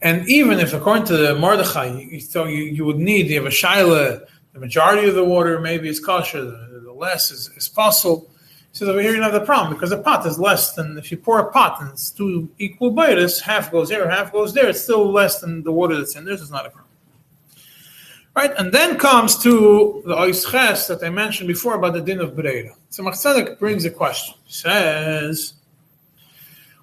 And 0.00 0.28
even 0.28 0.60
if, 0.60 0.74
according 0.74 1.06
to 1.06 1.16
the 1.16 1.34
Mordechai, 1.34 2.18
so 2.18 2.44
you, 2.44 2.64
you 2.64 2.84
would 2.84 2.98
need, 2.98 3.28
you 3.28 3.36
have 3.36 3.46
a 3.46 3.48
shaila, 3.48 4.24
the 4.52 4.60
majority 4.60 5.08
of 5.08 5.14
the 5.14 5.24
water 5.24 5.58
maybe 5.58 5.88
is 5.88 5.98
kosher, 5.98 6.44
the, 6.44 6.82
the 6.84 6.92
less 6.92 7.30
is, 7.30 7.48
is 7.56 7.68
possible. 7.68 8.30
Says 8.78 8.88
over 8.88 9.02
here 9.02 9.16
you 9.16 9.22
have 9.22 9.32
the 9.32 9.40
problem 9.40 9.74
because 9.74 9.90
the 9.90 9.98
pot 9.98 10.24
is 10.24 10.38
less 10.38 10.74
than 10.74 10.96
if 10.98 11.10
you 11.10 11.16
pour 11.16 11.40
a 11.40 11.50
pot 11.50 11.80
and 11.80 11.90
it's 11.90 12.10
two 12.10 12.48
equal 12.60 12.92
bites, 12.92 13.40
half 13.40 13.72
goes 13.72 13.90
here, 13.90 14.08
half 14.08 14.30
goes 14.30 14.54
there. 14.54 14.68
It's 14.68 14.80
still 14.80 15.10
less 15.10 15.40
than 15.40 15.64
the 15.64 15.72
water 15.72 15.96
that's 15.96 16.14
in 16.14 16.24
there. 16.24 16.34
This 16.34 16.42
is 16.42 16.52
not 16.52 16.64
a 16.64 16.70
problem. 16.70 16.92
Right, 18.36 18.52
and 18.56 18.70
then 18.70 18.96
comes 18.96 19.36
to 19.38 20.00
the 20.06 20.14
oisches 20.14 20.86
that 20.86 21.02
I 21.02 21.10
mentioned 21.10 21.48
before 21.48 21.74
about 21.74 21.94
the 21.94 22.00
din 22.00 22.20
of 22.20 22.34
Breira. 22.34 22.76
So 22.88 23.02
Machzedek 23.02 23.58
brings 23.58 23.84
a 23.84 23.90
question. 23.90 24.36
He 24.44 24.52
says, 24.52 25.54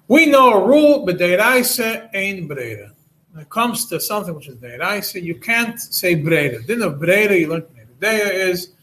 we 0.06 0.26
know 0.26 0.52
a 0.52 0.68
rule, 0.68 1.06
but 1.06 1.16
Deiraisa 1.16 2.10
ain't 2.12 2.46
Breira. 2.46 2.90
When 3.32 3.40
it 3.40 3.48
comes 3.48 3.86
to 3.86 3.98
something 4.00 4.34
which 4.34 4.48
is 4.48 4.56
Deiraisa, 4.56 5.22
you 5.22 5.36
can't 5.36 5.80
say 5.80 6.14
Breira. 6.14 6.66
Din 6.66 6.82
of 6.82 6.96
Breira, 6.96 7.40
you 7.40 7.48
learned 7.48 7.68
Breira 7.98 8.30
is 8.50 8.74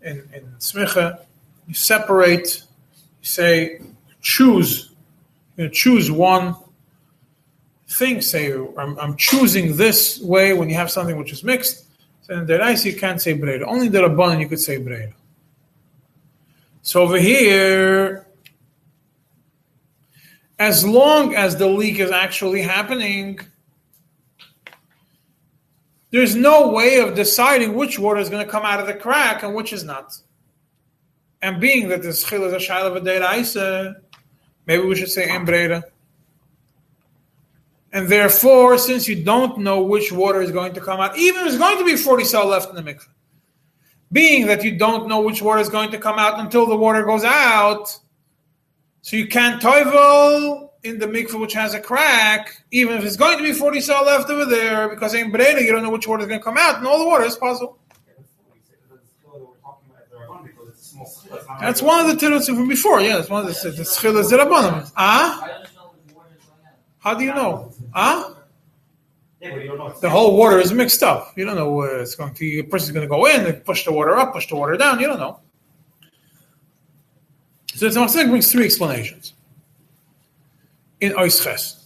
in, 0.00 0.26
in 0.32 0.46
Smicha, 0.58 1.18
you 1.66 1.74
separate, 1.74 2.62
you 3.20 3.26
say, 3.26 3.80
choose, 4.20 4.90
you 5.56 5.64
know, 5.64 5.70
choose 5.70 6.10
one 6.10 6.56
thing. 7.88 8.20
Say, 8.20 8.52
I'm, 8.52 8.98
I'm, 8.98 9.16
choosing 9.16 9.76
this 9.76 10.20
way 10.20 10.52
when 10.52 10.68
you 10.68 10.74
have 10.76 10.90
something 10.90 11.16
which 11.16 11.32
is 11.32 11.44
mixed. 11.44 11.86
In 12.28 12.46
the 12.46 12.58
rice, 12.58 12.84
you 12.84 12.96
can't 12.96 13.20
say 13.20 13.36
breira. 13.36 13.64
Only 13.66 13.88
the 13.88 14.00
rabbanon 14.00 14.40
you 14.40 14.48
could 14.48 14.60
say 14.60 14.78
breira. 14.78 15.12
So 16.82 17.02
over 17.02 17.18
here, 17.18 18.26
as 20.58 20.86
long 20.86 21.34
as 21.34 21.56
the 21.56 21.66
leak 21.66 21.98
is 21.98 22.10
actually 22.10 22.62
happening, 22.62 23.40
there's 26.10 26.34
no 26.34 26.68
way 26.68 27.00
of 27.00 27.14
deciding 27.14 27.74
which 27.74 27.98
water 27.98 28.20
is 28.20 28.28
going 28.28 28.44
to 28.44 28.50
come 28.50 28.64
out 28.64 28.80
of 28.80 28.86
the 28.86 28.94
crack 28.94 29.42
and 29.42 29.54
which 29.54 29.72
is 29.72 29.84
not. 29.84 30.16
And 31.44 31.60
being 31.60 31.88
that 31.88 32.02
the 32.02 32.14
schil 32.14 32.44
is 32.44 32.54
a 32.54 32.56
shaila 32.56 32.98
v'deiraisa, 32.98 33.96
maybe 34.64 34.82
we 34.82 34.96
should 34.96 35.10
say 35.10 35.28
embreda. 35.28 35.82
And 37.92 38.08
therefore, 38.08 38.78
since 38.78 39.06
you 39.06 39.22
don't 39.22 39.58
know 39.58 39.82
which 39.82 40.10
water 40.10 40.40
is 40.40 40.50
going 40.50 40.72
to 40.72 40.80
come 40.80 41.00
out, 41.00 41.18
even 41.18 41.42
if 41.42 41.48
it's 41.48 41.58
going 41.58 41.76
to 41.76 41.84
be 41.84 41.96
40 41.96 42.24
cell 42.24 42.46
left 42.46 42.70
in 42.70 42.76
the 42.76 42.82
mikveh, 42.82 43.08
being 44.10 44.46
that 44.46 44.64
you 44.64 44.78
don't 44.78 45.06
know 45.06 45.20
which 45.20 45.42
water 45.42 45.60
is 45.60 45.68
going 45.68 45.90
to 45.90 45.98
come 45.98 46.18
out 46.18 46.40
until 46.40 46.64
the 46.64 46.76
water 46.76 47.04
goes 47.04 47.24
out, 47.24 47.94
so 49.02 49.14
you 49.14 49.26
can't 49.26 49.60
toivel 49.60 50.70
in 50.82 50.98
the 50.98 51.06
mikveh 51.06 51.38
which 51.38 51.52
has 51.52 51.74
a 51.74 51.80
crack, 51.80 52.56
even 52.70 52.96
if 52.96 53.04
it's 53.04 53.16
going 53.16 53.36
to 53.36 53.44
be 53.44 53.52
40 53.52 53.82
cell 53.82 54.06
left 54.06 54.30
over 54.30 54.46
there, 54.46 54.88
because 54.88 55.12
in 55.12 55.30
Breira 55.30 55.60
you 55.62 55.72
don't 55.72 55.82
know 55.82 55.90
which 55.90 56.08
water 56.08 56.22
is 56.22 56.28
going 56.28 56.40
to 56.40 56.44
come 56.44 56.56
out, 56.56 56.78
and 56.78 56.86
all 56.86 56.98
the 56.98 57.06
water 57.06 57.24
is 57.24 57.36
possible. 57.36 57.78
That's 61.60 61.82
one 61.82 62.00
of 62.00 62.06
the 62.06 62.26
tiruts 62.26 62.46
from 62.46 62.68
before. 62.68 63.00
Yeah, 63.00 63.16
that's 63.16 63.30
one 63.30 63.46
of 63.46 63.54
the 63.54 63.70
the 63.70 63.84
schil 63.84 64.16
is. 64.16 64.32
Ah, 64.96 65.62
how 66.98 67.14
do 67.14 67.24
you 67.24 67.34
know? 67.34 67.72
Ah, 67.94 68.34
the 69.40 70.08
whole 70.10 70.36
water 70.36 70.58
is 70.58 70.72
mixed 70.72 71.02
up. 71.02 71.36
You 71.36 71.44
don't 71.44 71.56
know 71.56 71.72
where 71.72 72.00
it's 72.00 72.14
going 72.14 72.34
to. 72.34 72.58
A 72.60 72.62
person's 72.62 72.92
going 72.92 73.06
to 73.06 73.08
go 73.08 73.26
in 73.26 73.52
push 73.60 73.84
the 73.84 73.92
water 73.92 74.16
up, 74.16 74.32
push 74.32 74.48
the 74.48 74.56
water 74.56 74.76
down. 74.76 75.00
You 75.00 75.08
don't 75.08 75.18
know. 75.18 75.40
So 77.74 77.88
the 77.88 78.00
Machzedek 78.00 78.28
brings 78.28 78.50
three 78.50 78.64
explanations 78.64 79.34
in 81.00 81.12
Oisches. 81.12 81.84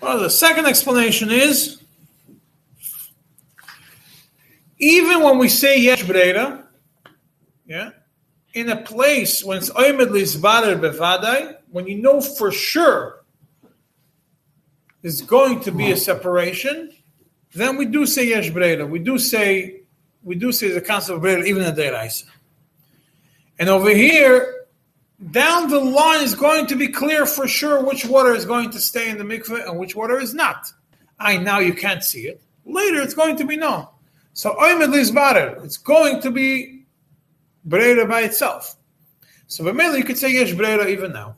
Well, 0.00 0.18
the 0.18 0.30
second 0.30 0.66
explanation 0.66 1.30
is 1.30 1.82
even 4.78 5.22
when 5.22 5.38
we 5.38 5.48
say 5.48 5.80
yesh 5.80 6.04
breira, 6.04 6.64
yeah, 7.66 7.90
in 8.54 8.68
a 8.68 8.76
place 8.76 9.42
when 9.44 9.58
it's 9.58 9.70
oimed 9.70 10.08
lizbarer 10.08 10.78
bevadai, 10.78 11.56
when 11.70 11.86
you 11.86 11.96
know 11.96 12.20
for 12.20 12.52
sure 12.52 13.24
there's 15.00 15.22
going 15.22 15.60
to 15.60 15.72
be 15.72 15.90
a 15.90 15.96
separation, 15.96 16.92
then 17.54 17.76
we 17.76 17.86
do 17.86 18.06
say 18.06 18.28
yesh 18.28 18.50
breira. 18.50 18.88
We 18.88 18.98
do 18.98 19.18
say 19.18 19.82
we 20.22 20.36
do 20.36 20.52
say 20.52 20.68
the 20.68 20.80
concept 20.80 21.16
of 21.16 21.22
breira 21.22 21.46
even 21.46 21.62
in 21.62 21.74
the 21.74 21.82
deraisa. 21.82 22.26
And 23.58 23.68
over 23.68 23.90
here, 23.90 24.66
down 25.30 25.68
the 25.68 25.80
line 25.80 26.22
is 26.22 26.34
going 26.34 26.66
to 26.66 26.76
be 26.76 26.88
clear 26.88 27.26
for 27.26 27.46
sure 27.46 27.82
which 27.82 28.04
water 28.04 28.34
is 28.34 28.44
going 28.44 28.70
to 28.70 28.80
stay 28.80 29.08
in 29.08 29.18
the 29.18 29.24
mikveh 29.24 29.68
and 29.68 29.78
which 29.78 29.94
water 29.94 30.18
is 30.18 30.34
not. 30.34 30.72
I 31.18 31.36
now 31.36 31.58
you 31.60 31.74
can't 31.74 32.02
see 32.02 32.22
it. 32.22 32.40
Later 32.64 33.00
it's 33.02 33.14
going 33.14 33.36
to 33.36 33.44
be 33.44 33.56
known. 33.56 33.86
So 34.34 34.54
oimed 34.54 34.92
lizbarer, 34.92 35.64
it's 35.64 35.76
going 35.76 36.20
to 36.22 36.30
be 36.30 36.81
breira 37.66 38.08
by 38.08 38.22
itself. 38.22 38.76
So 39.46 39.64
Bamela, 39.64 39.98
you 39.98 40.04
could 40.04 40.18
say 40.18 40.32
yesh 40.32 40.52
breira 40.52 40.88
even 40.88 41.12
now. 41.12 41.36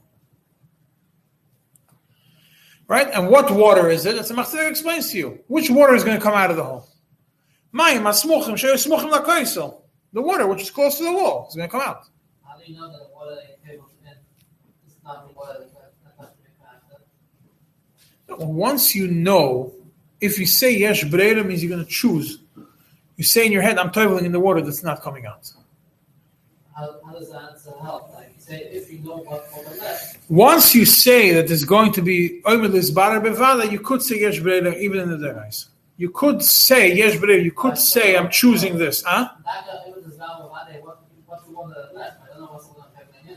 Right? 2.86 3.08
And 3.12 3.28
what 3.28 3.50
water 3.50 3.88
is 3.90 4.06
it? 4.06 4.16
It's 4.16 4.30
a 4.30 4.34
Machzir 4.34 4.68
explains 4.68 5.10
to 5.12 5.18
you. 5.18 5.38
Which 5.48 5.70
water 5.70 5.94
is 5.94 6.04
going 6.04 6.16
to 6.16 6.22
come 6.22 6.34
out 6.34 6.50
of 6.50 6.56
the 6.56 6.64
hole? 6.64 6.88
Mayim 7.74 8.02
asmuchim 8.02 8.54
smuchim 8.54 9.10
lakoisel. 9.10 9.80
The 10.12 10.22
water 10.22 10.46
which 10.46 10.62
is 10.62 10.70
close 10.70 10.98
to 10.98 11.04
the 11.04 11.12
wall 11.12 11.46
is 11.48 11.56
going 11.56 11.68
to 11.68 11.72
come 11.72 11.80
out. 11.80 12.04
How 12.44 12.56
do 12.56 12.70
you 12.70 12.78
know 12.78 12.88
that 12.92 12.98
the 12.98 13.08
water 13.12 13.34
that 13.34 13.72
in 13.72 13.80
is 14.86 14.96
not 15.02 15.26
the 15.26 15.34
water 15.34 15.58
that 15.58 15.72
that 16.04 16.14
has 16.18 16.28
to 16.28 16.36
be 16.42 16.50
connected? 18.28 18.46
Once 18.46 18.94
you 18.94 19.08
know, 19.08 19.72
if 20.20 20.38
you 20.38 20.46
say 20.46 20.76
yesh 20.76 21.04
breira 21.04 21.44
means 21.44 21.64
you're 21.64 21.74
going 21.74 21.84
to 21.84 21.90
choose. 21.90 22.38
You 23.16 23.24
say 23.24 23.46
in 23.46 23.52
your 23.52 23.62
head, 23.62 23.78
I'm 23.78 23.90
toiling 23.90 24.24
in 24.24 24.32
the 24.32 24.40
water 24.40 24.60
that's 24.60 24.82
not 24.82 25.02
coming 25.02 25.26
out. 25.26 25.50
How, 26.76 26.96
how 27.06 27.12
does 27.12 27.30
that 27.30 27.42
answer 27.52 27.72
help? 27.80 28.12
Like 28.14 28.32
you 28.34 28.40
say, 28.40 28.60
if 28.72 28.92
you 28.92 28.98
know 28.98 29.18
what 29.18 29.48
left, 29.78 30.18
Once 30.28 30.74
you 30.74 30.84
say 30.84 31.32
that 31.32 31.46
there's 31.46 31.64
going 31.64 31.92
to 31.92 32.02
be 32.02 32.40
oimelis 32.42 32.92
bara 32.92 33.20
bevada, 33.20 33.70
you 33.70 33.78
could 33.78 34.02
say 34.02 34.20
yesh 34.20 34.40
breira 34.40 34.76
even 34.78 34.98
in 34.98 35.10
the 35.10 35.16
derais. 35.16 35.66
You 35.96 36.10
could 36.10 36.42
say 36.42 36.92
yesh 36.92 37.14
breira. 37.14 37.44
You 37.44 37.52
could 37.52 37.78
say 37.78 38.16
I'm 38.16 38.28
choosing 38.28 38.76
this. 38.76 39.04
Huh? 39.06 39.28
that 39.44 39.66
guy 39.66 39.90
even 39.90 40.02
is 40.10 40.18
now 40.18 40.50
what 40.50 40.98
what's 41.26 41.44
the 41.44 41.52
water 41.52 41.74
that 41.76 41.94
left? 41.94 42.18
I 42.24 42.26
don't 42.32 42.40
know 42.40 42.52
what's 42.52 42.66
the 42.66 42.74
one 42.74 42.88
happening 42.96 43.36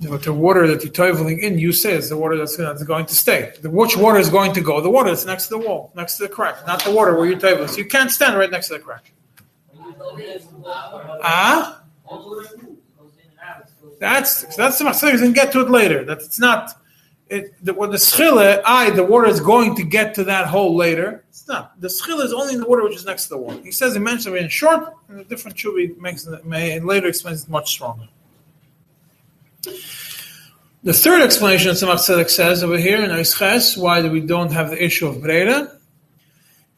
in. 0.00 0.10
But 0.10 0.22
the 0.22 0.32
water 0.32 0.68
that 0.68 0.84
you're 0.84 0.92
toiling 0.92 1.40
in, 1.40 1.58
you 1.58 1.72
say 1.72 1.94
is 1.94 2.08
the 2.08 2.16
water 2.16 2.36
that's 2.36 2.56
going, 2.84 3.06
to 3.06 3.14
stay. 3.16 3.52
The, 3.62 3.70
which 3.70 3.96
water 3.96 4.20
is 4.20 4.28
going 4.28 4.52
to 4.52 4.60
go? 4.60 4.80
The 4.80 4.90
water 4.90 5.10
that's 5.10 5.24
next 5.24 5.48
to 5.48 5.58
the 5.58 5.58
wall, 5.58 5.92
next 5.96 6.18
to 6.18 6.24
the 6.24 6.28
crack, 6.28 6.64
not 6.68 6.84
the 6.84 6.92
water 6.92 7.16
where 7.16 7.26
you're 7.26 7.38
toiling. 7.38 7.66
So 7.66 7.78
you 7.78 7.86
can't 7.86 8.12
stand 8.12 8.38
right 8.38 8.50
next 8.50 8.68
to 8.68 8.74
the 8.74 8.80
crack. 8.80 9.10
Ah, 11.22 11.82
that's 13.98 14.56
that's 14.56 14.78
the 14.78 14.84
Machzor. 14.84 15.12
We 15.12 15.18
can 15.18 15.32
get 15.32 15.52
to 15.52 15.60
it 15.60 15.70
later. 15.70 16.04
That 16.04 16.18
it's 16.18 16.38
not. 16.38 16.80
It, 17.30 17.54
the, 17.64 17.72
the 17.72 17.98
schille, 17.98 18.38
I, 18.66 18.90
the 18.90 19.02
water 19.02 19.26
is 19.26 19.40
going 19.40 19.76
to 19.76 19.82
get 19.82 20.14
to 20.16 20.24
that 20.24 20.46
hole 20.46 20.76
later. 20.76 21.24
It's 21.30 21.48
not. 21.48 21.80
The 21.80 21.88
schille 21.88 22.20
is 22.20 22.34
only 22.34 22.54
in 22.54 22.60
the 22.60 22.66
water 22.66 22.84
which 22.84 22.96
is 22.96 23.06
next 23.06 23.24
to 23.24 23.28
the 23.30 23.38
wall. 23.38 23.56
He 23.62 23.72
says 23.72 23.94
he 23.94 24.00
mentioned 24.00 24.36
it 24.36 24.42
in 24.42 24.48
short, 24.50 24.94
and 25.08 25.20
a 25.20 25.24
different 25.24 25.56
shubi 25.56 25.96
makes 25.98 26.28
may 26.44 26.78
later 26.80 27.08
explains 27.08 27.44
it 27.44 27.48
much 27.48 27.70
stronger. 27.70 28.08
The 30.82 30.92
third 30.92 31.22
explanation 31.22 31.68
that 31.68 31.76
Tzemach 31.76 31.94
Tzedek 31.94 32.28
says 32.28 32.62
over 32.62 32.76
here 32.76 33.02
in 33.02 33.10
Eisches, 33.10 33.78
why 33.78 34.06
we 34.06 34.20
don't 34.20 34.52
have 34.52 34.68
the 34.68 34.84
issue 34.84 35.06
of 35.06 35.16
Breira, 35.16 35.73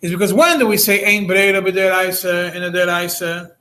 is 0.01 0.11
because 0.11 0.33
when 0.33 0.59
do 0.59 0.67
we 0.67 0.77
say 0.77 1.05
Ein 1.17 1.27
Breira 1.27 1.65
b'deraisa 1.65 2.55
in 2.55 2.63
a 2.63 2.71
deraisa, 2.71 3.53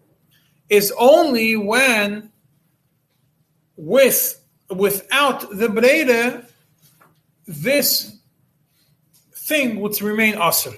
is 0.69 0.93
only 0.97 1.55
when 1.55 2.31
with 3.77 4.41
without 4.69 5.41
the 5.51 5.67
Breira, 5.67 6.45
this 7.47 8.17
thing 9.33 9.79
would 9.79 10.01
remain 10.01 10.35
aser. 10.41 10.71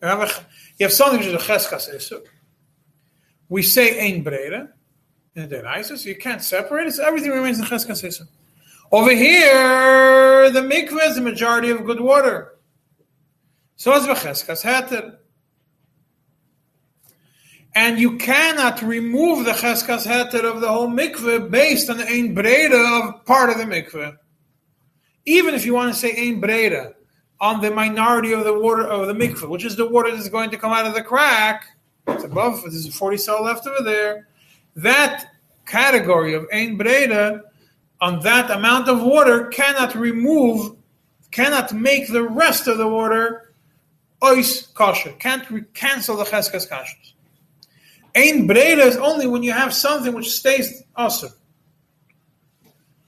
You 0.00 0.08
have, 0.08 0.44
a- 0.80 0.90
something 0.90 1.18
which 1.18 1.28
is 1.28 1.34
a 1.34 1.38
cheskas 1.38 1.92
iser. 1.94 2.20
We 3.48 3.62
say 3.62 4.08
Ein 4.08 4.24
Breira 4.24 4.70
in 5.34 5.48
the 5.48 5.56
deraisa, 5.56 5.98
so 5.98 6.08
you 6.08 6.16
can't 6.16 6.42
separate 6.42 6.86
it, 6.86 6.92
so 6.92 7.04
everything 7.04 7.30
remains 7.32 7.58
in 7.58 7.64
cheskas 7.64 8.04
iser. 8.04 8.24
Over 8.90 9.12
here, 9.12 10.50
the 10.50 10.60
mikveh 10.60 11.08
is 11.08 11.16
the 11.16 11.20
majority 11.20 11.70
of 11.70 11.84
good 11.84 12.00
water. 12.00 12.57
So 13.78 13.94
is 13.94 14.06
v'cheskas 14.06 14.64
heter. 14.64 15.18
And 17.76 18.00
you 18.00 18.18
cannot 18.18 18.82
remove 18.82 19.44
the 19.44 19.52
cheskas 19.52 20.04
heter 20.04 20.42
of 20.42 20.60
the 20.60 20.66
whole 20.66 20.88
mikveh 20.88 21.48
based 21.48 21.88
on 21.88 21.98
the 21.98 22.04
ein 22.04 22.34
breira 22.34 23.08
of 23.08 23.24
part 23.24 23.50
of 23.50 23.58
the 23.58 23.64
mikveh. 23.64 24.16
Even 25.26 25.54
if 25.54 25.64
you 25.64 25.74
want 25.74 25.94
to 25.94 25.98
say 25.98 26.10
ein 26.10 26.40
breira 26.42 26.94
on 27.40 27.60
the 27.60 27.70
minority 27.70 28.32
of 28.32 28.42
the 28.42 28.58
water 28.58 28.84
of 28.84 29.06
the 29.06 29.12
mikveh, 29.12 29.48
which 29.48 29.64
is 29.64 29.76
the 29.76 29.88
water 29.88 30.10
that's 30.10 30.28
going 30.28 30.50
to 30.50 30.58
come 30.58 30.72
out 30.72 30.84
of 30.84 30.94
the 30.94 31.02
crack, 31.02 31.68
it's 32.08 32.24
above, 32.24 32.60
there's 32.62 32.84
a 32.84 32.90
40 32.90 33.16
cell 33.16 33.44
left 33.44 33.64
over 33.64 33.84
there, 33.84 34.26
that 34.74 35.26
category 35.66 36.34
of 36.34 36.48
ein 36.52 36.76
breira 36.76 37.42
on 38.00 38.18
that 38.24 38.50
amount 38.50 38.88
of 38.88 39.04
water 39.04 39.46
cannot 39.46 39.94
remove, 39.94 40.74
cannot 41.30 41.72
make 41.72 42.08
the 42.08 42.24
rest 42.24 42.66
of 42.66 42.78
the 42.78 42.88
water 42.88 43.47
ois 44.22 44.72
kosher, 44.74 45.12
can't 45.12 45.48
re- 45.50 45.64
cancel 45.74 46.16
the 46.16 46.24
cheskas 46.24 46.68
kashers. 46.68 47.14
Ein 48.16 48.48
breira 48.48 48.86
is 48.86 48.96
only 48.96 49.26
when 49.26 49.42
you 49.42 49.52
have 49.52 49.72
something 49.72 50.12
which 50.14 50.30
stays 50.30 50.82
also. 50.96 51.28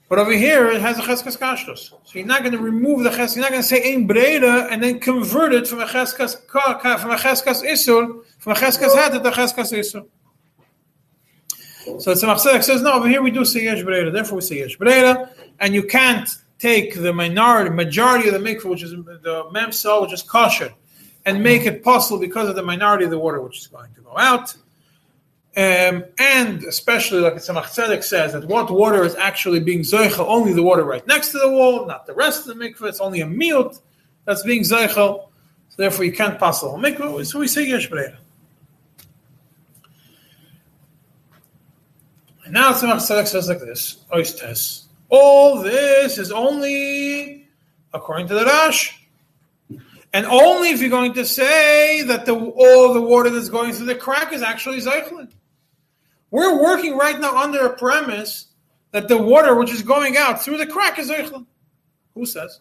But 0.07 0.19
over 0.19 0.33
here 0.33 0.69
it 0.69 0.81
has 0.81 0.97
a 0.99 1.01
cheskas 1.01 1.37
kashros. 1.37 1.89
So 1.89 1.99
you're 2.13 2.25
not 2.25 2.41
going 2.41 2.51
to 2.51 2.59
remove 2.59 3.03
the 3.03 3.09
cheskas. 3.09 3.35
You're 3.35 3.43
not 3.43 3.51
going 3.51 3.61
to 3.61 3.67
say 3.67 3.93
ein 3.93 4.07
breira 4.07 4.67
and 4.69 4.83
then 4.83 4.99
convert 4.99 5.53
it 5.53 5.67
from 5.67 5.79
a 5.79 5.85
cheskas 5.85 6.35
ka- 6.47 6.97
from 6.97 7.11
a 7.11 7.15
cheskas 7.15 7.63
isur 7.63 8.23
from 8.37 8.51
a 8.53 8.55
cheskas 8.55 8.93
hat 8.95 9.13
to 9.13 9.19
a 9.19 9.31
cheskas 9.31 9.71
isur. 9.73 10.05
So 11.99 12.11
Tzemach 12.13 12.37
Tzedek 12.37 12.63
says 12.63 12.81
no. 12.81 12.93
Over 12.93 13.07
here 13.07 13.21
we 13.21 13.31
do 13.31 13.43
say 13.43 13.63
yesh 13.63 13.83
breira. 13.83 14.11
Therefore 14.13 14.35
we 14.35 14.41
say 14.41 14.57
yesh 14.57 14.77
breira, 14.77 15.29
and 15.59 15.73
you 15.73 15.83
can't 15.83 16.29
take 16.59 16.93
the 16.93 17.11
minority 17.11 17.71
majority 17.71 18.27
of 18.29 18.33
the 18.33 18.39
mikvah, 18.39 18.65
which 18.65 18.83
is 18.83 18.91
the 18.91 19.49
mem 19.51 19.71
cell, 19.71 20.01
which 20.01 20.13
is 20.13 20.21
kosher, 20.21 20.73
and 21.25 21.43
make 21.43 21.65
it 21.65 21.83
possible 21.83 22.19
because 22.19 22.49
of 22.49 22.55
the 22.55 22.63
minority 22.63 23.05
of 23.05 23.11
the 23.11 23.19
water 23.19 23.41
which 23.41 23.59
is 23.59 23.67
going 23.67 23.93
to 23.93 24.01
go 24.01 24.17
out. 24.17 24.55
Um, 25.57 26.05
and 26.17 26.63
especially, 26.63 27.19
like 27.19 27.33
Tzemach 27.33 27.63
Tzedek 27.63 28.03
says, 28.03 28.31
that 28.31 28.45
what 28.45 28.71
water 28.71 29.03
is 29.03 29.15
actually 29.15 29.59
being 29.59 29.81
zoichel, 29.81 30.25
only 30.27 30.53
the 30.53 30.63
water 30.63 30.85
right 30.85 31.05
next 31.07 31.29
to 31.31 31.39
the 31.39 31.49
wall, 31.49 31.85
not 31.85 32.05
the 32.05 32.13
rest 32.13 32.47
of 32.47 32.57
the 32.57 32.63
mikveh. 32.63 32.87
It's 32.87 33.01
only 33.01 33.19
a 33.19 33.25
miut 33.25 33.79
that's 34.23 34.43
being 34.43 34.61
zoichel. 34.61 35.27
So 35.69 35.75
therefore, 35.75 36.05
you 36.05 36.13
can't 36.13 36.39
pass 36.39 36.61
the 36.61 36.69
whole 36.69 36.79
mikveh. 36.79 37.25
So 37.25 37.39
we 37.39 37.49
say 37.49 37.67
yesh 37.67 37.89
breira. 37.89 38.15
And 42.45 42.53
now 42.53 42.71
Tzemach 42.71 42.95
Tzedek 42.95 43.27
says 43.27 43.49
like 43.49 43.59
this: 43.59 44.05
Oistes. 44.13 44.85
All 45.09 45.61
this 45.61 46.17
is 46.17 46.31
only 46.31 47.49
according 47.93 48.27
to 48.29 48.35
the 48.35 48.45
Rash. 48.45 49.00
And 50.13 50.25
only 50.25 50.69
if 50.69 50.81
you're 50.81 50.89
going 50.89 51.13
to 51.13 51.25
say 51.25 52.01
that 52.03 52.25
the, 52.25 52.35
all 52.35 52.93
the 52.93 53.01
water 53.01 53.29
that's 53.29 53.49
going 53.49 53.71
through 53.73 53.85
the 53.85 53.95
crack 53.95 54.33
is 54.33 54.41
actually 54.41 54.79
Zeichlin. 54.79 55.31
We're 56.31 56.61
working 56.61 56.97
right 56.97 57.19
now 57.19 57.37
under 57.37 57.65
a 57.65 57.77
premise 57.77 58.47
that 58.91 59.07
the 59.07 59.17
water 59.17 59.55
which 59.55 59.71
is 59.71 59.83
going 59.83 60.17
out 60.17 60.43
through 60.43 60.57
the 60.57 60.65
crack 60.65 60.99
is 60.99 61.09
Zeichlin. 61.09 61.45
Who 62.13 62.25
says? 62.25 62.59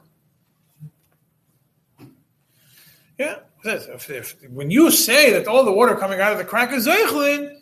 Yeah. 3.18 3.40
If, 3.62 4.08
if, 4.08 4.36
when 4.48 4.70
you 4.70 4.90
say 4.90 5.32
that 5.32 5.46
all 5.46 5.64
the 5.64 5.72
water 5.72 5.94
coming 5.96 6.20
out 6.20 6.32
of 6.32 6.38
the 6.38 6.44
crack 6.44 6.72
is 6.72 6.86
Zeichlin, 6.86 7.58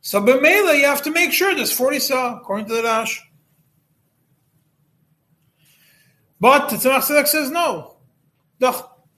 so 0.00 0.20
b'meila 0.20 0.76
you 0.76 0.84
have 0.84 1.02
to 1.02 1.10
make 1.10 1.32
sure 1.32 1.54
there's 1.54 1.72
40 1.72 1.98
saw, 1.98 2.36
according 2.36 2.66
to 2.66 2.74
the 2.74 2.82
Rash. 2.82 3.22
But 6.40 6.68
the 6.68 6.76
Tzemach 6.76 7.26
says 7.26 7.50
no. 7.50 7.96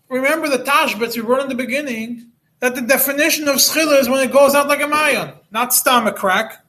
Remember 0.09 0.49
the 0.49 0.59
Tashbitz 0.59 1.17
we 1.17 1.23
wrote 1.23 1.43
in 1.43 1.49
the 1.49 1.55
beginning 1.55 2.31
that 2.61 2.75
the 2.75 2.81
definition 2.81 3.49
of 3.49 3.61
schiller 3.61 3.97
is 3.97 4.09
when 4.09 4.27
it 4.27 4.33
goes 4.33 4.55
out 4.55 4.69
like 4.69 4.81
a 4.81 4.85
mayon, 4.85 5.35
not 5.51 5.75
stomach 5.75 6.17
crack. 6.17 6.65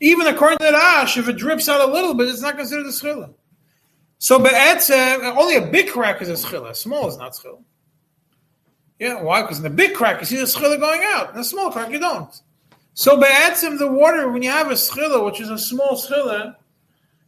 Even 0.00 0.26
according 0.26 0.58
to 0.58 0.70
Rash, 0.72 1.16
if 1.16 1.28
it 1.28 1.36
drips 1.36 1.68
out 1.68 1.86
a 1.86 1.92
little 1.92 2.14
bit, 2.14 2.28
it's 2.28 2.40
not 2.40 2.56
considered 2.56 2.86
a 2.86 2.92
schiller. 2.92 3.30
So 4.18 4.38
be'etzem, 4.38 5.36
only 5.36 5.56
a 5.56 5.66
big 5.66 5.90
crack 5.90 6.20
is 6.20 6.28
a 6.28 6.36
schiller. 6.36 6.74
Small 6.74 7.08
is 7.08 7.16
not 7.16 7.34
schiller. 7.34 7.58
Yeah, 8.98 9.22
why? 9.22 9.42
Because 9.42 9.58
in 9.58 9.62
the 9.64 9.70
big 9.70 9.94
crack 9.94 10.20
you 10.20 10.26
see 10.26 10.36
the 10.36 10.46
schiller 10.46 10.76
going 10.76 11.02
out. 11.04 11.30
In 11.30 11.36
the 11.36 11.44
small 11.44 11.70
crack 11.70 11.90
you 11.90 11.98
don't. 12.00 12.30
So 12.94 13.18
be'etzem, 13.18 13.78
the 13.78 13.90
water, 13.90 14.30
when 14.30 14.42
you 14.42 14.50
have 14.50 14.70
a 14.70 14.76
schiller, 14.76 15.22
which 15.24 15.40
is 15.40 15.48
a 15.48 15.58
small 15.58 15.96
schiller, 15.96 16.56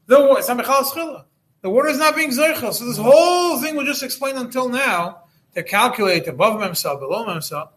the 0.07 0.35
it's 0.35 0.49
not 0.49 0.59
mechal 0.59 0.93
schiller. 0.93 1.24
The 1.63 1.71
water 1.71 1.89
is 1.89 1.99
not 1.99 2.17
being 2.17 2.31
zeichel. 2.31 2.73
So 2.75 2.85
this 2.87 2.99
whole 2.99 3.61
thing 3.61 3.77
we 3.77 3.85
just 3.85 4.03
explained 4.03 4.39
until 4.39 4.69
now 4.69 5.23
to 5.55 5.63
calculate 5.63 6.27
above 6.27 6.61
memsa, 6.61 6.99
below 6.99 7.25
memsa, 7.27 7.69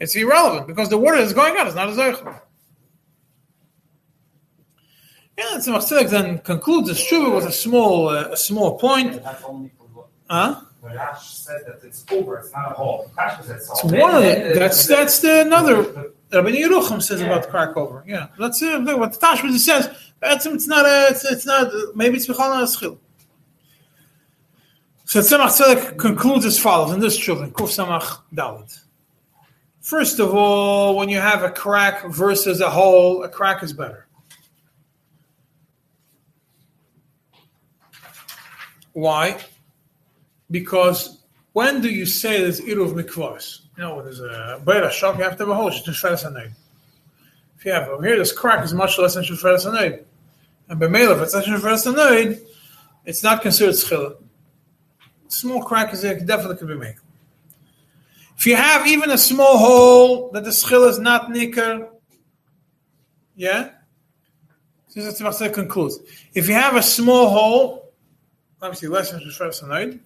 it's 0.00 0.14
irrelevant 0.16 0.66
because 0.66 0.88
the 0.88 0.98
water 0.98 1.18
is 1.18 1.32
going 1.32 1.56
out. 1.56 1.66
It's 1.66 1.76
not 1.76 1.88
a 1.88 1.92
zeichel. 1.92 2.40
Yeah, 5.38 5.58
so 5.60 5.74
Machzedek 5.74 6.08
then 6.08 6.38
concludes 6.38 6.88
the 6.88 6.94
shuva 6.94 7.34
with 7.36 7.44
a 7.44 7.52
small, 7.52 8.08
uh, 8.08 8.28
a 8.32 8.36
small 8.38 8.78
point. 8.78 9.20
Huh? 10.30 10.62
The 10.82 10.88
Rash 10.94 11.28
said 11.36 11.60
that 11.66 11.80
it's 11.86 12.04
over, 12.10 12.38
it's 12.38 12.52
not 12.52 12.70
a 12.72 12.74
hole. 12.74 13.10
Rash 13.16 13.44
said 13.44 13.56
it's 13.56 13.70
It's 13.70 13.84
one 13.84 14.14
of 14.14 14.22
the, 14.22 14.52
that's 14.58 14.86
that's 14.86 15.18
the 15.18 15.42
another 15.42 15.82
the- 15.82 16.12
Rabbi 16.32 16.50
Yerucham 16.52 17.02
says 17.02 17.20
Yeah. 17.20 17.26
about 17.26 17.48
crack 17.50 17.76
over. 17.76 18.02
Yeah, 18.06 18.28
that's 18.38 18.62
uh, 18.62 18.78
look 18.78 18.98
what 18.98 19.12
the 19.12 19.18
Tashmish 19.18 19.58
says. 19.58 19.90
That's 20.20 20.46
it's 20.46 20.66
not 20.66 20.86
a, 20.86 21.08
it's, 21.10 21.24
it's 21.24 21.44
not 21.46 21.70
maybe 21.94 22.16
it's 22.16 22.28
Michal 22.28 22.66
Schil. 22.66 22.98
So 25.16 25.22
Tzemach 25.22 25.48
Tzedek 25.48 25.96
concludes 25.96 26.44
as 26.44 26.58
follows 26.58 26.92
in 26.92 27.00
this 27.00 27.16
children 27.16 27.50
Kuf 27.50 27.68
Samach 27.68 28.20
Dalit. 28.34 28.80
First 29.80 30.20
of 30.20 30.34
all, 30.34 30.94
when 30.94 31.08
you 31.08 31.18
have 31.18 31.42
a 31.42 31.48
crack 31.48 32.04
versus 32.04 32.60
a 32.60 32.68
hole, 32.68 33.22
a 33.22 33.28
crack 33.30 33.62
is 33.62 33.72
better. 33.72 34.06
Why? 38.92 39.38
Because 40.50 41.22
when 41.54 41.80
do 41.80 41.88
you 41.88 42.04
say 42.04 42.42
there's 42.42 42.60
Iruv 42.60 42.92
Mikvos? 42.92 43.60
You 43.78 43.84
know, 43.84 44.02
there's 44.02 44.20
a 44.20 44.60
Beira 44.66 44.90
Shok, 44.90 45.16
you 45.16 45.24
have 45.24 45.38
to 45.38 45.44
have 45.44 45.48
a 45.48 45.54
hole, 45.54 45.68
it's 45.68 45.80
Shferes 45.80 46.30
Hanayim. 46.30 46.52
If 47.56 47.64
you 47.64 47.72
have 47.72 47.88
over 47.88 48.04
here, 48.04 48.18
this 48.18 48.32
crack 48.32 48.62
is 48.62 48.74
much 48.74 48.98
less 48.98 49.14
than 49.14 49.24
Shferes 49.24 49.64
Hanayim. 49.64 50.04
And 50.68 50.78
Bemela, 50.78 51.16
if 51.16 51.22
it's 51.22 51.32
not 51.32 51.44
Shferes 51.46 51.90
Hanayim, 51.90 52.38
it's 53.06 53.22
not 53.22 53.40
considered 53.40 53.76
Schila. 53.76 54.16
Small 55.28 55.62
crack 55.62 55.92
is 55.92 56.04
it 56.04 56.26
definitely 56.26 56.56
could 56.56 56.68
be 56.68 56.76
made. 56.76 56.96
If 58.36 58.46
you 58.46 58.56
have 58.56 58.86
even 58.86 59.10
a 59.10 59.18
small 59.18 59.56
hole 59.58 60.30
that 60.32 60.44
the 60.44 60.50
Schila 60.50 60.90
is 60.90 60.98
not 60.98 61.30
Nicker, 61.30 61.88
yeah? 63.34 63.70
This 64.94 65.20
is 65.20 65.22
what 65.22 65.52
concludes. 65.52 65.98
If 66.34 66.48
you 66.48 66.54
have 66.54 66.76
a 66.76 66.82
small 66.82 67.28
hole, 67.28 67.92
obviously 68.62 68.88
less 68.88 69.10
than 69.10 69.20
Hanayim, 69.20 70.00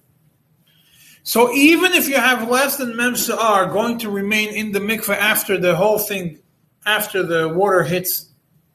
so 1.23 1.53
even 1.53 1.93
if 1.93 2.09
you 2.09 2.15
have 2.15 2.49
less 2.49 2.77
than 2.77 2.95
mem 2.95 3.13
going 3.71 3.99
to 3.99 4.09
remain 4.09 4.49
in 4.49 4.71
the 4.71 4.79
mikveh 4.79 5.15
after 5.15 5.57
the 5.57 5.75
whole 5.75 5.99
thing, 5.99 6.39
after 6.85 7.23
the 7.23 7.47
water 7.49 7.83
hits 7.83 8.29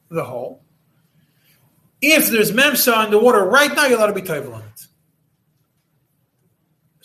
the 0.09 0.23
hole, 0.23 0.63
if 2.01 2.29
there's 2.29 2.53
mem 2.53 2.75
sa'ar 2.75 3.05
in 3.05 3.11
the 3.11 3.19
water 3.19 3.43
right 3.43 3.75
now, 3.75 3.85
you're 3.85 3.97
allowed 3.97 4.07
to 4.07 4.13
be 4.13 4.21
table 4.21 4.53
on 4.53 4.61
it. 4.61 4.86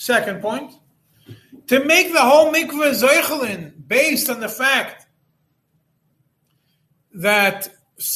Second 0.02 0.42
point, 0.42 0.72
to 1.68 1.84
make 1.84 2.12
the 2.12 2.18
whole 2.20 2.52
mikveh 2.52 2.92
zoichelin 2.92 3.72
based 3.86 4.28
on 4.28 4.40
the 4.40 4.48
fact 4.48 5.06
that 7.14 7.68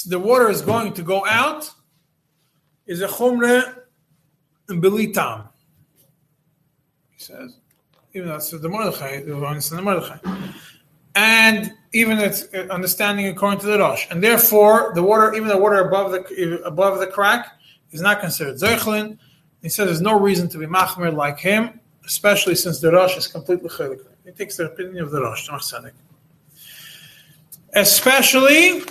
the 0.05 0.18
water 0.18 0.51
is 0.51 0.62
going 0.62 0.95
to 0.95 1.05
go 1.05 1.24
out 1.24 1.70
is 2.87 3.03
a 3.03 3.07
chumre 3.07 3.82
belitam. 4.68 5.49
he 7.11 7.22
says, 7.22 7.57
even 8.14 8.30
that's 8.30 8.51
the 8.51 8.68
Mordechai, 8.68 9.22
the 9.22 9.80
Mordechai, 9.80 10.18
and 11.14 11.72
even 11.93 12.18
it's 12.18 12.53
uh, 12.53 12.66
understanding 12.68 13.28
according 13.28 13.61
to 13.61 13.66
the 13.66 13.78
Rosh, 13.78 14.09
and 14.11 14.24
therefore 14.24 14.91
the 14.97 15.05
water, 15.05 15.32
even 15.34 15.47
the 15.47 15.57
water 15.57 15.78
above 15.87 16.11
the 16.11 16.62
above 16.64 16.99
the 16.99 17.07
crack, 17.07 17.47
is 17.93 18.01
not 18.01 18.18
considered 18.18 18.57
zeichlin. 18.57 19.18
He 19.66 19.70
says 19.70 19.86
there's 19.86 20.00
no 20.00 20.16
reason 20.16 20.48
to 20.50 20.58
be 20.58 20.66
machmer 20.66 21.12
like 21.12 21.40
him, 21.40 21.80
especially 22.04 22.54
since 22.54 22.78
the 22.78 22.92
Rosh 22.92 23.16
is 23.16 23.26
completely 23.26 23.68
chelik. 23.68 23.98
He 24.24 24.30
takes 24.30 24.56
the 24.56 24.66
opinion 24.66 25.02
of 25.02 25.10
the 25.10 25.20
Rosh, 25.20 25.50
Tzedek. 25.50 25.90
Especially 27.72 28.84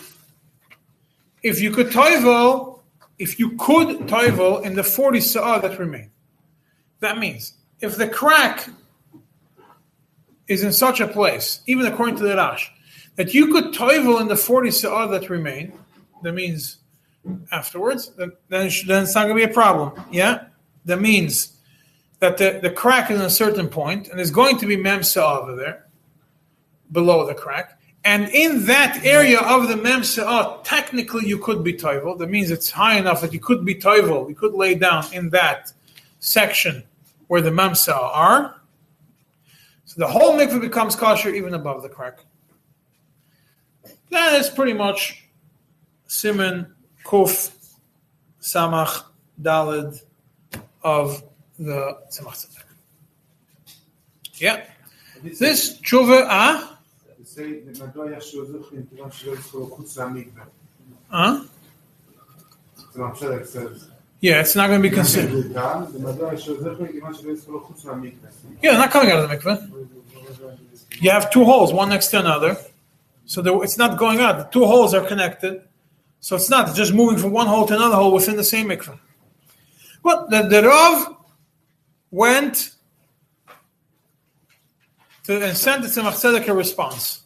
if 1.44 1.62
you 1.62 1.72
could 1.72 1.92
toivel, 1.92 2.82
if 3.20 3.40
you 3.40 3.52
could 3.52 4.00
toivel 4.00 4.66
in 4.66 4.76
the 4.76 4.84
40 4.84 5.22
sa'ah 5.22 5.62
that 5.62 5.80
remain. 5.80 6.12
That 7.00 7.20
means 7.20 7.54
if 7.80 7.96
the 7.96 8.10
crack 8.10 8.68
is 10.50 10.62
in 10.62 10.74
such 10.74 11.00
a 11.00 11.08
place, 11.08 11.62
even 11.68 11.86
according 11.86 12.18
to 12.18 12.24
the 12.24 12.36
Rash, 12.36 12.70
that 13.16 13.34
you 13.34 13.54
could 13.54 13.74
toivel 13.74 14.20
in 14.20 14.28
the 14.28 14.36
40 14.36 14.72
sa'ah 14.72 15.08
that 15.08 15.30
remain, 15.30 15.72
that 16.22 16.34
means 16.34 16.80
afterwards, 17.54 18.10
then 18.18 18.34
then 18.50 18.66
it's 18.66 18.86
not 19.16 19.24
going 19.24 19.40
to 19.40 19.46
be 19.46 19.50
a 19.50 19.54
problem. 19.54 19.94
Yeah? 20.12 20.48
That 20.86 21.02
means 21.02 21.58
that 22.20 22.38
the, 22.38 22.60
the 22.62 22.70
crack 22.70 23.12
is 23.12 23.20
in 23.20 23.26
a 23.26 23.30
certain 23.30 23.68
point, 23.68 24.08
and 24.08 24.18
there's 24.18 24.32
going 24.32 24.58
to 24.60 24.66
be 24.66 24.78
mem 24.78 25.04
sa'ah 25.04 25.42
over 25.42 25.56
there, 25.56 25.86
below 26.92 27.26
the 27.26 27.34
crack. 27.34 27.80
And 28.04 28.30
in 28.30 28.66
that 28.68 29.04
area 29.04 29.40
of 29.40 29.68
the 29.68 29.76
mem 29.76 30.04
sa'ah, 30.04 30.60
oh, 30.60 30.62
technically 30.64 31.28
you 31.28 31.40
could 31.40 31.64
be 31.64 31.74
toivel. 31.74 32.18
That 32.18 32.30
means 32.30 32.52
it's 32.52 32.70
high 32.70 32.98
enough 32.98 33.22
that 33.22 33.34
you 33.34 33.40
could 33.40 33.66
be 33.66 33.76
toivel. 33.76 34.30
You 34.30 34.36
could 34.36 34.54
lay 34.54 34.76
down 34.76 35.06
in 35.12 35.32
that 35.32 35.74
section 36.20 36.84
where 37.28 37.42
the 37.42 37.50
mamsa 37.50 37.96
are. 37.96 38.62
So 39.86 39.96
the 39.98 40.08
whole 40.08 40.38
mikveh 40.38 40.62
becomes 40.62 40.96
kosher 40.96 41.30
even 41.30 41.54
above 41.54 41.82
the 41.82 41.90
crack. 41.90 42.20
That 44.12 44.34
is 44.40 44.50
pretty 44.50 44.74
much 44.74 45.24
Simon 46.08 46.74
Kuf 47.04 47.52
Samach 48.42 49.04
Dalid 49.42 50.02
of 50.86 51.24
the 51.58 51.98
Tzemach 52.12 52.38
Tzedek. 52.38 52.64
Yeah. 54.36 54.64
This 55.24 55.80
tshuva, 55.82 56.28
ah? 56.30 56.78
Huh? 61.10 61.44
Yeah, 64.22 64.42
it's 64.42 64.56
not 64.56 64.68
going 64.68 64.82
to 64.82 64.90
be 64.90 64.96
considered. 64.96 65.52
Yeah, 68.62 68.72
it's 68.72 68.80
not 68.80 68.92
coming 68.92 69.12
out 69.12 69.24
of 69.24 69.30
the 69.30 69.36
mikveh. 69.36 69.60
You 71.02 71.10
have 71.10 71.32
two 71.32 71.44
holes, 71.46 71.74
one 71.74 71.90
next 71.90 72.08
to 72.10 72.20
another. 72.20 72.58
So 73.26 73.62
it's 73.64 73.78
not 73.78 73.98
going 73.98 74.20
out. 74.20 74.38
The 74.38 74.44
two 74.44 74.66
holes 74.66 74.94
are 74.94 75.06
connected. 75.06 75.62
So 76.20 76.36
it's 76.36 76.50
not 76.50 76.76
just 76.76 76.94
moving 76.94 77.18
from 77.18 77.32
one 77.32 77.48
hole 77.48 77.66
to 77.66 77.76
another 77.76 77.96
hole 77.96 78.14
within 78.14 78.36
the 78.36 78.44
same 78.44 78.68
mikveh. 78.70 79.00
But 80.06 80.30
the, 80.30 80.44
the 80.44 80.62
Rav 80.62 81.18
went 82.12 82.76
to, 85.24 85.44
and 85.44 85.58
sent 85.58 85.82
to 85.84 85.90
Tzemach 85.90 86.14
Tzedek 86.14 86.48
a 86.48 86.54
response. 86.54 87.22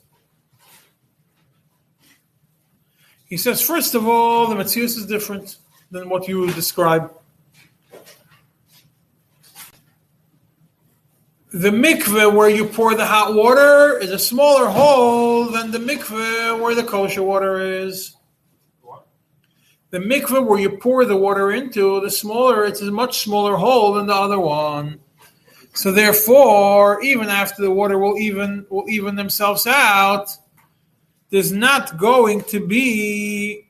He 3.25 3.35
says, 3.35 3.61
first 3.61 3.95
of 3.95 4.07
all, 4.07 4.47
the 4.47 4.55
Metzius 4.55 4.95
is 4.95 5.05
different 5.05 5.57
than 5.91 6.07
what 6.07 6.29
you 6.29 6.49
describe. 6.53 7.11
the 11.51 11.71
mikveh 11.71 12.33
where 12.33 12.47
you 12.47 12.63
pour 12.63 12.93
the 12.95 13.05
hot 13.05 13.33
water 13.33 13.97
is 13.97 14.11
a 14.11 14.19
smaller 14.19 14.69
hole 14.69 15.45
than 15.45 15.71
the 15.71 15.79
mikveh 15.79 16.61
where 16.61 16.75
the 16.75 16.83
kosher 16.83 17.23
water 17.23 17.59
is. 17.59 18.15
The 19.91 19.99
mikveh 19.99 20.45
where 20.45 20.59
you 20.59 20.77
pour 20.77 21.05
the 21.05 21.17
water 21.17 21.51
into, 21.51 21.99
the 22.01 22.11
smaller, 22.11 22.65
it's 22.65 22.81
a 22.81 22.91
much 22.91 23.19
smaller 23.19 23.55
hole 23.55 23.93
than 23.93 24.05
the 24.05 24.13
other 24.13 24.39
one. 24.39 24.99
So 25.73 25.91
therefore, 25.91 27.01
even 27.01 27.29
after 27.29 27.61
the 27.61 27.71
water 27.71 27.97
will 27.97 28.17
even 28.17 28.65
will 28.69 28.89
even 28.89 29.15
themselves 29.15 29.65
out, 29.65 30.29
there's 31.29 31.51
not 31.51 31.97
going 31.97 32.41
to 32.45 32.65
be 32.65 33.67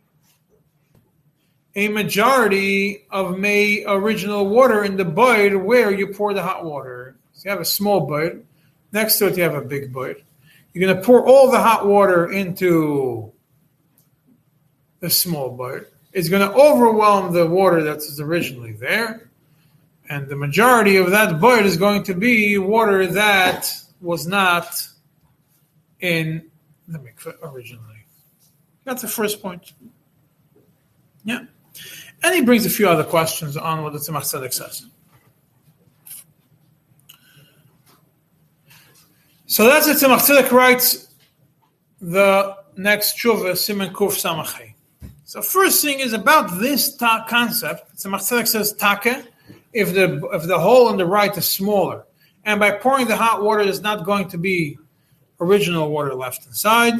a 1.75 1.87
majority 1.87 3.05
of 3.11 3.37
May 3.37 3.85
original 3.85 4.47
water 4.47 4.83
in 4.83 4.97
the 4.97 5.05
bud 5.05 5.55
where 5.55 5.91
you 5.91 6.07
pour 6.07 6.33
the 6.33 6.43
hot 6.43 6.65
water. 6.65 7.15
So 7.33 7.45
you 7.45 7.51
have 7.51 7.61
a 7.61 7.65
small 7.65 8.01
bud. 8.01 8.43
Next 8.91 9.17
to 9.19 9.27
it, 9.27 9.37
you 9.37 9.43
have 9.43 9.55
a 9.55 9.61
big 9.61 9.93
bud. 9.93 10.15
You're 10.73 10.87
going 10.87 10.97
to 10.97 11.05
pour 11.05 11.25
all 11.25 11.51
the 11.51 11.61
hot 11.61 11.87
water 11.87 12.31
into 12.31 13.31
the 14.99 15.09
small 15.09 15.51
bud. 15.51 15.85
It's 16.11 16.29
going 16.29 16.47
to 16.47 16.55
overwhelm 16.55 17.33
the 17.33 17.45
water 17.45 17.83
that's 17.83 18.19
originally 18.19 18.73
there. 18.73 19.29
And 20.09 20.27
the 20.27 20.35
majority 20.35 20.97
of 20.97 21.11
that 21.11 21.39
bud 21.39 21.65
is 21.65 21.77
going 21.77 22.03
to 22.03 22.15
be 22.15 22.57
water 22.57 23.05
that 23.05 23.71
was 24.01 24.25
not 24.25 24.87
in 25.99 26.49
the 26.87 26.97
mikveh 26.97 27.35
originally. 27.43 28.05
That's 28.85 29.03
the 29.03 29.07
first 29.07 29.41
point. 29.41 29.73
Yeah. 31.23 31.45
And 32.23 32.35
he 32.35 32.41
brings 32.41 32.65
a 32.65 32.69
few 32.69 32.89
other 32.89 33.03
questions 33.03 33.55
on 33.55 33.83
what 33.83 33.93
the 33.93 33.99
Tzemach 33.99 34.23
Tzedek 34.23 34.51
says. 34.51 34.87
So 39.45 39.65
that's 39.65 39.87
what 39.87 39.97
Tzemach 39.97 40.27
Tzedek 40.27 40.51
writes 40.51 41.13
the 42.01 42.55
next 42.77 43.17
tshuva, 43.17 43.55
Simon 43.57 43.93
Kuf 43.93 44.13
Samachay. 44.13 44.68
So 45.29 45.43
first 45.43 45.83
thing 45.83 45.99
is 45.99 46.13
about 46.13 46.59
this 46.59 46.95
ta- 46.95 47.23
concept. 47.29 47.95
Tzemach 47.97 48.21
Tzedek 48.21 48.47
says 48.47 48.73
take. 48.73 49.27
if 49.73 49.93
the 49.93 50.27
if 50.33 50.41
the 50.47 50.57
hole 50.57 50.87
on 50.87 50.97
the 50.97 51.05
right 51.05 51.37
is 51.37 51.47
smaller, 51.47 52.07
and 52.45 52.59
by 52.59 52.71
pouring 52.71 53.05
the 53.07 53.15
hot 53.15 53.43
water, 53.43 53.63
there's 53.63 53.81
not 53.81 54.03
going 54.03 54.27
to 54.29 54.39
be 54.39 54.79
original 55.39 55.91
water 55.91 56.15
left 56.15 56.47
inside. 56.47 56.95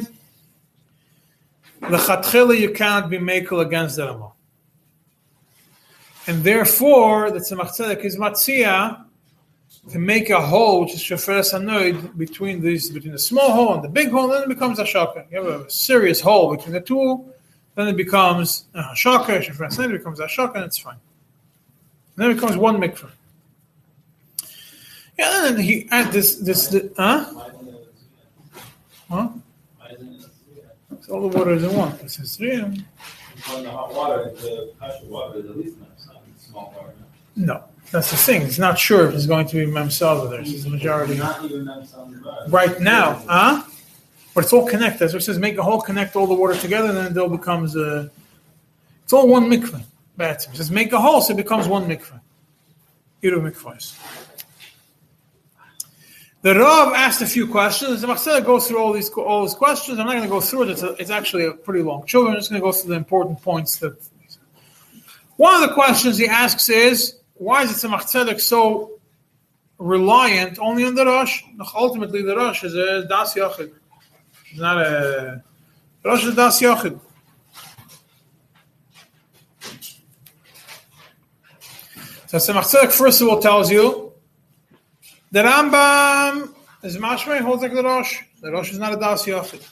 The 1.80 2.56
you 2.56 2.70
cannot 2.70 3.10
be 3.10 3.18
makel 3.18 3.66
against 3.66 3.96
the 3.96 4.06
Ramah. 4.06 4.30
And 6.28 6.44
therefore, 6.44 7.32
the 7.32 7.40
Tzemach 7.40 7.76
Tzedek 7.76 8.04
is 8.04 8.16
matzia 8.16 9.06
to 9.90 9.98
make 9.98 10.30
a 10.30 10.40
hole 10.40 10.82
which 10.82 10.94
is 10.94 11.02
sheferes 11.02 11.52
anoid 11.52 12.16
between 12.16 12.60
these 12.60 12.90
between 12.90 13.10
the 13.10 13.18
small 13.18 13.50
hole 13.50 13.74
and 13.74 13.82
the 13.82 13.88
big 13.88 14.10
hole, 14.12 14.28
then 14.28 14.44
it 14.44 14.48
becomes 14.48 14.78
a 14.78 14.86
shaka. 14.86 15.26
You 15.32 15.42
have 15.42 15.62
a 15.62 15.68
serious 15.68 16.20
hole 16.20 16.54
between 16.54 16.74
the 16.74 16.80
two, 16.80 17.26
then 17.80 17.88
it 17.88 17.96
becomes 17.96 18.64
a 18.74 18.94
shaka, 18.94 19.40
sheferes 19.40 19.84
it 19.84 19.92
becomes 19.92 20.20
a 20.20 20.28
shaka, 20.28 20.56
and 20.56 20.64
it's 20.64 20.78
fine. 20.78 20.96
And 22.16 22.24
then 22.24 22.30
it 22.32 22.34
becomes 22.34 22.56
one 22.56 22.76
mikveh. 22.78 23.10
Yeah, 25.18 25.46
and 25.46 25.56
then 25.56 25.64
he 25.64 25.88
add 25.90 26.12
this 26.12 26.36
this, 26.36 26.68
this 26.68 26.90
huh? 26.96 27.24
Huh? 29.10 29.28
So 31.00 31.14
all 31.14 31.28
the 31.28 31.38
water 31.38 31.52
is 31.52 31.64
in 31.64 31.74
one. 31.76 31.96
This 32.02 32.18
is 32.18 32.36
three. 32.36 32.58
When 32.60 32.82
the 33.64 33.70
hot 33.70 33.94
water, 33.94 34.30
the 34.36 34.72
pressure 34.78 35.04
water 35.06 35.38
is 35.40 35.46
at 35.46 35.56
least 35.56 35.76
small 36.36 36.74
water. 36.76 36.94
No, 37.36 37.64
that's 37.90 38.10
the 38.10 38.16
thing. 38.16 38.42
It's 38.42 38.58
not 38.58 38.78
sure 38.78 39.08
if 39.08 39.14
it's 39.14 39.26
going 39.26 39.46
to 39.48 39.56
be 39.56 39.70
memsal 39.70 40.28
there. 40.30 40.40
It's 40.40 40.64
the 40.64 40.70
majority. 40.70 41.16
Not 41.16 41.44
even 41.44 41.64
nice 41.64 41.94
on 41.94 42.12
the 42.12 42.18
bottom. 42.18 42.50
right 42.50 42.80
now, 42.80 43.22
huh? 43.26 43.62
But 44.40 44.46
it's 44.46 44.54
all 44.54 44.66
connected. 44.66 45.04
What 45.04 45.16
it 45.16 45.20
says. 45.20 45.38
Make 45.38 45.58
a 45.58 45.62
hole, 45.62 45.82
connect 45.82 46.16
all 46.16 46.26
the 46.26 46.32
water 46.32 46.56
together, 46.56 46.88
and 46.88 46.96
then 46.96 47.12
it 47.12 47.18
all 47.18 47.28
becomes 47.28 47.76
a. 47.76 48.10
It's 49.02 49.12
all 49.12 49.28
one 49.28 49.50
mikveh. 49.50 49.84
It. 50.18 50.48
Says 50.54 50.70
make 50.70 50.94
a 50.94 50.98
hole, 50.98 51.20
so 51.20 51.34
it 51.34 51.36
becomes 51.36 51.68
one 51.68 51.86
mikveh. 51.86 52.18
Iru 53.22 53.52
mikvahs. 53.52 53.98
The 56.40 56.54
Rav 56.54 56.94
asked 56.94 57.20
a 57.20 57.26
few 57.26 57.48
questions. 57.48 58.00
The 58.00 58.06
Machzela 58.06 58.42
goes 58.42 58.66
through 58.66 58.78
all 58.78 58.94
these 58.94 59.10
all 59.10 59.42
these 59.42 59.52
questions. 59.52 59.98
I'm 59.98 60.06
not 60.06 60.12
going 60.12 60.22
to 60.22 60.30
go 60.30 60.40
through 60.40 60.62
it. 60.62 60.70
It's, 60.70 60.82
a, 60.82 60.92
it's 60.92 61.10
actually 61.10 61.44
a 61.44 61.52
pretty 61.52 61.82
long 61.82 62.06
children. 62.06 62.32
I'm 62.32 62.40
just 62.40 62.48
going 62.48 62.62
to 62.62 62.64
go 62.64 62.72
through 62.72 62.92
the 62.92 62.96
important 62.96 63.42
points. 63.42 63.76
That 63.80 64.02
one 65.36 65.54
of 65.54 65.68
the 65.68 65.74
questions 65.74 66.16
he 66.16 66.26
asks 66.26 66.70
is, 66.70 67.18
why 67.34 67.64
is 67.64 67.72
it 67.72 67.86
Tzemach 67.86 68.40
so 68.40 68.92
reliant 69.76 70.58
only 70.58 70.86
on 70.86 70.94
the 70.94 71.04
Rosh? 71.04 71.42
Ultimately, 71.74 72.22
the 72.22 72.34
Rosh 72.34 72.64
is 72.64 72.74
a 72.74 73.06
Das 73.06 73.34
Yochid. 73.34 73.72
It's 74.50 74.58
not 74.58 74.78
a 74.78 75.42
Rosh 76.04 76.24
Das 76.34 76.60
Yochid. 76.60 76.98
So 82.26 82.36
Tzemach 82.38 82.64
Tzedek 82.64 82.92
first 82.92 83.20
of 83.20 83.28
all 83.28 83.40
tells 83.40 83.70
you 83.70 84.12
the 85.30 85.40
Rambam 85.40 86.52
is 86.82 86.96
Mashmei 86.96 87.40
holds 87.40 87.62
like 87.62 87.72
the 87.72 87.82
Rosh. 87.82 88.20
The 88.40 88.50
Rosh 88.50 88.72
is 88.72 88.78
not 88.78 88.92
a 88.92 88.96
Das 88.96 89.24
Yochid. 89.26 89.66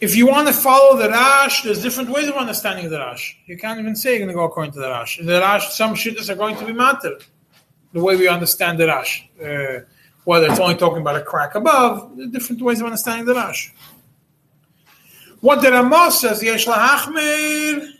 If 0.00 0.16
you 0.16 0.26
want 0.26 0.48
to 0.48 0.52
follow 0.52 0.96
the 0.96 1.08
Rash, 1.08 1.62
there's 1.62 1.80
different 1.80 2.10
ways 2.10 2.26
of 2.26 2.34
understanding 2.34 2.90
the 2.90 2.98
Rash. 2.98 3.38
You 3.46 3.56
can't 3.56 3.78
even 3.78 3.94
say 3.94 4.10
you're 4.10 4.18
going 4.18 4.30
to 4.30 4.34
go 4.34 4.42
according 4.42 4.72
to 4.72 4.80
the 4.80 4.88
Rash. 4.88 5.20
The 5.22 5.38
Rash, 5.38 5.72
some 5.74 5.94
shittas 5.94 6.28
are 6.28 6.34
going 6.34 6.56
to 6.56 6.66
be 6.66 6.72
matter. 6.72 7.18
The 7.92 8.02
way 8.02 8.16
we 8.16 8.26
understand 8.26 8.80
the 8.80 8.88
Rash. 8.88 9.28
Uh, 9.40 9.80
whether 10.24 10.46
it's 10.46 10.60
only 10.60 10.76
talking 10.76 11.00
about 11.00 11.16
a 11.16 11.22
crack 11.22 11.54
above, 11.54 12.16
different 12.30 12.62
ways 12.62 12.80
of 12.80 12.86
understanding 12.86 13.26
the 13.26 13.34
Rash. 13.34 13.74
What 15.40 15.60
the 15.60 15.72
Ramah 15.72 16.12
says, 16.12 16.42
Yesh 16.42 16.66
lahachmir. 16.66 17.94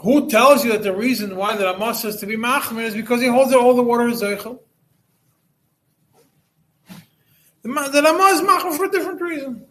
Who 0.00 0.28
tells 0.28 0.64
you 0.64 0.72
that 0.72 0.82
the 0.82 0.94
reason 0.94 1.36
why 1.36 1.56
the 1.56 1.64
Ramah 1.64 1.94
says 1.94 2.16
to 2.16 2.26
be 2.26 2.36
machmir 2.36 2.84
is 2.84 2.94
because 2.94 3.20
he 3.20 3.28
holds 3.28 3.50
that 3.50 3.58
all 3.58 3.74
the 3.74 3.82
water 3.82 4.08
is 4.08 4.22
zeichel? 4.22 4.60
The, 7.62 7.68
Ma- 7.68 7.88
the 7.88 8.02
Ramah 8.02 8.26
is 8.26 8.40
machmir 8.40 8.76
for 8.76 8.84
a 8.86 8.90
different 8.90 9.20
reason. 9.20 9.64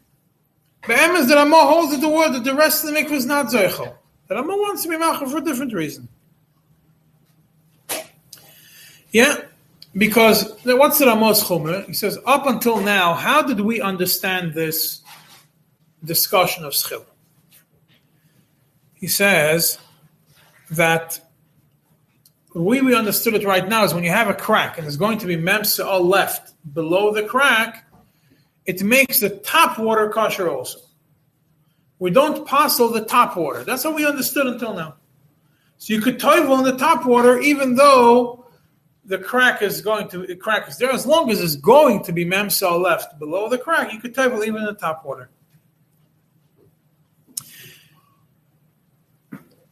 The 0.85 0.93
Emes, 0.93 1.27
the 1.27 1.35
Ramah 1.35 1.67
holds 1.67 1.91
that 1.91 2.01
the 2.01 2.09
word 2.09 2.31
that 2.33 2.43
the 2.45 2.55
rest 2.55 2.85
of 2.85 2.93
the 2.93 2.99
mikvah 2.99 3.11
is 3.11 3.25
not 3.25 3.47
zeichel. 3.47 3.93
The 4.27 4.35
Ramah 4.35 4.55
wants 4.55 4.83
to 4.83 4.89
be 4.89 4.95
machmir 4.95 5.29
for 5.29 5.37
a 5.37 5.43
different 5.43 5.73
reason. 5.73 6.07
Yeah, 9.11 9.41
because 9.97 10.53
what's 10.63 10.99
the 10.99 11.05
Ramah's 11.05 11.43
chumer? 11.43 11.85
He 11.85 11.93
says, 11.93 12.19
up 12.25 12.45
until 12.45 12.81
now, 12.81 13.13
how 13.13 13.41
did 13.41 13.59
we 13.59 13.81
understand 13.81 14.53
this 14.53 15.01
discussion 16.03 16.63
of 16.65 16.75
schil? 16.75 17.05
He 18.93 19.07
says 19.07 19.79
that 20.71 21.19
the 22.53 22.61
way 22.61 22.81
we 22.81 22.95
understood 22.95 23.33
it 23.35 23.43
right 23.43 23.67
now 23.67 23.83
is 23.83 23.93
when 23.93 24.03
you 24.03 24.09
have 24.09 24.29
a 24.29 24.33
crack 24.33 24.77
and 24.77 24.85
there's 24.85 24.97
going 24.97 25.17
to 25.19 25.27
be 25.27 25.37
memsa 25.37 26.03
left 26.03 26.53
below 26.73 27.13
the 27.13 27.23
crack, 27.23 27.85
it 28.65 28.83
makes 28.83 29.19
the 29.19 29.29
top 29.29 29.79
water 29.79 30.09
kosher 30.09 30.49
also. 30.49 30.79
We 31.99 32.11
don't 32.11 32.45
passel 32.47 32.89
the 32.89 33.05
top 33.05 33.37
water. 33.37 33.63
That's 33.63 33.83
how 33.83 33.93
we 33.93 34.05
understood 34.05 34.45
until 34.47 34.73
now. 34.73 34.95
So 35.77 35.93
you 35.93 36.01
could 36.01 36.19
toivel 36.19 36.57
in 36.59 36.63
the 36.63 36.77
top 36.77 37.05
water 37.05 37.39
even 37.39 37.75
though 37.75 38.36
the 39.07 39.17
crack 39.17 39.61
is 39.61 39.81
going 39.81 40.09
to 40.09 40.27
the 40.27 40.35
crack 40.35 40.67
is 40.67 40.77
there. 40.77 40.91
As 40.91 41.05
long 41.05 41.31
as 41.31 41.41
it's 41.41 41.55
going 41.55 42.03
to 42.03 42.11
be 42.11 42.25
memsa 42.25 42.79
left 42.79 43.17
below 43.17 43.49
the 43.49 43.57
crack, 43.57 43.93
you 43.93 43.99
could 43.99 44.13
toivel 44.13 44.45
even 44.45 44.57
in 44.57 44.65
the 44.65 44.73
top 44.73 45.05
water. 45.05 45.29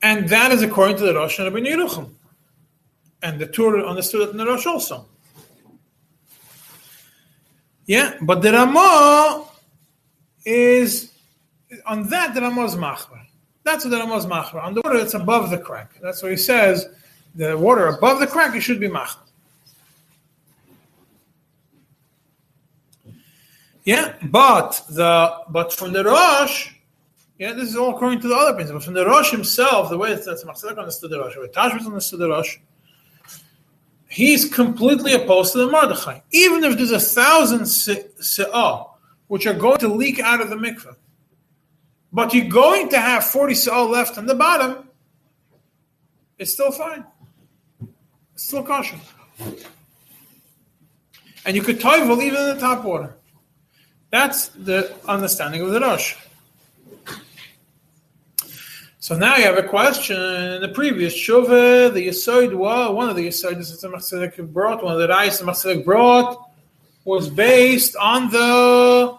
And 0.01 0.29
that 0.29 0.51
is 0.51 0.61
according 0.61 0.97
to 0.97 1.03
the 1.03 1.15
Rosh 1.15 1.39
and 1.39 1.53
Rabbi 1.53 1.67
Yerucham. 1.67 2.11
And 3.21 3.39
the 3.39 3.47
Torah 3.47 3.85
understood 3.85 4.21
it 4.21 4.31
in 4.31 4.37
the 4.37 4.45
Rosh 4.45 4.65
also. 4.65 5.07
Yeah, 7.87 8.15
but 8.21 8.41
the 8.41 8.51
Ramah 8.51 9.47
is 10.45 11.11
on 11.85 12.07
that 12.09 12.33
the 12.33 12.41
Ramah 12.41 12.65
is 12.65 12.75
machmer. 12.75 13.21
That's 13.63 13.83
what 13.83 13.91
the 13.91 13.97
Ramah 13.97 14.17
is 14.17 14.25
machmer. 14.27 14.63
On 14.63 14.73
the 14.73 14.81
water, 14.81 14.97
it's 14.97 15.13
above 15.13 15.49
the 15.49 15.57
crack. 15.57 15.91
That's 16.01 16.21
what 16.21 16.31
he 16.31 16.37
says. 16.37 16.87
The 17.33 17.57
water 17.57 17.87
above 17.87 18.19
the 18.19 18.27
crack, 18.27 18.55
it 18.55 18.61
should 18.61 18.79
be 18.79 18.87
machmer. 18.87 19.24
Yeah, 23.85 24.15
but 24.23 24.83
the 24.89 25.41
but 25.49 25.71
from 25.71 25.93
the 25.93 26.03
Rosh, 26.03 26.73
yeah, 27.37 27.53
this 27.53 27.69
is 27.69 27.75
all 27.75 27.95
according 27.95 28.19
to 28.21 28.27
the 28.27 28.35
other 28.35 28.55
principle. 28.55 28.81
From 28.81 28.95
the 28.95 29.05
Rosh 29.05 29.29
himself, 29.29 29.89
the 29.89 29.97
way 29.97 30.13
that 30.13 30.25
Machzedek 30.25 30.77
understood 30.77 31.11
the 31.11 31.19
Rosh, 31.19 31.35
the 31.35 31.41
way 31.41 31.47
Tashbitz 31.47 31.85
understood 31.85 32.19
the 32.19 32.29
Rosh, 32.29 32.57
he's 34.09 34.51
completely 34.51 35.13
opposed 35.13 35.53
to 35.53 35.59
the 35.59 35.67
Mordechai. 35.67 36.21
Even 36.31 36.63
if 36.63 36.77
there's 36.77 36.91
a 36.91 36.99
thousand 36.99 37.61
se'ah, 37.61 38.89
which 39.27 39.45
are 39.45 39.53
going 39.53 39.77
to 39.77 39.87
leak 39.87 40.19
out 40.19 40.41
of 40.41 40.49
the 40.49 40.55
mikveh, 40.55 40.95
but 42.11 42.33
you're 42.33 42.47
going 42.47 42.89
to 42.89 42.99
have 42.99 43.23
40 43.23 43.53
se'ah 43.53 43.87
left 43.87 44.17
on 44.17 44.25
the 44.25 44.35
bottom, 44.35 44.89
it's 46.39 46.53
still 46.53 46.71
fine. 46.71 47.05
It's 48.33 48.47
still 48.47 48.63
kosher. 48.63 48.97
And 51.45 51.55
you 51.55 51.61
could 51.61 51.79
toivel 51.79 52.19
even 52.23 52.41
in 52.41 52.55
the 52.55 52.59
top 52.59 52.83
water. 52.83 53.15
That's 54.15 54.47
the 54.47 54.95
understanding 55.09 55.59
of 55.59 55.71
the 55.71 55.81
Rosh. 55.81 56.15
So 58.99 59.17
now 59.17 59.35
you 59.35 59.43
have 59.43 59.57
a 59.57 59.67
question. 59.67 60.15
In 60.15 60.61
the 60.61 60.69
previous 60.69 61.13
Shuvah, 61.13 61.93
the 61.93 62.07
Yesod, 62.07 62.55
well, 62.55 62.95
one 62.95 63.09
of 63.09 63.17
the 63.17 63.27
Yesods 63.27 63.81
that 63.81 63.89
Tzemach 63.89 64.53
brought, 64.53 64.81
one 64.81 64.93
of 64.93 64.99
the 64.99 65.09
Rais 65.09 65.41
Tzemach 65.41 65.83
brought, 65.83 66.49
was 67.03 67.27
based 67.29 67.97
on 67.97 68.31
the 68.31 69.17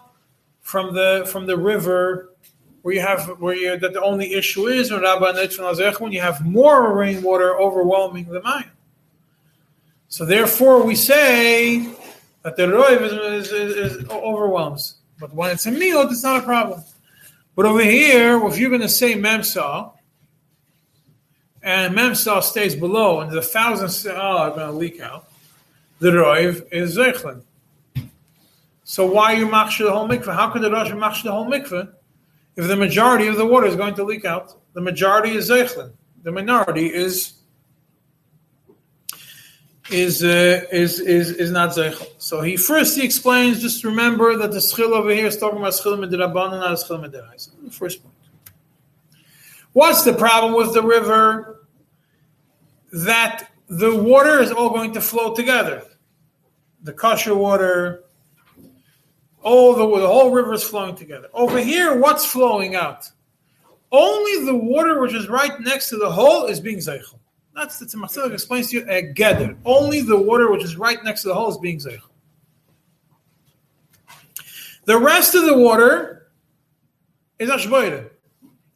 from 0.61 0.95
the 0.95 1.29
from 1.31 1.45
the 1.45 1.55
river 1.55 2.33
where 2.81 2.95
you 2.95 3.01
have 3.01 3.39
where 3.39 3.53
you 3.53 3.77
that 3.77 3.93
the 3.93 4.01
only 4.01 4.33
issue 4.33 4.65
is 4.65 4.89
when 4.89 5.03
when 5.03 6.11
you 6.11 6.21
have 6.21 6.43
more 6.43 6.97
rainwater 6.97 7.55
overwhelming 7.59 8.25
the 8.25 8.41
Maya. 8.41 8.63
So 10.09 10.25
therefore, 10.25 10.83
we 10.83 10.95
say 10.95 11.87
that 12.43 12.55
the 12.55 12.63
roiv 12.63 13.01
is, 13.01 13.51
is, 13.51 13.75
is, 13.75 14.09
overwhelms. 14.09 14.99
But 15.19 15.33
when 15.33 15.51
it's 15.51 15.65
a 15.65 15.71
miot, 15.71 16.11
it's 16.11 16.23
not 16.23 16.41
a 16.41 16.45
problem. 16.45 16.83
But 17.55 17.65
over 17.65 17.83
here, 17.83 18.45
if 18.45 18.57
you're 18.57 18.69
going 18.69 18.81
to 18.81 18.89
say 18.89 19.15
memsa, 19.15 19.91
and 21.63 21.95
memsa 21.95 22.41
stays 22.43 22.75
below, 22.75 23.21
and 23.21 23.31
the 23.31 23.41
thousand 23.41 23.87
se'ah 23.87 24.17
are 24.17 24.49
going 24.51 24.67
to 24.67 24.71
leak 24.71 25.01
out, 25.01 25.29
the 25.99 26.11
roiv 26.11 26.67
is 26.71 26.95
zeichlin. 26.95 27.41
So 28.83 29.05
why 29.05 29.33
are 29.33 29.37
you 29.37 29.47
machshir 29.47 29.85
the 29.85 29.91
whole 29.91 30.07
mikveh? 30.07 30.33
How 30.33 30.49
could 30.49 30.61
the 30.61 30.71
Rosh 30.71 30.91
machshir 30.91 31.23
the 31.23 31.31
whole 31.33 31.45
mikveh 31.45 31.91
if 32.55 32.67
the 32.67 32.75
majority 32.77 33.27
of 33.27 33.35
the 33.35 33.45
water 33.45 33.67
is 33.67 33.75
going 33.75 33.95
to 33.95 34.03
leak 34.03 34.23
out? 34.23 34.53
The 34.73 34.81
majority 34.81 35.31
is 35.31 35.49
zeichlin. 35.49 35.91
The 36.23 36.31
minority 36.31 36.93
is 36.93 37.33
is 39.89 40.23
uh, 40.23 40.65
is 40.71 40.99
is 40.99 41.31
is 41.31 41.51
not 41.51 41.69
zeichel. 41.69 42.07
So 42.17 42.41
he 42.41 42.57
first 42.57 42.97
he 42.97 43.03
explains. 43.03 43.61
Just 43.61 43.83
remember 43.83 44.37
that 44.37 44.51
the 44.51 44.61
schil 44.61 44.93
over 44.93 45.11
here 45.11 45.27
is 45.27 45.37
talking 45.37 45.59
about 45.59 45.73
schil 45.73 45.97
midrabanan, 45.97 46.59
not 46.59 46.79
schil. 46.79 47.01
The 47.63 47.71
first 47.71 48.03
point. 48.03 48.13
What's 49.73 50.03
the 50.03 50.13
problem 50.13 50.53
with 50.53 50.73
the 50.73 50.83
river? 50.83 51.67
That 52.91 53.49
the 53.67 53.95
water 53.95 54.39
is 54.39 54.51
all 54.51 54.69
going 54.69 54.93
to 54.93 55.01
flow 55.01 55.35
together. 55.35 55.83
The 56.83 56.93
kosher 56.93 57.35
water, 57.35 58.03
all 59.43 59.75
the, 59.75 59.99
the 59.99 60.07
whole 60.07 60.31
river 60.31 60.53
is 60.53 60.63
flowing 60.63 60.95
together. 60.95 61.27
Over 61.33 61.59
here, 61.59 61.99
what's 61.99 62.25
flowing 62.25 62.75
out? 62.75 63.09
Only 63.91 64.45
the 64.45 64.55
water 64.55 64.99
which 65.01 65.13
is 65.13 65.27
right 65.27 65.59
next 65.59 65.89
to 65.89 65.97
the 65.97 66.09
hole 66.09 66.45
is 66.45 66.59
being 66.59 66.77
zeichel. 66.77 67.19
That's 67.57 67.79
the 67.79 67.87
Tzemach 67.87 68.31
explains 68.31 68.69
to 68.69 68.77
you 68.77 68.85
a 68.87 69.01
gather. 69.01 69.57
Only 69.65 70.01
the 70.01 70.15
water 70.15 70.51
which 70.51 70.63
is 70.63 70.77
right 70.77 71.03
next 71.03 71.23
to 71.23 71.29
the 71.29 71.33
hole 71.33 71.49
is 71.49 71.57
being 71.57 71.79
zeichel. 71.79 72.03
The 74.85 74.95
rest 74.99 75.33
of 75.33 75.43
the 75.43 75.57
water 75.57 76.27
is 77.39 77.49
ashboyre. 77.49 78.11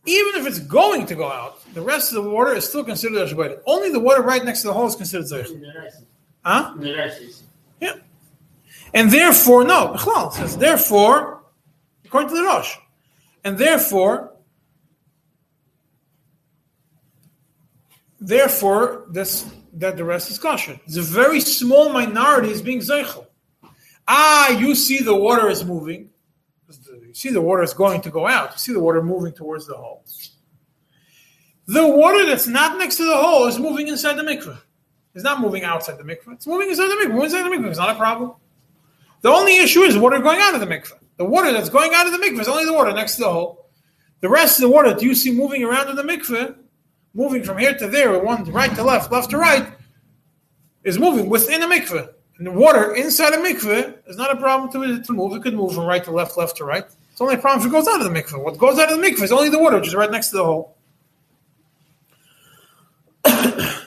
Even 0.07 0.41
if 0.41 0.47
it's 0.47 0.57
going 0.57 1.05
to 1.05 1.13
go 1.13 1.31
out, 1.31 1.63
the 1.75 1.81
rest 1.81 2.11
of 2.11 2.23
the 2.23 2.27
water 2.27 2.55
is 2.55 2.67
still 2.67 2.83
considered 2.83 3.21
ashboyre. 3.21 3.61
Only 3.67 3.91
the 3.91 3.99
water 3.99 4.23
right 4.23 4.43
next 4.43 4.61
to 4.61 4.67
the 4.69 4.73
hole 4.73 4.87
is 4.87 4.95
considered 4.95 5.27
zeichel. 5.27 5.63
Huh? 6.43 6.73
In 6.77 6.81
the 6.81 6.97
rice. 6.97 7.43
Yeah. 7.79 7.93
And 8.95 9.11
therefore, 9.11 9.63
no, 9.63 9.93
Bechlal 9.93 10.33
says, 10.33 10.57
therefore, 10.57 11.43
according 12.03 12.29
to 12.29 12.35
the 12.35 12.43
Rosh, 12.43 12.77
and 13.43 13.59
therefore, 13.59 14.30
therefore, 18.21 19.07
that 19.11 19.97
the 19.97 20.05
rest 20.05 20.29
is 20.29 20.37
kosher. 20.37 20.79
It's 20.85 20.95
a 20.95 21.01
very 21.01 21.41
small 21.41 21.89
minority 21.89 22.51
is 22.51 22.61
being 22.61 22.79
zeichel. 22.79 23.25
Ah, 24.07 24.49
you 24.49 24.75
see 24.75 24.99
the 24.99 25.15
water 25.15 25.49
is 25.49 25.65
moving. 25.65 26.09
You 26.67 27.13
see 27.13 27.29
the 27.29 27.41
water 27.41 27.63
is 27.63 27.73
going 27.73 28.01
to 28.01 28.09
go 28.09 28.27
out. 28.27 28.53
You 28.53 28.57
see 28.59 28.73
the 28.73 28.79
water 28.79 29.01
moving 29.01 29.33
towards 29.33 29.67
the 29.67 29.75
hole. 29.75 30.05
The 31.67 31.87
water 31.87 32.25
that's 32.25 32.47
not 32.47 32.77
next 32.77 32.97
to 32.97 33.05
the 33.05 33.15
hole 33.15 33.47
is 33.47 33.59
moving 33.59 33.87
inside 33.87 34.13
the 34.13 34.23
mikveh. 34.23 34.57
It's 35.13 35.23
not 35.23 35.41
moving 35.41 35.63
outside 35.63 35.97
the 35.97 36.03
mikveh. 36.03 36.33
It's 36.33 36.47
moving 36.47 36.69
inside 36.69 36.87
the 36.87 37.05
mikveh. 37.05 37.23
Inside 37.23 37.43
the 37.43 37.49
mikveh 37.49 37.71
is 37.71 37.77
not 37.77 37.89
a 37.89 37.95
problem. 37.95 38.33
The 39.21 39.29
only 39.29 39.57
issue 39.57 39.81
is 39.81 39.97
water 39.97 40.19
going 40.19 40.39
out 40.41 40.53
of 40.53 40.59
the 40.61 40.67
mikveh. 40.67 40.99
The 41.17 41.25
water 41.25 41.51
that's 41.51 41.69
going 41.69 41.93
out 41.93 42.07
of 42.07 42.13
the 42.13 42.17
mikveh 42.17 42.39
is 42.41 42.47
only 42.47 42.65
the 42.65 42.73
water 42.73 42.91
next 42.93 43.15
to 43.15 43.23
the 43.23 43.31
hole. 43.31 43.69
The 44.21 44.29
rest 44.29 44.57
of 44.57 44.63
the 44.63 44.69
water 44.69 44.89
that 44.93 45.01
you 45.01 45.15
see 45.15 45.31
moving 45.31 45.63
around 45.63 45.89
in 45.89 45.95
the 45.95 46.03
mikveh, 46.03 46.55
moving 47.13 47.43
from 47.43 47.57
here 47.57 47.77
to 47.77 47.87
there, 47.87 48.17
one 48.19 48.43
right 48.45 48.73
to 48.75 48.83
left, 48.83 49.11
left 49.11 49.29
to 49.31 49.37
right, 49.37 49.67
is 50.83 50.97
moving 50.97 51.29
within 51.29 51.61
a 51.61 51.67
mikveh. 51.67 52.09
And 52.37 52.47
the 52.47 52.51
water 52.51 52.95
inside 52.95 53.33
a 53.33 53.37
mikveh 53.37 53.97
is 54.07 54.17
not 54.17 54.35
a 54.35 54.39
problem 54.39 54.71
to, 54.71 55.03
to 55.03 55.13
move. 55.13 55.33
It 55.33 55.43
could 55.43 55.53
move 55.53 55.75
from 55.75 55.85
right 55.85 56.03
to 56.03 56.11
left, 56.11 56.37
left 56.37 56.57
to 56.57 56.65
right. 56.65 56.85
It's 57.11 57.21
only 57.21 57.35
a 57.35 57.37
problem 57.37 57.61
if 57.61 57.67
it 57.67 57.71
goes 57.71 57.87
out 57.87 58.01
of 58.01 58.11
the 58.11 58.19
mikveh. 58.19 58.43
What 58.43 58.57
goes 58.57 58.79
out 58.79 58.91
of 58.91 58.99
the 58.99 59.07
mikveh 59.07 59.23
is 59.23 59.31
only 59.31 59.49
the 59.49 59.59
water, 59.59 59.77
which 59.77 59.87
is 59.87 59.95
right 59.95 60.09
next 60.09 60.29
to 60.29 60.37
the 60.37 60.43
hole. 60.43 60.75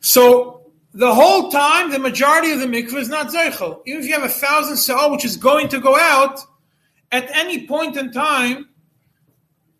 so 0.00 0.58
the 0.94 1.14
whole 1.14 1.50
time, 1.50 1.92
the 1.92 1.98
majority 1.98 2.50
of 2.50 2.58
the 2.60 2.66
mikveh 2.66 2.94
is 2.94 3.08
not 3.08 3.28
zeichel. 3.28 3.82
Even 3.86 4.00
if 4.00 4.08
you 4.08 4.14
have 4.14 4.24
a 4.24 4.28
thousand 4.28 4.76
sa'ah, 4.76 5.10
which 5.12 5.24
is 5.24 5.36
going 5.36 5.68
to 5.68 5.78
go 5.78 5.96
out, 5.96 6.40
at 7.12 7.30
any 7.36 7.66
point 7.66 7.96
in 7.96 8.10
time, 8.10 8.68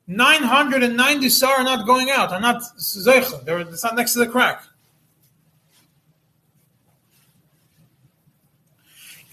990 0.08 1.28
sa'ah 1.28 1.60
are 1.60 1.64
not 1.64 1.86
going 1.86 2.08
out, 2.10 2.32
are 2.32 2.40
not 2.40 2.62
zeichel. 2.78 3.44
They're, 3.44 3.58
it's 3.60 3.84
not 3.84 3.94
next 3.94 4.14
to 4.14 4.20
the 4.20 4.26
crack. 4.26 4.62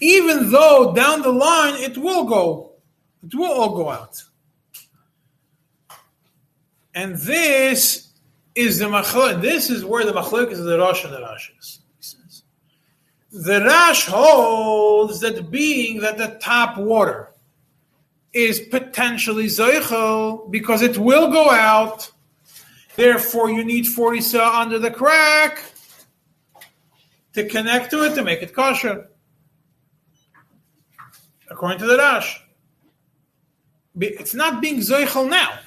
Even 0.00 0.50
though 0.50 0.92
down 0.94 1.22
the 1.22 1.32
line 1.32 1.76
it 1.76 1.96
will 1.96 2.24
go, 2.24 2.72
it 3.24 3.34
will 3.34 3.50
all 3.50 3.74
go 3.74 3.88
out. 3.88 4.22
And 6.94 7.16
this 7.16 8.08
is 8.54 8.78
the 8.78 8.86
machlok. 8.86 9.40
This 9.40 9.70
is 9.70 9.82
where 9.82 10.04
the 10.04 10.12
machlok 10.12 10.50
is 10.50 10.62
the 10.62 10.78
Rosh 10.78 11.04
and 11.04 11.12
the 11.14 11.22
Rash 11.22 11.52
is. 11.58 11.80
The 13.32 13.64
Rash 13.64 14.06
holds 14.06 15.20
that 15.20 15.50
being 15.50 16.00
that 16.00 16.18
the 16.18 16.38
top 16.40 16.76
water 16.76 17.32
is 18.36 18.60
potentially 18.60 19.46
zeichel 19.46 20.50
because 20.50 20.82
it 20.82 20.98
will 20.98 21.30
go 21.30 21.50
out. 21.50 22.10
Therefore, 22.94 23.50
you 23.50 23.64
need 23.64 23.86
40 23.86 24.20
sa 24.20 24.60
under 24.60 24.78
the 24.78 24.90
crack 24.90 25.62
to 27.32 27.48
connect 27.48 27.90
to 27.90 28.04
it 28.04 28.14
to 28.14 28.22
make 28.22 28.42
it 28.42 28.54
kosher. 28.54 29.08
According 31.50 31.78
to 31.78 31.86
the 31.86 31.96
Rash. 31.96 32.42
It's 33.98 34.34
not 34.34 34.60
being 34.60 34.78
zeichel 34.80 35.28
now 35.28 35.58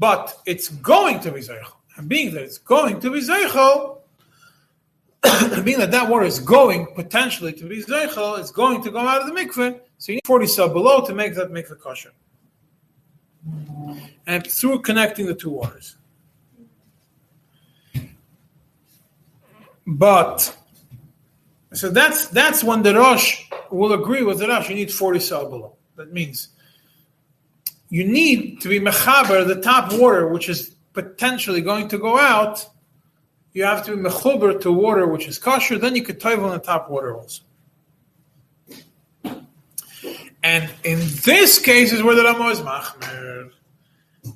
but 0.00 0.38
it's 0.46 0.68
going 0.68 1.20
to 1.20 1.32
be 1.32 1.40
zeichel. 1.40 1.72
And 1.96 2.08
being 2.08 2.32
that 2.34 2.42
it's 2.42 2.58
going 2.58 3.00
to 3.00 3.10
be 3.10 3.20
zeichel, 3.20 3.98
being 5.64 5.78
that 5.78 5.90
that 5.90 6.08
water 6.08 6.24
is 6.24 6.38
going 6.38 6.86
potentially 6.94 7.52
to 7.52 7.68
be 7.68 7.82
zeichel, 7.82 8.38
it's 8.38 8.52
going 8.52 8.82
to 8.82 8.90
go 8.90 8.98
out 8.98 9.20
of 9.20 9.26
the 9.26 9.34
mikveh. 9.34 9.80
So 10.00 10.12
you 10.12 10.16
need 10.16 10.26
40 10.26 10.46
sub 10.46 10.72
below 10.72 11.04
to 11.04 11.14
make 11.14 11.34
that 11.34 11.50
make 11.50 11.68
the 11.68 11.74
kosher. 11.74 12.12
And 14.26 14.46
through 14.46 14.80
connecting 14.80 15.26
the 15.26 15.34
two 15.34 15.50
waters. 15.50 15.96
But 19.86 20.56
so 21.74 21.90
that's 21.90 22.28
that's 22.28 22.64
when 22.64 22.82
the 22.82 22.94
Rosh 22.94 23.44
will 23.70 23.92
agree 23.92 24.22
with 24.22 24.38
the 24.38 24.48
Rosh. 24.48 24.70
You 24.70 24.74
need 24.74 24.90
40 24.90 25.20
sub 25.20 25.50
below. 25.50 25.76
That 25.96 26.14
means 26.14 26.48
you 27.90 28.04
need 28.04 28.62
to 28.62 28.70
be 28.70 28.80
mechaber 28.80 29.46
the 29.46 29.60
top 29.60 29.92
water, 29.92 30.28
which 30.28 30.48
is 30.48 30.76
potentially 30.94 31.60
going 31.60 31.88
to 31.88 31.98
go 31.98 32.18
out. 32.18 32.66
You 33.52 33.64
have 33.64 33.84
to 33.84 33.96
be 33.96 34.02
mechuber 34.02 34.58
to 34.62 34.72
water 34.72 35.06
which 35.06 35.28
is 35.28 35.38
kosher. 35.38 35.76
Then 35.76 35.94
you 35.94 36.02
could 36.02 36.18
toivel 36.18 36.44
on 36.44 36.52
the 36.52 36.58
top 36.58 36.88
water 36.88 37.14
also. 37.14 37.42
And 40.42 40.70
in 40.84 40.98
this 41.22 41.58
case 41.58 41.92
is 41.92 42.02
where 42.02 42.14
the 42.14 42.24
Ramo 42.24 42.48
is 42.48 42.60
machmer. 42.60 43.50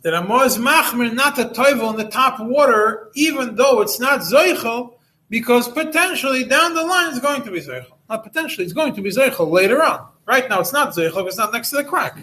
The 0.02 0.12
Ramo 0.12 0.40
is 0.40 0.58
machmer 0.58 1.12
not 1.12 1.36
to 1.36 1.46
toivel 1.46 1.90
in 1.90 1.96
the 1.96 2.10
top 2.10 2.40
water, 2.40 3.10
even 3.14 3.56
though 3.56 3.80
it's 3.80 3.98
not 3.98 4.20
zoichel, 4.20 4.94
because 5.30 5.68
potentially 5.68 6.44
down 6.44 6.74
the 6.74 6.84
line 6.84 7.10
it's 7.10 7.20
going 7.20 7.42
to 7.42 7.50
be 7.50 7.60
zoichel. 7.60 7.86
Not 8.10 8.22
potentially, 8.22 8.64
it's 8.64 8.74
going 8.74 8.94
to 8.94 9.02
be 9.02 9.10
zoichel 9.10 9.50
later 9.50 9.82
on. 9.82 10.08
Right 10.26 10.48
now 10.48 10.60
it's 10.60 10.72
not 10.72 10.94
zoichel, 10.94 11.26
it's 11.26 11.38
not 11.38 11.52
next 11.52 11.70
to 11.70 11.76
the 11.76 11.84
crack. 11.84 12.18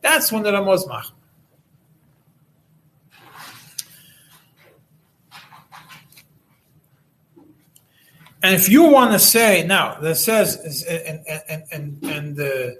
That's 0.00 0.30
when 0.30 0.44
the 0.44 0.52
Ramo 0.52 0.72
is 0.72 0.84
machmer. 0.84 1.12
And 8.44 8.56
if 8.56 8.68
you 8.68 8.82
want 8.84 9.12
to 9.12 9.20
say 9.20 9.64
now, 9.64 10.00
that 10.00 10.16
says, 10.16 10.84
and 10.88 11.24
and 11.28 11.62
and 11.70 12.04
and 12.04 12.40
uh, 12.40 12.70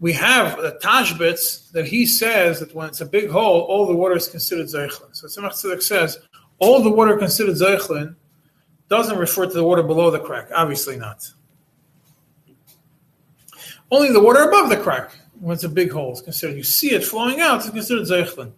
we 0.00 0.12
have 0.12 0.58
uh, 0.58 0.62
the 0.62 0.78
Tashbitz 0.82 1.70
that 1.72 1.86
he 1.86 2.06
says 2.06 2.60
that 2.60 2.74
when 2.74 2.88
it's 2.88 3.00
a 3.00 3.06
big 3.06 3.30
hole, 3.30 3.62
all 3.62 3.86
the 3.86 3.94
water 3.94 4.16
is 4.16 4.28
considered 4.28 4.66
zeichlin. 4.66 5.14
So 5.14 5.26
Tzemach 5.26 5.52
Tzedek 5.52 5.82
says 5.82 6.18
all 6.58 6.82
the 6.82 6.90
water 6.90 7.16
considered 7.16 7.54
zeichlin 7.54 8.14
doesn't 8.88 9.18
refer 9.18 9.46
to 9.46 9.52
the 9.52 9.64
water 9.64 9.82
below 9.82 10.10
the 10.10 10.20
crack. 10.20 10.48
Obviously 10.54 10.96
not. 10.96 11.30
Only 13.90 14.12
the 14.12 14.20
water 14.20 14.42
above 14.42 14.68
the 14.68 14.76
crack, 14.76 15.12
when 15.40 15.54
it's 15.54 15.64
a 15.64 15.68
big 15.68 15.92
hole, 15.92 16.12
is 16.12 16.20
considered. 16.20 16.56
You 16.56 16.62
see 16.62 16.92
it 16.92 17.04
flowing 17.04 17.40
out, 17.40 17.60
it's 17.60 17.70
considered 17.70 18.04
zeichlin. 18.04 18.52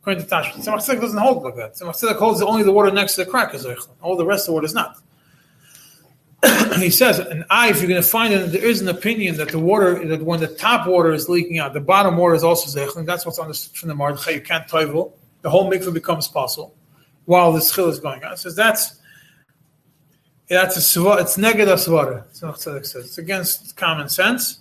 According 0.00 0.24
to 0.24 0.30
Tashbitz, 0.30 0.64
Tzemach 0.64 0.78
Tzedek 0.78 1.00
doesn't 1.00 1.18
hold 1.18 1.42
like 1.42 1.56
that. 1.56 1.74
Tzemach 1.74 2.00
Tzedek 2.00 2.16
holds 2.16 2.40
that 2.40 2.46
only 2.46 2.62
the 2.62 2.72
water 2.72 2.90
next 2.90 3.16
to 3.16 3.24
the 3.24 3.30
crack 3.30 3.54
is 3.54 3.66
zeichlin. 3.66 3.90
All 4.00 4.16
the 4.16 4.24
rest 4.24 4.44
of 4.44 4.46
the 4.46 4.52
water 4.54 4.66
is 4.66 4.74
not 4.74 4.98
he 6.76 6.90
says, 6.90 7.18
and 7.18 7.44
I, 7.50 7.70
if 7.70 7.78
you're 7.78 7.88
going 7.88 8.00
to 8.00 8.08
find 8.08 8.32
it, 8.32 8.52
there 8.52 8.64
is 8.64 8.80
an 8.80 8.88
opinion 8.88 9.36
that 9.38 9.48
the 9.48 9.58
water, 9.58 10.06
that 10.06 10.22
when 10.22 10.38
the 10.38 10.46
top 10.46 10.86
water 10.86 11.12
is 11.12 11.28
leaking 11.28 11.58
out, 11.58 11.72
the 11.72 11.80
bottom 11.80 12.16
water 12.16 12.34
is 12.34 12.44
also 12.44 12.68
zeichel, 12.70 13.04
that's 13.04 13.26
what's 13.26 13.38
understood 13.38 13.76
from 13.76 13.88
the 13.88 13.94
Mordechai. 13.94 14.32
You 14.32 14.40
can't 14.40 14.68
toivel. 14.68 15.12
The 15.42 15.50
whole 15.50 15.70
mikveh 15.70 15.92
becomes 15.92 16.28
possible 16.28 16.74
while 17.24 17.52
the 17.52 17.60
schil 17.60 17.88
is 17.88 18.00
going 18.00 18.24
on. 18.24 18.32
It 18.32 18.38
says 18.38 18.56
that's 18.56 19.00
that's 20.48 20.76
a 20.76 20.80
sva, 20.80 21.20
it's 21.20 21.36
negative 21.36 21.78
svara. 21.78 22.24
Says 22.32 22.94
it's 22.94 23.18
against 23.18 23.76
common 23.76 24.08
sense, 24.08 24.60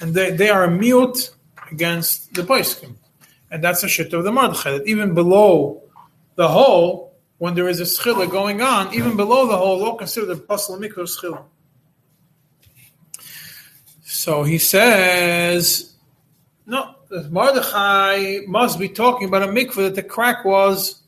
and 0.00 0.14
they, 0.14 0.32
they 0.32 0.50
are 0.50 0.68
mute 0.68 1.30
against 1.70 2.34
the 2.34 2.42
poiskim, 2.42 2.96
and 3.50 3.64
that's 3.64 3.82
a 3.82 3.88
shit 3.88 4.12
of 4.12 4.24
the 4.24 4.32
Mordechai. 4.32 4.72
That 4.72 4.86
even 4.86 5.14
below 5.14 5.82
the 6.34 6.48
hole, 6.48 7.07
when 7.38 7.54
there 7.54 7.68
is 7.68 7.80
a 7.80 7.84
schila 7.84 8.30
going 8.30 8.60
on, 8.60 8.92
even 8.94 9.16
below 9.16 9.46
the 9.46 9.56
hole, 9.56 9.78
they'll 9.78 9.94
consider 9.94 10.26
the 10.26 10.34
pasal 10.34 10.78
schila. 10.78 11.44
So 14.02 14.42
he 14.42 14.58
says, 14.58 15.94
no, 16.66 16.96
the 17.08 17.28
Mordechai 17.30 18.40
must 18.46 18.78
be 18.78 18.88
talking 18.88 19.28
about 19.28 19.42
a 19.42 19.46
mikvah 19.46 19.76
that 19.76 19.94
the 19.94 20.02
crack 20.02 20.44
was 20.44 21.02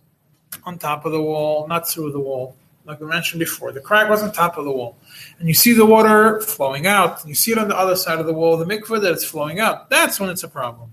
on 0.64 0.78
top 0.78 1.04
of 1.04 1.12
the 1.12 1.20
wall, 1.20 1.66
not 1.66 1.88
through 1.88 2.12
the 2.12 2.20
wall. 2.20 2.56
Like 2.84 3.00
we 3.00 3.06
mentioned 3.06 3.40
before, 3.40 3.72
the 3.72 3.80
crack 3.80 4.08
was 4.08 4.22
on 4.22 4.32
top 4.32 4.56
of 4.56 4.64
the 4.64 4.70
wall. 4.70 4.96
And 5.38 5.48
you 5.48 5.54
see 5.54 5.72
the 5.72 5.84
water 5.84 6.40
flowing 6.40 6.86
out, 6.86 7.26
you 7.26 7.34
see 7.34 7.52
it 7.52 7.58
on 7.58 7.68
the 7.68 7.76
other 7.76 7.96
side 7.96 8.18
of 8.18 8.26
the 8.26 8.32
wall, 8.32 8.56
the 8.56 8.64
mikvah 8.64 9.00
that 9.02 9.12
it's 9.12 9.24
flowing 9.24 9.60
out. 9.60 9.90
That's 9.90 10.20
when 10.20 10.30
it's 10.30 10.44
a 10.44 10.48
problem. 10.48 10.92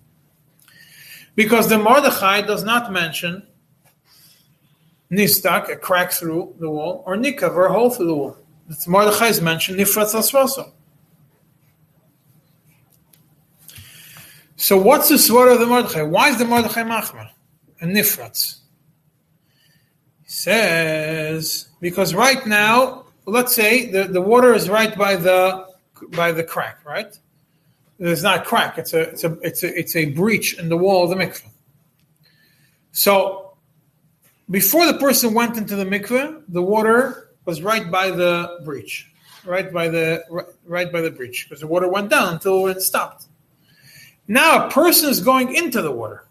Because 1.36 1.70
the 1.70 1.78
Mordechai 1.78 2.42
does 2.42 2.64
not 2.64 2.92
mention 2.92 3.46
nistak, 5.12 5.70
a 5.70 5.76
crack 5.76 6.12
through 6.12 6.56
the 6.60 6.70
wall, 6.70 7.04
or 7.06 7.16
nikav, 7.16 7.56
or 7.56 7.66
a 7.66 7.74
hole 7.74 7.90
through 7.90 8.08
the 8.08 8.16
wall. 8.16 8.38
The 8.68 8.90
Mordechai 8.90 9.28
is 9.28 9.42
mentioned 9.42 9.80
nifratz 9.80 10.14
asvaso. 10.14 10.72
So 14.58 14.78
what's 14.78 15.08
the 15.10 15.16
svara 15.16 15.54
of 15.54 15.60
the 15.60 15.68
Mordechai? 15.68 16.02
Why 16.02 16.30
is 16.30 16.38
the 16.38 16.46
Mordechai 16.46 16.84
machmer? 16.84 17.30
A 17.80 17.86
nifratz. 17.86 18.58
He 20.24 20.30
says, 20.30 21.70
because 21.80 22.14
right 22.14 22.46
now, 22.46 23.06
let's 23.26 23.54
say 23.54 23.90
the, 23.90 24.06
the 24.06 24.22
water 24.22 24.54
is 24.54 24.68
right 24.68 24.98
by 24.98 25.16
the 25.16 25.68
by 26.12 26.32
the 26.32 26.44
crack, 26.44 26.84
right? 26.86 27.18
It's 28.00 28.22
not 28.22 28.40
a 28.40 28.42
crack, 28.42 28.78
it's 28.78 28.94
a 28.94 29.02
it's 29.02 29.24
a 29.24 29.38
it's 29.42 29.64
a 29.64 29.80
it's 29.80 29.96
a 29.96 30.06
breach 30.06 30.58
in 30.60 30.70
the 30.70 30.78
wall 30.78 31.04
of 31.04 31.10
the 31.12 31.16
mikveh. 31.16 31.50
So 32.92 33.47
before 34.50 34.86
the 34.86 34.98
person 34.98 35.34
went 35.34 35.58
into 35.58 35.76
the 35.76 35.86
mikveh, 35.86 36.44
the 36.48 36.62
water 36.62 37.32
was 37.46 37.62
right 37.62 37.90
by 37.90 38.12
the 38.12 38.62
breach, 38.64 39.12
right 39.46 39.72
by 39.72 39.90
the 39.90 40.24
right 40.66 40.92
by 40.92 41.02
the 41.02 41.12
breach, 41.12 41.46
because 41.48 41.62
the 41.62 41.68
water 41.68 41.88
went 41.88 42.10
down 42.10 42.34
until 42.34 42.68
it 42.68 42.82
stopped. 42.82 43.26
Now 44.28 44.68
a 44.68 44.72
person 44.72 45.10
is 45.10 45.20
going 45.20 45.56
into 45.56 45.82
the 45.82 45.92
water. 45.92 46.28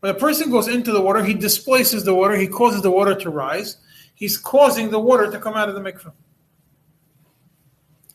When 0.00 0.14
a 0.14 0.18
person 0.18 0.50
goes 0.50 0.68
into 0.68 0.92
the 0.92 1.00
water, 1.00 1.24
he 1.24 1.34
displaces 1.34 2.04
the 2.04 2.14
water, 2.14 2.36
he 2.36 2.46
causes 2.46 2.82
the 2.82 2.90
water 2.90 3.14
to 3.14 3.30
rise, 3.30 3.78
he's 4.14 4.36
causing 4.36 4.90
the 4.90 5.00
water 5.00 5.30
to 5.30 5.38
come 5.38 5.54
out 5.54 5.68
of 5.68 5.74
the 5.74 5.80
mikveh. 5.80 6.12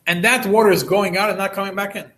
And 0.06 0.24
that 0.24 0.46
water 0.46 0.70
is 0.70 0.82
going 0.82 1.16
out 1.16 1.30
and 1.30 1.38
not 1.38 1.52
coming 1.52 1.74
back 1.74 1.96
in. 1.96 2.10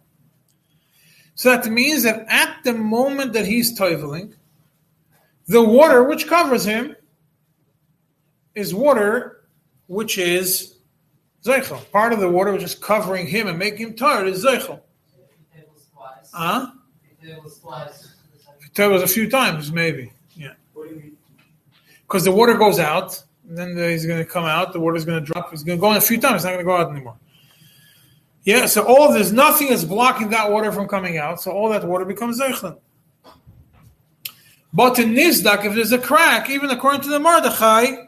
So 1.35 1.51
that 1.51 1.71
means 1.71 2.03
that 2.03 2.27
at 2.29 2.63
the 2.65 2.75
moment 2.75 3.33
that 3.33 3.47
he's 3.47 3.79
toiveling, 3.79 4.35
the 5.47 5.63
water 5.63 6.05
which 6.05 6.27
covers 6.27 6.65
him 6.65 6.95
is 8.55 8.75
water 8.75 9.45
which 9.87 10.19
is 10.19 10.77
zeichel. 11.45 11.91
Part 11.91 12.13
of 12.13 12.21
the 12.21 12.29
water 12.29 12.53
which 12.53 12.63
is 12.63 12.75
covering 12.75 13.27
him 13.27 13.49
and 13.49 13.59
making 13.59 13.89
him 13.89 13.95
tired 13.95 14.29
is 14.29 14.45
zeichel. 14.45 14.81
If 15.53 15.61
it 15.61 15.71
was 15.73 15.87
twice. 15.95 16.31
Huh? 16.33 16.71
It 17.23 17.43
was 17.43 17.59
twice. 17.59 18.09
It 18.75 18.87
was 18.87 19.03
a 19.03 19.07
few 19.07 19.29
times, 19.29 19.71
maybe. 19.71 20.13
Yeah. 20.35 20.55
What 20.73 20.89
do 20.89 20.95
you 20.95 21.01
mean? 21.01 21.17
Because 22.03 22.25
the 22.25 22.33
water 22.33 22.55
goes 22.55 22.79
out, 22.79 23.23
and 23.49 23.57
then 23.57 23.77
he's 23.77 24.07
going 24.07 24.19
to 24.19 24.25
come 24.25 24.45
out, 24.45 24.73
the 24.73 24.81
water's 24.81 25.05
going 25.05 25.25
to 25.25 25.33
drop. 25.33 25.51
He's 25.51 25.63
going 25.63 25.79
to 25.79 25.81
go 25.81 25.91
in 25.91 25.97
a 25.97 26.01
few 26.01 26.21
times, 26.21 26.37
it's 26.37 26.45
not 26.45 26.51
going 26.51 26.61
to 26.61 26.65
go 26.65 26.77
out 26.77 26.91
anymore. 26.91 27.17
Yeah, 28.45 28.67
so 28.67 28.83
all 28.83 29.13
there's 29.13 29.33
nothing 29.33 29.69
is 29.69 29.85
blocking 29.85 30.31
that 30.31 30.51
water 30.51 30.73
from 30.73 30.89
coming 30.89 31.17
out, 31.17 31.41
so 31.41 31.53
all 31.53 31.69
that 31.69 31.85
water 31.85 32.05
becomes 32.05 32.41
zeichlin. 32.41 32.77
But 34.73 34.99
in 34.99 35.15
Nizdak, 35.15 35.65
if 35.65 35.75
there's 35.75 35.93
a 35.93 35.99
crack, 35.99 36.49
even 36.51 36.71
according 36.71 37.03
to 37.03 37.09
the 37.11 37.21
Mordechai, 37.21 38.07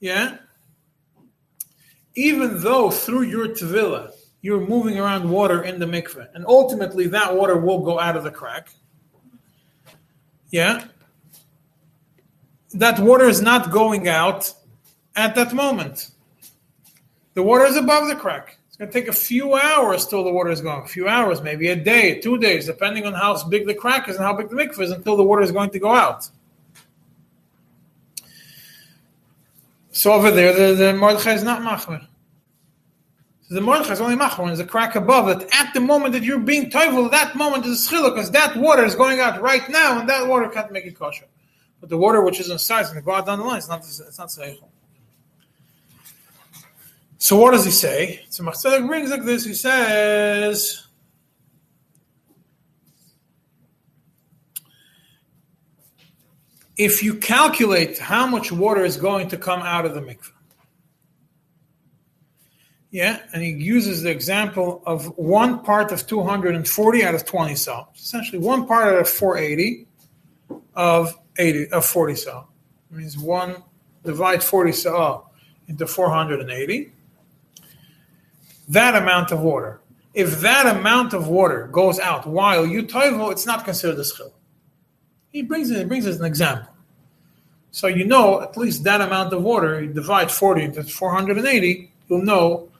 yeah, 0.00 0.38
even 2.14 2.60
though 2.60 2.90
through 2.90 3.22
your 3.22 3.48
tevila 3.48 4.12
you're 4.40 4.66
moving 4.66 4.98
around 4.98 5.28
water 5.28 5.62
in 5.64 5.78
the 5.80 5.86
mikveh, 5.86 6.28
and 6.34 6.44
ultimately 6.46 7.08
that 7.08 7.34
water 7.34 7.56
will 7.56 7.80
go 7.80 7.98
out 7.98 8.16
of 8.16 8.24
the 8.24 8.30
crack, 8.30 8.70
yeah, 10.50 10.84
that 12.74 12.98
water 13.00 13.24
is 13.24 13.40
not 13.40 13.70
going 13.70 14.08
out 14.08 14.52
at 15.16 15.34
that 15.34 15.52
moment. 15.52 16.10
The 17.34 17.42
water 17.42 17.64
is 17.64 17.76
above 17.76 18.08
the 18.08 18.16
crack. 18.16 18.58
It's 18.68 18.76
going 18.76 18.90
to 18.90 19.00
take 19.00 19.08
a 19.08 19.12
few 19.12 19.54
hours 19.54 20.06
till 20.06 20.24
the 20.24 20.32
water 20.32 20.50
is 20.50 20.60
going. 20.60 20.82
A 20.82 20.86
few 20.88 21.08
hours, 21.08 21.42
maybe 21.42 21.68
a 21.68 21.76
day, 21.76 22.20
two 22.20 22.38
days, 22.38 22.66
depending 22.66 23.06
on 23.06 23.14
how 23.14 23.42
big 23.48 23.66
the 23.66 23.74
crack 23.74 24.08
is 24.08 24.16
and 24.16 24.24
how 24.24 24.34
big 24.34 24.48
the 24.48 24.56
mikveh 24.56 24.80
is, 24.80 24.90
until 24.90 25.16
the 25.16 25.22
water 25.22 25.42
is 25.42 25.52
going 25.52 25.70
to 25.70 25.78
go 25.78 25.94
out. 25.94 26.28
So 29.98 30.12
over 30.12 30.30
there, 30.30 30.52
the, 30.52 30.74
the 30.74 30.92
Mordechai 30.92 31.32
is 31.32 31.42
not 31.42 31.60
machmer. 31.60 32.06
So 33.48 33.54
the 33.56 33.60
Mordechai 33.60 33.94
is 33.94 34.00
only 34.00 34.14
machmer 34.14 34.46
there's 34.46 34.60
a 34.60 34.64
crack 34.64 34.94
above 34.94 35.26
that. 35.26 35.48
At 35.52 35.74
the 35.74 35.80
moment 35.80 36.12
that 36.12 36.22
you're 36.22 36.38
being 36.38 36.70
toivel, 36.70 37.10
that 37.10 37.34
moment 37.34 37.66
is 37.66 37.84
a 37.84 37.90
schiluk, 37.90 38.14
because 38.14 38.30
that 38.30 38.56
water 38.56 38.84
is 38.84 38.94
going 38.94 39.18
out 39.18 39.42
right 39.42 39.68
now, 39.68 39.98
and 39.98 40.08
that 40.08 40.28
water 40.28 40.48
can't 40.50 40.70
make 40.70 40.84
it 40.84 40.96
kosher. 40.96 41.24
But 41.80 41.90
the 41.90 41.98
water 41.98 42.22
which 42.22 42.38
is 42.38 42.48
inside 42.48 42.82
is 42.82 42.90
going 42.90 43.00
to 43.00 43.04
go 43.04 43.10
out 43.10 43.26
down 43.26 43.40
the 43.40 43.44
line. 43.44 43.58
It's 43.58 43.68
not. 43.68 43.80
It's 43.80 44.18
not 44.18 44.28
seichel. 44.28 44.68
So 47.16 47.36
what 47.36 47.50
does 47.50 47.64
he 47.64 47.72
say? 47.72 48.24
So 48.28 48.44
Tzemach 48.44 48.54
Tzedek 48.54 48.86
brings 48.86 49.10
like 49.10 49.24
this. 49.24 49.44
He 49.44 49.54
says, 49.54 50.86
if 56.78 57.02
you 57.02 57.16
calculate 57.16 57.98
how 57.98 58.26
much 58.26 58.52
water 58.52 58.84
is 58.84 58.96
going 58.96 59.28
to 59.28 59.36
come 59.36 59.60
out 59.60 59.84
of 59.84 59.94
the 59.94 60.00
mikveh, 60.00 60.30
yeah, 62.90 63.20
and 63.34 63.42
he 63.42 63.50
uses 63.50 64.02
the 64.02 64.10
example 64.10 64.82
of 64.86 65.18
one 65.18 65.62
part 65.62 65.92
of 65.92 66.06
240 66.06 67.04
out 67.04 67.14
of 67.14 67.24
20 67.26 67.54
saw, 67.54 67.86
essentially 67.94 68.38
one 68.38 68.66
part 68.66 68.88
out 68.88 69.00
of 69.00 69.08
480 69.08 69.86
of 70.74 71.14
80 71.36 71.70
of 71.72 71.84
40 71.84 72.14
saw. 72.14 72.44
It 72.90 72.96
means 72.96 73.18
one 73.18 73.62
divide 74.04 74.42
40 74.42 74.72
saw 74.72 75.24
into 75.66 75.86
480 75.86 76.92
that 78.68 78.94
amount 78.94 79.32
of 79.32 79.40
water. 79.40 79.80
If 80.14 80.40
that 80.40 80.76
amount 80.76 81.12
of 81.12 81.28
water 81.28 81.68
goes 81.68 81.98
out 81.98 82.26
while 82.26 82.66
you 82.66 82.82
toivel, 82.82 83.30
it's 83.32 83.46
not 83.46 83.64
considered 83.64 83.98
a 83.98 84.04
schil. 84.04 84.32
He 85.32 85.42
brings 85.42 85.70
it. 85.70 85.78
He 85.78 85.84
brings 85.84 86.06
as 86.06 86.18
an 86.20 86.26
example. 86.26 86.72
So 87.70 87.86
you 87.86 88.04
know 88.04 88.40
at 88.40 88.56
least 88.56 88.84
that 88.84 89.00
amount 89.00 89.32
of 89.32 89.42
water. 89.42 89.82
You 89.82 89.92
divide 89.92 90.30
forty 90.30 90.62
into 90.64 90.82
four 90.82 91.12
hundred 91.12 91.38
and 91.38 91.46
eighty. 91.46 91.92
You'll 92.08 92.22
know 92.22 92.70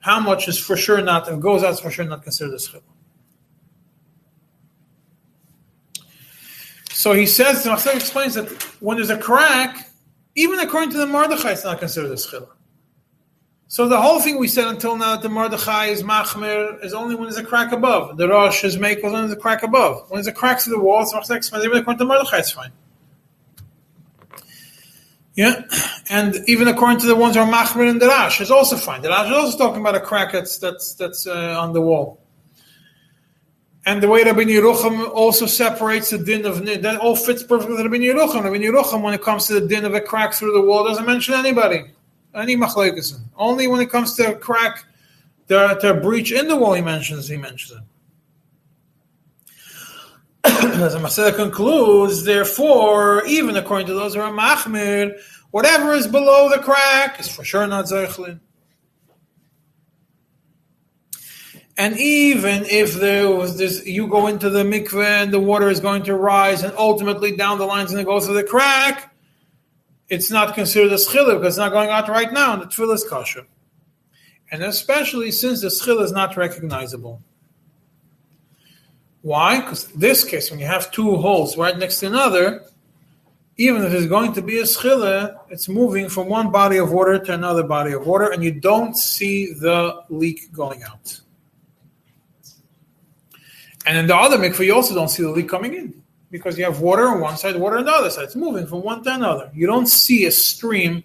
how 0.00 0.20
much 0.20 0.48
is 0.48 0.58
for 0.58 0.76
sure 0.76 1.00
not. 1.00 1.28
If 1.28 1.40
goes 1.40 1.62
out, 1.62 1.78
for 1.80 1.90
sure 1.90 2.04
not 2.04 2.22
considered 2.22 2.54
a 2.54 2.58
schil. 2.58 2.82
So 6.90 7.12
he 7.12 7.26
says. 7.26 7.64
Machzor 7.64 7.94
explains 7.94 8.34
that 8.34 8.50
when 8.80 8.96
there's 8.96 9.10
a 9.10 9.18
crack, 9.18 9.90
even 10.34 10.58
according 10.60 10.90
to 10.90 10.98
the 10.98 11.06
Mordechai, 11.06 11.52
it's 11.52 11.64
not 11.64 11.78
considered 11.78 12.12
a 12.12 12.18
schil. 12.18 12.48
So 13.74 13.88
the 13.88 14.00
whole 14.00 14.20
thing 14.20 14.38
we 14.38 14.46
said 14.46 14.68
until 14.68 14.96
now 14.96 15.16
that 15.16 15.22
the 15.22 15.28
Mordechai 15.28 15.86
is 15.86 16.04
machmer 16.04 16.78
is 16.84 16.94
only 16.94 17.16
when 17.16 17.24
there's 17.24 17.38
a 17.38 17.42
crack 17.42 17.72
above. 17.72 18.16
The 18.16 18.28
Rosh 18.28 18.62
is 18.62 18.78
make 18.78 19.02
when 19.02 19.14
there's 19.14 19.32
a 19.32 19.36
crack 19.36 19.64
above. 19.64 20.08
When 20.08 20.18
there's 20.18 20.28
a 20.28 20.32
crack 20.32 20.60
through 20.60 20.74
the 20.74 20.78
wall, 20.78 21.02
it's 21.02 21.12
explains 21.28 21.64
even 21.64 21.78
according 21.78 21.98
to 21.98 22.04
Mordechai, 22.04 22.38
it's 22.38 22.52
fine. 22.52 22.70
Yeah, 25.34 25.62
and 26.08 26.36
even 26.46 26.68
according 26.68 27.00
to 27.00 27.06
the 27.06 27.16
ones 27.16 27.34
who 27.34 27.40
are 27.42 27.52
machmer 27.52 27.90
and 27.90 28.00
the 28.00 28.06
Rash, 28.06 28.40
is 28.40 28.52
also 28.52 28.76
fine. 28.76 29.02
The 29.02 29.08
Rash 29.08 29.26
is 29.26 29.32
also 29.32 29.58
talking 29.58 29.80
about 29.80 29.96
a 29.96 30.00
crack 30.00 30.30
that's 30.30 30.56
that's 30.58 30.94
that's 30.94 31.26
uh, 31.26 31.60
on 31.60 31.72
the 31.72 31.80
wall. 31.80 32.20
And 33.84 34.00
the 34.00 34.06
way 34.06 34.22
Rabbi 34.22 34.42
Yerucham 34.42 35.10
also 35.10 35.46
separates 35.46 36.10
the 36.10 36.18
din 36.18 36.46
of 36.46 36.64
that 36.64 36.98
all 37.00 37.16
fits 37.16 37.42
perfectly 37.42 37.74
with 37.74 37.86
Rabbi 37.86 37.96
Yerucham. 37.96 38.44
Rabbi 38.44 38.58
Yerucham, 38.58 39.02
when 39.02 39.14
it 39.14 39.22
comes 39.22 39.48
to 39.48 39.54
the 39.58 39.66
din 39.66 39.84
of 39.84 39.94
a 39.94 40.00
crack 40.00 40.32
through 40.32 40.52
the 40.52 40.62
wall, 40.62 40.84
doesn't 40.84 41.06
mention 41.06 41.34
anybody 41.34 41.86
any 42.34 42.56
machlekes. 42.56 43.18
Only 43.36 43.66
when 43.66 43.80
it 43.80 43.90
comes 43.90 44.14
to 44.14 44.34
crack, 44.34 44.84
to, 45.48 45.78
to 45.80 45.94
breach 45.94 46.32
in 46.32 46.48
the 46.48 46.56
wall, 46.56 46.74
he 46.74 46.82
mentions 46.82 47.28
he 47.28 47.36
mentions 47.36 47.80
it. 47.80 47.84
As 50.44 50.92
the 50.92 51.00
Masada 51.00 51.34
concludes, 51.34 52.24
therefore, 52.24 53.24
even 53.26 53.56
according 53.56 53.86
to 53.86 53.94
those 53.94 54.14
who 54.14 54.20
are 54.20 54.32
machmir, 54.32 55.18
whatever 55.50 55.94
is 55.94 56.06
below 56.06 56.50
the 56.50 56.58
crack 56.58 57.18
is 57.20 57.28
for 57.28 57.44
sure 57.44 57.66
not 57.66 57.86
zeichlin. 57.86 58.40
And 61.76 61.98
even 61.98 62.66
if 62.66 62.94
there 62.94 63.30
was 63.30 63.56
this, 63.58 63.84
you 63.84 64.06
go 64.06 64.28
into 64.28 64.48
the 64.48 64.62
mikveh 64.62 65.22
and 65.22 65.32
the 65.32 65.40
water 65.40 65.68
is 65.68 65.80
going 65.80 66.04
to 66.04 66.14
rise, 66.14 66.62
and 66.62 66.72
ultimately 66.76 67.36
down 67.36 67.58
the 67.58 67.66
line 67.66 67.86
is 67.86 67.92
going 67.92 68.04
to 68.04 68.08
go 68.08 68.20
through 68.20 68.34
the 68.34 68.44
crack, 68.44 69.13
it's 70.08 70.30
not 70.30 70.54
considered 70.54 70.92
a 70.92 70.96
schila 70.96 71.38
because 71.38 71.54
it's 71.54 71.58
not 71.58 71.72
going 71.72 71.90
out 71.90 72.08
right 72.08 72.32
now, 72.32 72.52
and 72.52 72.62
the 72.62 72.66
tevila 72.66 72.94
is 72.94 73.04
kosher. 73.04 73.46
And 74.50 74.62
especially 74.62 75.30
since 75.30 75.62
the 75.62 75.68
schila 75.68 76.02
is 76.02 76.12
not 76.12 76.36
recognizable. 76.36 77.22
Why? 79.22 79.60
Because 79.60 79.90
in 79.90 80.00
this 80.00 80.22
case, 80.22 80.50
when 80.50 80.60
you 80.60 80.66
have 80.66 80.90
two 80.92 81.16
holes 81.16 81.56
right 81.56 81.76
next 81.76 82.00
to 82.00 82.06
another, 82.06 82.64
even 83.56 83.82
if 83.82 83.92
it's 83.92 84.06
going 84.06 84.34
to 84.34 84.42
be 84.42 84.58
a 84.58 84.64
schila, 84.64 85.38
it's 85.48 85.68
moving 85.68 86.08
from 86.08 86.28
one 86.28 86.50
body 86.50 86.76
of 86.76 86.92
water 86.92 87.18
to 87.18 87.32
another 87.32 87.62
body 87.62 87.92
of 87.92 88.06
water, 88.06 88.30
and 88.30 88.44
you 88.44 88.52
don't 88.52 88.96
see 88.96 89.54
the 89.54 90.02
leak 90.10 90.52
going 90.52 90.82
out. 90.82 91.20
And 93.86 93.96
in 93.96 94.06
the 94.06 94.16
other 94.16 94.36
mikveh, 94.36 94.66
you 94.66 94.74
also 94.74 94.94
don't 94.94 95.08
see 95.08 95.22
the 95.22 95.30
leak 95.30 95.48
coming 95.48 95.74
in 95.74 96.03
because 96.34 96.58
you 96.58 96.64
have 96.64 96.80
water 96.80 97.06
on 97.12 97.20
one 97.20 97.36
side, 97.36 97.54
water 97.54 97.78
on 97.78 97.84
the 97.84 97.92
other 97.92 98.10
side. 98.10 98.24
It's 98.24 98.34
moving 98.34 98.66
from 98.66 98.82
one 98.82 99.04
to 99.04 99.14
another. 99.14 99.52
You 99.54 99.68
don't 99.68 99.86
see 99.86 100.24
a 100.26 100.32
stream 100.32 101.04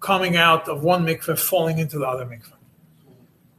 coming 0.00 0.38
out 0.38 0.66
of 0.72 0.82
one 0.82 1.04
mikveh 1.04 1.38
falling 1.38 1.76
into 1.78 1.98
the 1.98 2.06
other 2.06 2.24
mikveh. 2.24 2.56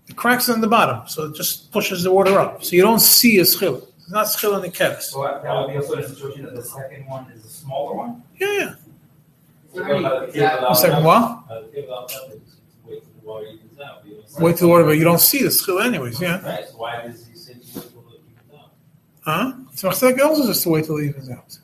The 0.07 0.13
cracks 0.13 0.49
on 0.49 0.61
the 0.61 0.67
bottom, 0.67 1.07
so 1.07 1.25
it 1.25 1.35
just 1.35 1.71
pushes 1.71 2.01
the 2.01 2.11
water 2.11 2.39
up. 2.39 2.63
So 2.63 2.75
you 2.75 2.81
don't 2.81 3.01
see 3.17 3.37
a 3.37 3.45
schil. 3.45 3.87
It's 3.99 4.09
not 4.09 4.25
schila 4.25 4.57
nikeres. 4.65 5.01
So 5.03 5.21
that 5.23 5.43
that 5.43 5.53
would 5.59 5.69
be 5.73 5.77
also 5.77 5.93
a 5.97 6.07
situation 6.09 6.45
that 6.45 6.55
the 6.55 6.63
second 6.63 7.05
one 7.05 7.29
is 7.35 7.45
a 7.45 7.49
smaller 7.49 7.93
one? 7.95 8.23
Yeah, 8.39 8.51
yeah. 8.59 8.73
So 9.75 9.81
what 10.01 10.33
the 10.33 10.39
Yeah. 10.39 10.73
second 10.73 11.03
left? 11.03 11.05
what? 11.05 11.47
The 11.49 11.81
cable 11.81 11.93
out 11.93 12.11
left, 12.13 12.33
it's- 12.35 12.55
it's 12.57 12.85
wait 12.87 13.03
till 13.03 13.13
the 13.21 13.27
water 13.27 13.45
evens 13.45 13.79
out. 13.79 14.41
Wait 14.43 14.57
till 14.57 14.67
the 14.67 14.71
water, 14.73 14.83
but 14.85 14.97
you 14.97 15.03
don't 15.03 15.21
see 15.21 15.41
the 15.43 15.49
schila 15.49 15.85
anyways, 15.85 16.19
yeah. 16.19 16.41
Right, 16.43 16.67
so 16.67 16.77
why 16.77 17.01
does 17.05 17.25
he 17.27 17.35
say 17.37 17.53
to 17.53 17.59
wait 17.59 17.73
till 17.73 18.01
it 18.13 18.21
evens? 18.31 18.61
Huh? 19.21 19.53
So 19.75 19.89
Tzemach 19.89 20.19
also 20.21 20.47
just 20.47 20.63
to 20.63 20.69
wait 20.69 20.85
till 20.85 20.97
it 20.97 21.05
evens 21.05 21.29
out. 21.29 21.57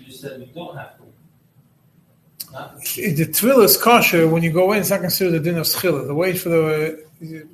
You 0.00 0.06
just 0.06 0.20
said 0.20 0.40
we 0.40 0.46
don't 0.46 0.76
have 0.76 0.98
to. 0.98 1.04
The 2.96 3.30
twill 3.32 3.60
is 3.60 3.76
kosher 3.76 4.26
when 4.26 4.42
you 4.42 4.50
go 4.50 4.72
in. 4.72 4.80
It's 4.80 4.90
not 4.90 5.00
considered 5.00 5.34
a 5.34 5.40
din 5.40 5.58
of 5.58 5.66
schila. 5.66 6.06
The 6.06 6.14
wait 6.14 6.38
for 6.38 6.48
the 6.48 7.04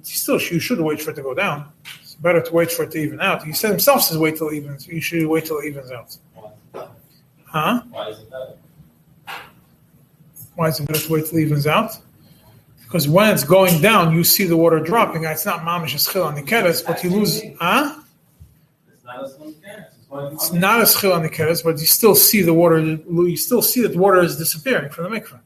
still 0.02 0.40
you 0.40 0.58
should 0.58 0.80
wait 0.80 1.02
for 1.02 1.10
it 1.10 1.14
to 1.14 1.22
go 1.22 1.34
down. 1.34 1.70
It's 2.00 2.14
better 2.14 2.40
to 2.40 2.52
wait 2.52 2.70
for 2.72 2.84
it 2.84 2.92
to 2.92 2.98
even 2.98 3.20
out. 3.20 3.44
He 3.44 3.52
said 3.52 3.70
himself 3.70 4.02
says 4.02 4.16
wait 4.16 4.36
till 4.36 4.52
evens. 4.52 4.86
You 4.88 5.00
should 5.00 5.26
wait 5.26 5.44
till 5.44 5.58
it 5.58 5.66
evens 5.66 5.90
out. 5.90 6.16
why 6.32 6.48
is 6.48 6.56
it 6.56 6.72
better? 6.72 6.88
Huh? 7.44 7.82
Why 7.90 8.08
is 8.08 8.18
it 8.20 8.30
better? 8.30 8.54
Why 10.54 10.68
is 10.68 10.80
it 10.80 10.86
better 10.86 11.00
to 11.00 11.12
wait 11.12 11.26
till 11.26 11.38
it 11.38 11.42
evens 11.42 11.66
out? 11.66 11.98
Because 12.82 13.08
when 13.08 13.28
it's 13.34 13.44
going 13.44 13.82
down, 13.82 14.14
you 14.14 14.24
see 14.24 14.44
the 14.44 14.56
water 14.56 14.78
dropping. 14.78 15.24
It's 15.24 15.44
not 15.44 15.60
mamish 15.60 15.98
schil 15.98 16.22
on 16.22 16.34
the 16.34 16.42
keres, 16.42 16.86
but 16.86 17.02
you 17.04 17.10
lose. 17.10 17.42
Huh? 17.60 18.00
It's 19.22 19.22
not 19.22 19.24
as 19.24 19.38
long 19.38 19.54
as 19.64 19.86
It's 19.86 20.06
going 20.08 20.34
It's 20.34 20.52
not 20.52 20.82
a 20.82 20.86
schil 20.86 21.12
on 21.12 21.22
the 21.22 21.28
keres, 21.28 21.62
but 21.62 21.78
you 21.78 21.86
still 21.86 22.14
see 22.14 22.42
the 22.42 22.54
water. 22.54 22.80
You 22.80 23.36
still 23.36 23.62
see 23.62 23.82
that 23.82 23.92
the 23.92 23.98
water 23.98 24.22
is 24.22 24.36
disappearing 24.36 24.90
from 24.90 25.04
the 25.04 25.20
mikveh. 25.20 25.40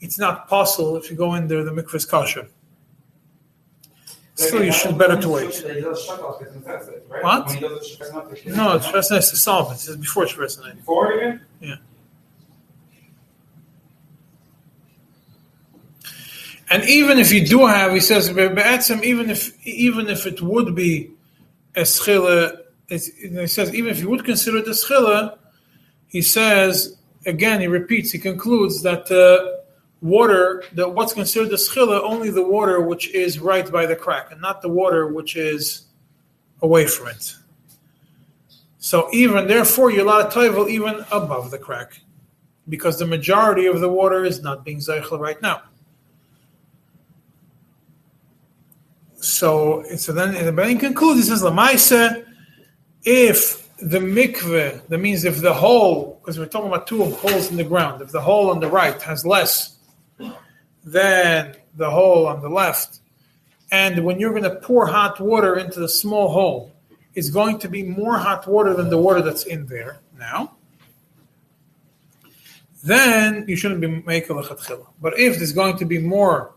It's 0.00 0.18
not 0.18 0.48
possible 0.48 0.96
if 0.96 1.10
you 1.10 1.16
go 1.16 1.34
in 1.34 1.46
there. 1.48 1.62
The 1.64 1.72
mikveh 1.72 1.94
is 1.94 2.04
kosher. 2.06 2.48
Still, 4.34 4.64
you 4.64 4.72
should 4.72 4.96
better 4.96 5.20
to 5.20 5.28
wait. 5.28 5.52
That 5.52 5.76
he 5.76 5.82
does 5.82 6.02
shut 6.02 6.20
off, 6.20 6.40
it's 6.40 6.54
necessary, 6.54 7.02
right? 7.08 7.22
What? 7.22 7.46
When 7.46 7.56
he 7.56 7.60
does 7.60 7.92
it, 7.92 8.00
it's 8.00 8.12
not 8.12 8.30
the- 8.30 8.50
No, 8.50 8.76
it's 8.76 9.10
nice 9.10 9.28
to 9.30 9.36
solve 9.36 9.70
it. 9.72 10.00
Before 10.00 10.22
it's 10.22 10.32
first 10.32 10.62
night. 10.62 10.76
Before 10.76 11.12
again? 11.12 11.42
Yeah. 11.60 11.76
And 16.70 16.84
even 16.84 17.18
if 17.18 17.32
you 17.32 17.44
do 17.44 17.66
have, 17.66 17.92
he 17.92 18.00
says, 18.00 18.30
even 18.30 19.28
if 19.28 19.66
even 19.66 20.08
if 20.08 20.26
it 20.26 20.40
would 20.40 20.74
be 20.74 21.10
a 21.76 21.82
schila, 21.82 22.60
it's- 22.88 23.10
he 23.18 23.46
says 23.46 23.74
even 23.74 23.90
if 23.90 24.00
you 24.00 24.10
would 24.10 24.24
consider 24.24 24.58
it 24.58 24.66
a 24.66 24.70
schila, 24.70 25.38
he 26.08 26.22
says 26.22 26.96
again, 27.26 27.60
he 27.60 27.66
repeats, 27.66 28.10
he 28.12 28.18
concludes 28.18 28.82
that 28.82 29.06
the 29.06 29.60
water, 30.00 30.64
that 30.74 30.88
what's 30.88 31.12
considered 31.12 31.52
a 31.52 31.56
schila, 31.56 32.00
only 32.02 32.30
the 32.30 32.42
water 32.42 32.80
which 32.80 33.12
is 33.14 33.38
right 33.38 33.70
by 33.70 33.86
the 33.86 33.96
crack, 33.96 34.32
and 34.32 34.40
not 34.40 34.62
the 34.62 34.68
water 34.68 35.06
which 35.06 35.36
is 35.36 35.82
away 36.62 36.86
from 36.86 37.08
it. 37.08 37.34
So 38.78 39.08
even 39.12 39.46
therefore, 39.46 39.90
you're 39.90 40.06
allowed 40.06 40.30
to 40.30 40.38
toivel 40.38 40.70
even 40.70 41.04
above 41.12 41.50
the 41.50 41.58
crack, 41.58 42.00
because 42.68 42.98
the 42.98 43.06
majority 43.06 43.66
of 43.66 43.80
the 43.80 43.88
water 43.90 44.24
is 44.24 44.42
not 44.42 44.64
being 44.64 44.78
zeichel 44.78 45.18
right 45.18 45.40
now. 45.42 45.62
So, 49.20 49.84
so 49.96 50.12
then 50.12 50.34
in 50.34 50.46
the 50.46 50.52
Bain 50.52 50.78
concludes, 50.78 51.20
he 51.20 51.26
says, 51.26 51.42
Lamaisa, 51.42 52.26
if 53.04 53.68
the 53.78 53.98
mikveh, 53.98 54.86
that 54.88 54.98
means 54.98 55.24
if 55.24 55.40
the 55.40 55.52
hole, 55.52 56.20
because 56.20 56.38
we're 56.38 56.46
talking 56.46 56.68
about 56.68 56.86
two 56.86 57.04
holes 57.04 57.50
in 57.50 57.56
the 57.56 57.64
ground, 57.64 58.02
if 58.02 58.12
the 58.12 58.20
hole 58.20 58.50
on 58.50 58.60
the 58.60 58.68
right 58.68 59.00
has 59.02 59.24
less 59.24 59.76
than 60.84 61.54
the 61.76 61.90
hole 61.90 62.26
on 62.26 62.40
the 62.40 62.48
left, 62.48 63.00
and 63.70 64.04
when 64.04 64.18
you're 64.18 64.30
going 64.30 64.42
to 64.42 64.56
pour 64.56 64.86
hot 64.86 65.20
water 65.20 65.58
into 65.58 65.80
the 65.80 65.88
small 65.88 66.28
hole, 66.28 66.72
it's 67.14 67.30
going 67.30 67.58
to 67.58 67.68
be 67.68 67.82
more 67.82 68.16
hot 68.16 68.46
water 68.46 68.74
than 68.74 68.88
the 68.88 68.98
water 68.98 69.20
that's 69.22 69.44
in 69.44 69.66
there 69.66 70.00
now, 70.18 70.56
then 72.82 73.44
you 73.46 73.56
shouldn't 73.56 73.80
be 73.80 74.02
making 74.06 74.38
a. 74.38 74.42
But 75.00 75.18
if 75.18 75.36
there's 75.36 75.52
going 75.52 75.76
to 75.78 75.84
be 75.84 75.98
more 75.98 76.52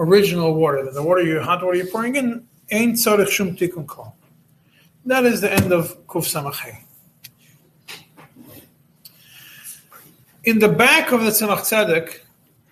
original 0.00 0.54
water 0.54 0.90
the 0.90 1.02
water 1.02 1.22
you 1.22 1.40
hot 1.40 1.62
water 1.62 1.76
you're 1.76 1.86
pouring 1.86 2.16
in, 2.16 2.46
ain't 2.70 2.96
tzarich 2.96 3.28
shum 3.28 3.54
tikkun 3.54 3.86
kol. 3.86 4.16
That 5.06 5.24
is 5.24 5.40
the 5.40 5.52
end 5.52 5.72
of 5.72 6.06
Kuf 6.06 6.24
Samachay. 6.24 6.78
In 10.44 10.58
the 10.58 10.68
back 10.68 11.12
of 11.12 11.22
the 11.22 11.30
Tzemach 11.30 11.60
Tzedek, 11.60 12.20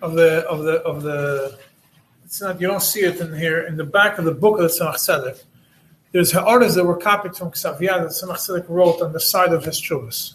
of 0.01 0.13
the 0.13 0.47
of 0.47 0.63
the 0.63 0.73
of 0.81 1.03
the, 1.03 1.57
it's 2.23 2.41
not 2.41 2.59
you 2.59 2.67
don't 2.67 2.81
see 2.81 3.01
it 3.01 3.19
in 3.19 3.35
here. 3.35 3.61
In 3.61 3.77
the 3.77 3.83
back 3.83 4.17
of 4.17 4.25
the 4.25 4.33
book 4.33 4.59
of 4.59 4.63
the 4.63 4.69
Tzemach 4.69 4.95
Tzedek, 4.95 5.43
there's 6.11 6.35
orders 6.35 6.75
that 6.75 6.83
were 6.83 6.97
copied 6.97 7.35
from 7.35 7.51
Ksaviyah 7.51 7.79
that 7.79 8.09
Tzemach 8.09 8.37
Tzedek 8.37 8.69
wrote 8.69 9.01
on 9.01 9.13
the 9.13 9.19
side 9.19 9.53
of 9.53 9.65
his 9.65 9.79
chuvas. 9.79 10.33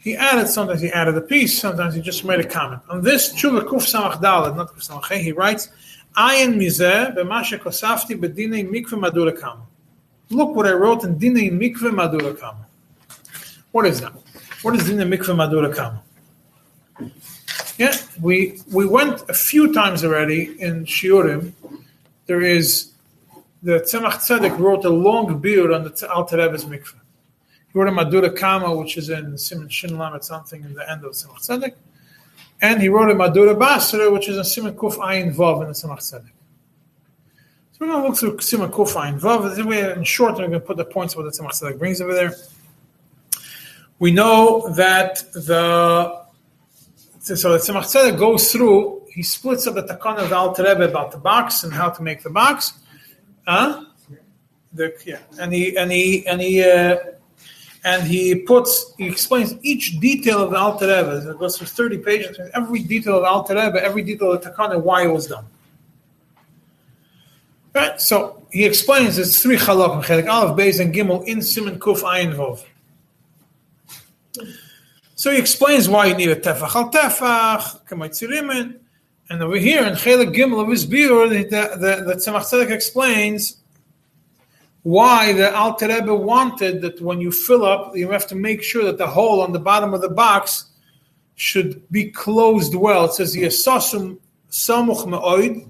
He 0.00 0.16
added 0.16 0.48
sometimes 0.48 0.80
he 0.80 0.90
added 0.90 1.14
a 1.16 1.20
piece, 1.20 1.58
sometimes 1.58 1.94
he 1.94 2.00
just 2.00 2.24
made 2.24 2.40
a 2.40 2.48
comment. 2.48 2.80
On 2.88 3.02
this 3.02 3.34
tshuva 3.34 3.60
kuf 3.60 3.84
samach 3.92 4.20
daled, 4.20 4.56
not 4.56 4.74
kuf 4.74 4.88
samach 4.88 5.18
he 5.18 5.32
writes, 5.32 5.68
"Ayin 6.16 6.54
mizeh 6.54 7.14
b'mashe 7.14 7.58
kosafti 7.58 8.18
b'dinei 8.18 8.66
mikve 8.66 8.98
madura 8.98 9.32
kama." 9.32 9.62
Look 10.30 10.56
what 10.56 10.66
I 10.66 10.72
wrote 10.72 11.04
in 11.04 11.16
dinei 11.16 11.50
mikve 11.50 11.92
madura 11.94 12.32
kama. 12.34 12.66
What 13.72 13.86
is 13.86 14.00
that? 14.00 14.14
What 14.62 14.74
is 14.74 14.84
dinei 14.88 15.06
mikve 15.14 15.36
madura 15.36 15.74
kama? 15.74 16.02
Yeah, 17.76 17.94
we 18.22 18.58
we 18.72 18.86
went 18.86 19.28
a 19.28 19.34
few 19.34 19.72
times 19.74 20.02
already 20.02 20.56
in 20.60 20.86
shiurim. 20.86 21.52
There 22.26 22.40
is 22.40 22.92
the 23.62 23.80
Tzemach 23.80 24.16
Tzedek 24.24 24.58
wrote 24.58 24.86
a 24.86 24.90
long 24.90 25.42
biur 25.42 25.74
on 25.74 25.84
the 25.84 26.10
Alter 26.10 26.38
Rebbe's 26.38 26.64
mikveh. 26.64 26.99
He 27.72 27.78
wrote 27.78 27.88
a 27.88 27.92
Madura 27.92 28.30
Kama, 28.30 28.74
which 28.74 28.96
is 28.96 29.10
in 29.10 29.38
Simon 29.38 29.68
Shin 29.68 29.96
Lamed 29.96 30.24
something 30.24 30.62
in 30.64 30.74
the 30.74 30.90
end 30.90 31.04
of 31.04 31.12
Tzemach 31.12 31.38
Tzedek. 31.46 31.74
And 32.60 32.82
he 32.82 32.88
wrote 32.88 33.10
a 33.10 33.14
Madura 33.14 33.54
Basra, 33.54 34.10
which 34.10 34.28
is 34.28 34.36
in 34.36 34.44
Simon 34.44 34.74
Kuf 34.74 34.96
Ayin 34.96 35.34
Vav 35.34 35.62
in 35.62 35.68
the 35.68 35.72
Tzemach 35.74 35.98
Tzedek. 35.98 36.30
So 37.72 37.78
we're 37.80 37.86
going 37.86 38.02
to 38.02 38.08
look 38.08 38.18
through 38.18 38.40
Simon 38.40 38.70
Kuf 38.70 38.94
Ayin 38.94 39.20
Vav. 39.20 39.54
Then 39.54 39.66
we- 39.68 39.78
In 39.78 40.04
short, 40.04 40.32
we're 40.32 40.48
going 40.48 40.52
to 40.52 40.60
put 40.60 40.76
the 40.76 40.84
points 40.84 41.14
of 41.14 41.22
what 41.22 41.32
the 41.32 41.42
Tzemach 41.42 41.52
Tzedek 41.52 41.78
brings 41.78 42.00
over 42.00 42.12
there. 42.12 42.34
We 44.00 44.10
know 44.10 44.68
that 44.70 45.32
the 45.32 46.20
so 47.20 47.52
the 47.52 47.58
Tzemach 47.58 47.84
Tzedek 47.84 48.18
goes 48.18 48.50
through. 48.50 49.02
He 49.12 49.22
splits 49.22 49.66
up 49.66 49.74
the 49.74 49.82
Takana 49.82 50.22
of 50.22 50.30
the 50.30 50.36
Alter 50.36 50.64
Rebbe 50.64 50.88
about 50.88 51.12
the 51.12 51.18
box 51.18 51.64
and 51.64 51.72
how 51.72 51.90
to 51.90 52.02
make 52.02 52.22
the 52.22 52.30
box. 52.30 52.72
Huh? 53.46 53.84
The, 54.72 54.94
yeah, 55.04 55.18
and 55.38 55.52
he 55.52 55.76
and 55.76 55.90
he 55.92 56.26
and 56.26 56.40
he 56.40 56.62
uh, 56.62 56.96
and 57.84 58.02
he 58.02 58.34
puts 58.34 58.94
he 58.98 59.06
explains 59.08 59.54
each 59.62 59.98
detail 60.00 60.42
of 60.42 60.50
the 60.50 60.56
Alter 60.58 60.86
Rebbe. 60.86 61.30
It 61.30 61.38
goes 61.38 61.56
through 61.56 61.68
thirty 61.68 61.98
pages. 61.98 62.38
Every 62.54 62.80
detail 62.80 63.16
of 63.16 63.22
the 63.22 63.28
Alter 63.28 63.54
Rebbe, 63.54 63.82
every 63.82 64.02
detail 64.02 64.32
of 64.32 64.42
the 64.42 64.50
Takana, 64.50 64.80
why 64.82 65.04
it 65.04 65.08
was 65.08 65.26
done. 65.26 65.46
Right. 67.74 68.00
So 68.00 68.42
he 68.50 68.64
explains 68.64 69.16
it's 69.16 69.40
three 69.42 69.56
chalakim: 69.56 70.04
chelik 70.04 70.28
aleph, 70.28 70.56
beis, 70.56 70.80
and 70.80 70.94
gimel 70.94 71.24
in 71.26 71.40
Simon 71.40 71.78
Kuf 71.78 72.02
Ayin 72.02 72.34
Vov. 72.34 72.64
So 75.14 75.30
he 75.30 75.38
explains 75.38 75.88
why 75.88 76.06
you 76.06 76.14
need 76.14 76.30
a 76.30 76.36
tefach 76.36 76.74
al 76.74 76.90
tefach, 76.90 77.80
and 79.30 79.42
over 79.42 79.56
here 79.56 79.84
in 79.84 79.94
chelik 79.94 80.34
gimel 80.34 80.62
of 80.62 80.68
his 80.68 80.86
biur, 80.86 81.28
the 81.30 81.44
the, 81.44 82.04
the 82.04 82.14
Tzemach 82.14 82.42
Tzedek 82.42 82.70
explains 82.70 83.59
why 84.82 85.32
the 85.32 85.54
Alter 85.54 85.88
Rebbe 85.88 86.14
wanted 86.14 86.80
that 86.82 87.00
when 87.00 87.20
you 87.20 87.30
fill 87.30 87.64
up, 87.64 87.94
you 87.94 88.10
have 88.10 88.26
to 88.28 88.34
make 88.34 88.62
sure 88.62 88.84
that 88.84 88.98
the 88.98 89.06
hole 89.06 89.42
on 89.42 89.52
the 89.52 89.58
bottom 89.58 89.92
of 89.92 90.00
the 90.00 90.08
box 90.08 90.66
should 91.34 91.88
be 91.90 92.10
closed 92.10 92.74
well. 92.74 93.06
It 93.06 93.12
says 93.12 93.36
yesasum 93.36 94.18
samuch 94.50 95.06
me'oid. 95.06 95.68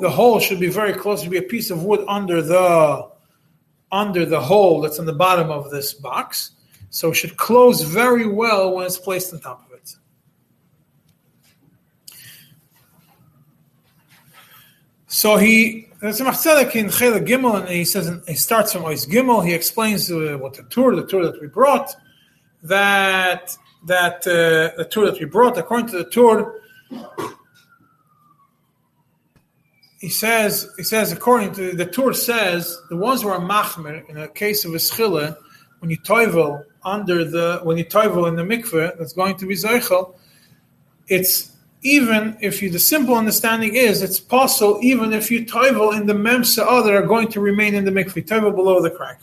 The 0.00 0.10
hole 0.10 0.40
should 0.40 0.60
be 0.60 0.68
very 0.68 0.92
close. 0.92 1.22
Should 1.22 1.30
be 1.30 1.38
a 1.38 1.42
piece 1.42 1.70
of 1.70 1.84
wood 1.84 2.04
under 2.08 2.42
the 2.42 3.08
under 3.92 4.24
the 4.24 4.40
hole 4.40 4.80
that's 4.80 4.98
on 4.98 5.06
the 5.06 5.12
bottom 5.12 5.50
of 5.50 5.70
this 5.70 5.94
box. 5.94 6.52
So 6.90 7.10
it 7.10 7.14
should 7.14 7.36
close 7.36 7.82
very 7.82 8.26
well 8.26 8.74
when 8.74 8.86
it's 8.86 8.98
placed 8.98 9.32
on 9.32 9.40
top 9.40 9.66
of 9.66 9.76
it. 9.76 9.96
So 15.06 15.36
he 15.36 15.89
there's 16.00 16.20
a 16.20 16.24
Tzedek 16.24 16.74
in 16.76 16.90
Chela 16.90 17.20
Gimel, 17.20 17.60
and 17.60 17.68
he 17.68 17.84
says 17.84 18.10
he 18.26 18.34
starts 18.34 18.72
from 18.72 18.82
Ois 18.82 19.06
Gimel. 19.06 19.46
He 19.46 19.52
explains 19.52 20.10
what 20.10 20.54
the 20.54 20.64
Tur, 20.70 20.96
the 20.96 21.06
Tur 21.06 21.24
that 21.24 21.40
we 21.40 21.46
brought, 21.46 21.94
that 22.62 23.56
that 23.86 24.26
uh, 24.26 24.76
the 24.76 24.88
Tur 24.90 25.06
that 25.10 25.20
we 25.20 25.26
brought, 25.26 25.58
according 25.58 25.88
to 25.88 25.98
the 25.98 26.10
Tur, 26.10 26.60
he 30.00 30.08
says 30.08 30.72
he 30.78 30.82
says 30.82 31.12
according 31.12 31.52
to 31.52 31.72
the 31.72 31.84
Tur 31.84 32.14
says 32.14 32.80
the 32.88 32.96
ones 32.96 33.20
who 33.20 33.28
are 33.28 33.38
machmer 33.38 34.08
in 34.08 34.16
a 34.16 34.28
case 34.28 34.64
of 34.64 34.72
a 34.72 34.78
schila, 34.78 35.36
when 35.80 35.90
you 35.90 35.98
toivel 35.98 36.64
under 36.82 37.24
the 37.24 37.60
when 37.62 37.76
you 37.76 37.84
toivel 37.84 38.26
in 38.26 38.36
the 38.36 38.42
mikveh 38.42 38.96
that's 38.96 39.12
going 39.12 39.36
to 39.36 39.46
be 39.46 39.54
zeichel, 39.54 40.14
it's 41.08 41.49
even 41.82 42.36
if 42.40 42.62
you, 42.62 42.70
the 42.70 42.78
simple 42.78 43.14
understanding 43.14 43.74
is 43.74 44.02
it's 44.02 44.20
possible 44.20 44.78
even 44.82 45.12
if 45.12 45.30
you 45.30 45.46
toivel 45.46 45.98
in 45.98 46.06
the 46.06 46.12
memsa 46.12 46.84
that 46.84 46.92
are 46.92 47.06
going 47.06 47.28
to 47.28 47.40
remain 47.40 47.74
in 47.74 47.84
the 47.84 47.90
mikveh, 47.90 48.26
toivel 48.26 48.54
below 48.54 48.82
the 48.82 48.90
crack. 48.90 49.20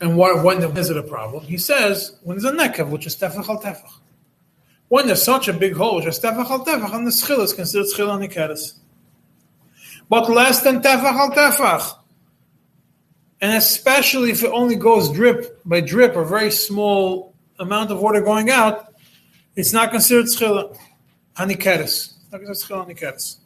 And 0.00 0.16
what, 0.16 0.44
when 0.44 0.62
is 0.76 0.90
it 0.90 0.96
a 0.96 1.02
problem? 1.02 1.44
He 1.44 1.58
says 1.58 2.16
when 2.22 2.38
there's 2.38 2.52
a 2.52 2.56
nekev, 2.56 2.90
which 2.90 3.06
is 3.06 3.16
tefach 3.16 3.48
al 3.48 3.60
tefach. 3.60 3.98
When 4.88 5.06
there's 5.06 5.22
such 5.22 5.48
a 5.48 5.52
big 5.52 5.74
hole, 5.74 5.96
which 5.96 6.06
is 6.06 6.18
tefach 6.18 6.50
al 6.50 6.64
tefach, 6.64 6.94
and 6.94 7.06
the 7.06 7.12
schil 7.12 7.40
is 7.40 7.52
considered 7.52 7.88
schil 7.88 8.08
anikeres. 8.08 8.74
But 10.08 10.28
less 10.28 10.60
than 10.62 10.80
tefach 10.80 11.04
al 11.04 11.30
tefach, 11.30 11.98
and 13.40 13.56
especially 13.56 14.30
if 14.30 14.42
it 14.42 14.50
only 14.50 14.76
goes 14.76 15.10
drip 15.10 15.60
by 15.64 15.80
drip, 15.80 16.14
a 16.14 16.24
very 16.24 16.50
small 16.50 17.31
amount 17.58 17.90
of 17.90 18.00
water 18.00 18.20
going 18.20 18.50
out, 18.50 18.94
it's 19.56 19.72
not 19.72 19.90
considered 19.90 20.26
schila 20.26 20.76
hanikeres. 21.36 22.14
Not 22.30 22.42
considered 22.42 22.86
schila 22.86 22.88
hanikeres. 22.88 23.36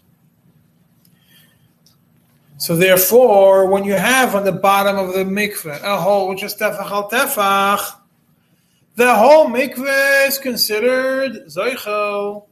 So 2.58 2.74
therefore, 2.74 3.66
when 3.66 3.84
you 3.84 3.94
have 3.94 4.34
on 4.34 4.44
the 4.44 4.52
bottom 4.52 4.96
of 4.96 5.14
the 5.14 5.24
mikveh 5.24 5.82
a 5.82 5.98
hole 5.98 6.28
which 6.28 6.42
is 6.42 6.54
tefach 6.54 6.90
al 6.90 7.10
tefach, 7.10 7.96
the 8.94 9.14
whole 9.14 9.48
mikveh 9.48 10.28
is 10.28 10.38
considered 10.38 11.46
zoichel. 11.48 12.46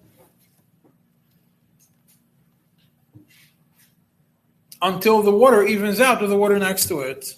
Until 4.83 5.23
the 5.23 5.31
water 5.31 5.63
evens 5.63 6.01
out 6.01 6.21
with 6.21 6.29
the 6.29 6.37
water 6.37 6.59
next 6.59 6.89
to 6.89 7.01
it. 7.01 7.37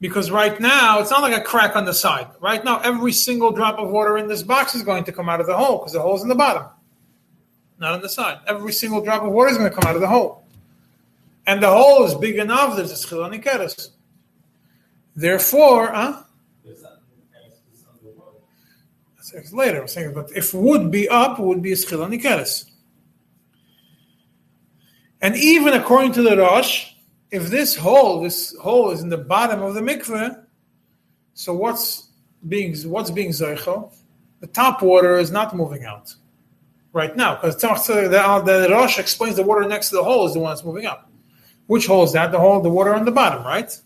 Because 0.00 0.30
right 0.30 0.60
now, 0.60 1.00
it's 1.00 1.10
not 1.10 1.22
like 1.22 1.36
a 1.36 1.40
crack 1.40 1.74
on 1.74 1.86
the 1.86 1.94
side. 1.94 2.26
Right 2.40 2.62
now, 2.62 2.80
every 2.80 3.12
single 3.12 3.50
drop 3.50 3.78
of 3.78 3.88
water 3.88 4.18
in 4.18 4.28
this 4.28 4.42
box 4.42 4.74
is 4.74 4.82
going 4.82 5.04
to 5.04 5.12
come 5.12 5.28
out 5.28 5.40
of 5.40 5.46
the 5.46 5.56
hole 5.56 5.78
because 5.78 5.92
the 5.92 6.00
hole's 6.00 6.22
in 6.22 6.28
the 6.28 6.34
bottom, 6.34 6.66
not 7.78 7.94
on 7.94 8.02
the 8.02 8.08
side. 8.08 8.38
Every 8.46 8.72
single 8.72 9.00
drop 9.00 9.22
of 9.22 9.32
water 9.32 9.50
is 9.50 9.56
going 9.56 9.70
to 9.70 9.74
come 9.74 9.88
out 9.88 9.94
of 9.94 10.02
the 10.02 10.08
hole. 10.08 10.44
And 11.46 11.62
the 11.62 11.70
hole 11.70 12.04
is 12.04 12.14
big 12.14 12.36
enough, 12.36 12.76
there's 12.76 12.92
a 12.92 13.06
schilani 13.06 13.42
keres. 13.42 13.90
Therefore, 15.14 15.88
huh? 15.88 16.22
Later, 19.52 19.80
I'm 19.80 19.88
saying, 19.88 20.14
but 20.14 20.30
if 20.36 20.54
would 20.54 20.90
be 20.90 21.08
up, 21.08 21.38
would 21.38 21.62
be 21.62 21.72
a 21.72 21.76
schilani 21.76 22.22
keres. 22.22 22.70
And 25.20 25.36
even 25.36 25.72
according 25.72 26.12
to 26.12 26.22
the 26.22 26.36
Rosh, 26.36 26.92
if 27.30 27.48
this 27.48 27.76
hole, 27.76 28.22
this 28.22 28.56
hole 28.56 28.90
is 28.90 29.02
in 29.02 29.08
the 29.08 29.18
bottom 29.18 29.62
of 29.62 29.74
the 29.74 29.80
mikveh, 29.80 30.42
so 31.34 31.52
what's 31.52 32.08
being 32.48 32.76
what's 32.88 33.10
being 33.10 33.30
zeichel? 33.30 33.92
The 34.40 34.46
top 34.46 34.82
water 34.82 35.18
is 35.18 35.30
not 35.30 35.54
moving 35.56 35.84
out 35.84 36.14
right 36.92 37.14
now 37.16 37.34
because 37.34 37.56
the, 37.56 38.22
uh, 38.22 38.40
the 38.40 38.68
Rosh 38.70 38.98
explains 38.98 39.36
the 39.36 39.42
water 39.42 39.66
next 39.66 39.90
to 39.90 39.96
the 39.96 40.04
hole 40.04 40.26
is 40.26 40.34
the 40.34 40.40
one 40.40 40.50
that's 40.50 40.64
moving 40.64 40.86
up. 40.86 41.10
Which 41.66 41.86
hole 41.86 42.04
is 42.04 42.12
that? 42.12 42.30
The 42.30 42.38
hole, 42.38 42.60
the 42.60 42.70
water 42.70 42.94
on 42.94 43.04
the 43.04 43.10
bottom, 43.10 43.44
right? 43.44 43.76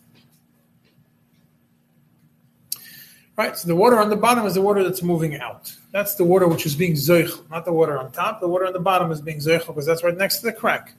Right. 3.37 3.57
So 3.57 3.69
the 3.69 3.77
water 3.77 3.99
on 3.99 4.11
the 4.11 4.17
bottom 4.17 4.45
is 4.45 4.55
the 4.55 4.61
water 4.61 4.83
that's 4.85 5.03
moving 5.03 5.41
out. 5.41 5.75
That's 5.93 6.15
the 6.15 6.25
water 6.25 6.47
which 6.47 6.67
is 6.67 6.77
being 6.77 6.93
zeichel, 6.93 7.49
not 7.49 7.65
the 7.65 7.73
water 7.73 7.99
on 7.99 8.13
top. 8.13 8.41
The 8.41 8.49
water 8.49 8.67
on 8.67 8.75
the 8.75 8.81
bottom 8.81 9.11
is 9.11 9.23
being 9.23 9.39
zeichel 9.39 9.69
because 9.69 9.87
that's 9.87 10.05
right 10.05 10.17
next 10.17 10.41
to 10.41 10.47
the 10.47 10.53
crack 10.53 10.93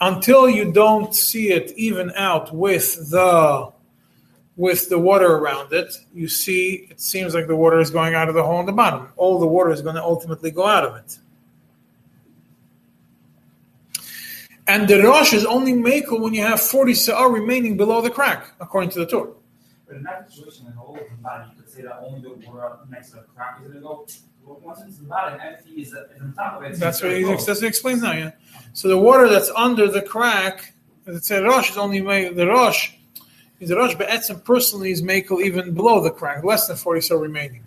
until 0.00 0.48
you 0.48 0.72
don't 0.72 1.14
see 1.14 1.50
it 1.50 1.72
even 1.76 2.10
out 2.12 2.54
with 2.54 3.10
the 3.10 3.72
with 4.56 4.88
the 4.88 4.98
water 4.98 5.34
around 5.34 5.72
it, 5.72 5.92
you 6.12 6.28
see 6.28 6.86
it 6.90 7.00
seems 7.00 7.34
like 7.34 7.46
the 7.46 7.56
water 7.56 7.80
is 7.80 7.90
going 7.90 8.14
out 8.14 8.28
of 8.28 8.34
the 8.34 8.42
hole 8.42 8.60
in 8.60 8.66
the 8.66 8.72
bottom. 8.72 9.08
All 9.16 9.38
the 9.38 9.46
water 9.46 9.70
is 9.72 9.82
going 9.82 9.96
to 9.96 10.02
ultimately 10.02 10.50
go 10.50 10.64
out 10.66 10.84
of 10.84 10.96
it. 10.96 11.18
And 14.66 14.88
the 14.88 15.02
Rosh 15.02 15.34
is 15.34 15.44
only 15.44 15.72
makel 15.72 16.20
when 16.20 16.32
you 16.32 16.42
have 16.42 16.60
40 16.60 16.94
sa'ar 16.94 17.30
remaining 17.30 17.76
below 17.76 18.00
the 18.00 18.10
crack, 18.10 18.52
according 18.60 18.90
to 18.90 19.00
the 19.00 19.06
Torah. 19.06 19.32
But 19.86 19.96
in 19.96 20.02
that 20.04 20.30
situation, 20.32 20.66
in 20.66 20.72
the 20.72 20.78
whole 20.78 20.98
body, 21.20 21.50
you 21.50 21.62
could 21.62 21.70
say 21.70 21.82
that 21.82 22.00
only 22.02 22.22
the 22.22 22.30
water 22.30 22.78
next 22.88 23.10
to 23.10 23.16
the 23.16 23.22
crack 23.34 23.58
is 23.60 23.68
going 23.68 23.74
to 23.74 23.80
go. 23.82 24.06
Once 24.46 24.80
it's 24.86 24.98
in 24.98 25.04
the 25.04 25.08
bottom, 25.08 25.40
everything 25.40 25.80
is, 25.80 25.88
is 25.88 26.20
on 26.20 26.34
top 26.34 26.56
of 26.58 26.64
it. 26.64 26.78
That's 26.78 27.02
what 27.02 27.12
it's 27.12 27.28
he, 27.28 27.34
that's 27.34 27.46
what 27.46 27.60
he 27.60 27.66
explains 27.66 28.02
now, 28.02 28.12
yeah. 28.12 28.32
So 28.72 28.88
the 28.88 28.98
water 28.98 29.28
that's 29.28 29.50
under 29.56 29.88
the 29.88 30.02
crack, 30.02 30.74
as 31.06 31.16
it 31.16 31.24
said, 31.24 31.44
Rosh 31.44 31.70
is 31.70 31.78
only 31.78 32.00
made, 32.00 32.36
the 32.36 32.46
Rosh, 32.46 32.92
Is 33.60 33.68
the 33.68 33.76
Rosh 33.76 33.94
Be'etzim 33.94 34.44
personally 34.44 34.90
is 34.90 35.02
makel 35.02 35.42
even 35.42 35.72
below 35.74 36.02
the 36.02 36.10
crack, 36.10 36.44
less 36.44 36.66
than 36.66 36.76
40 36.76 37.00
so 37.00 37.16
remaining. 37.16 37.64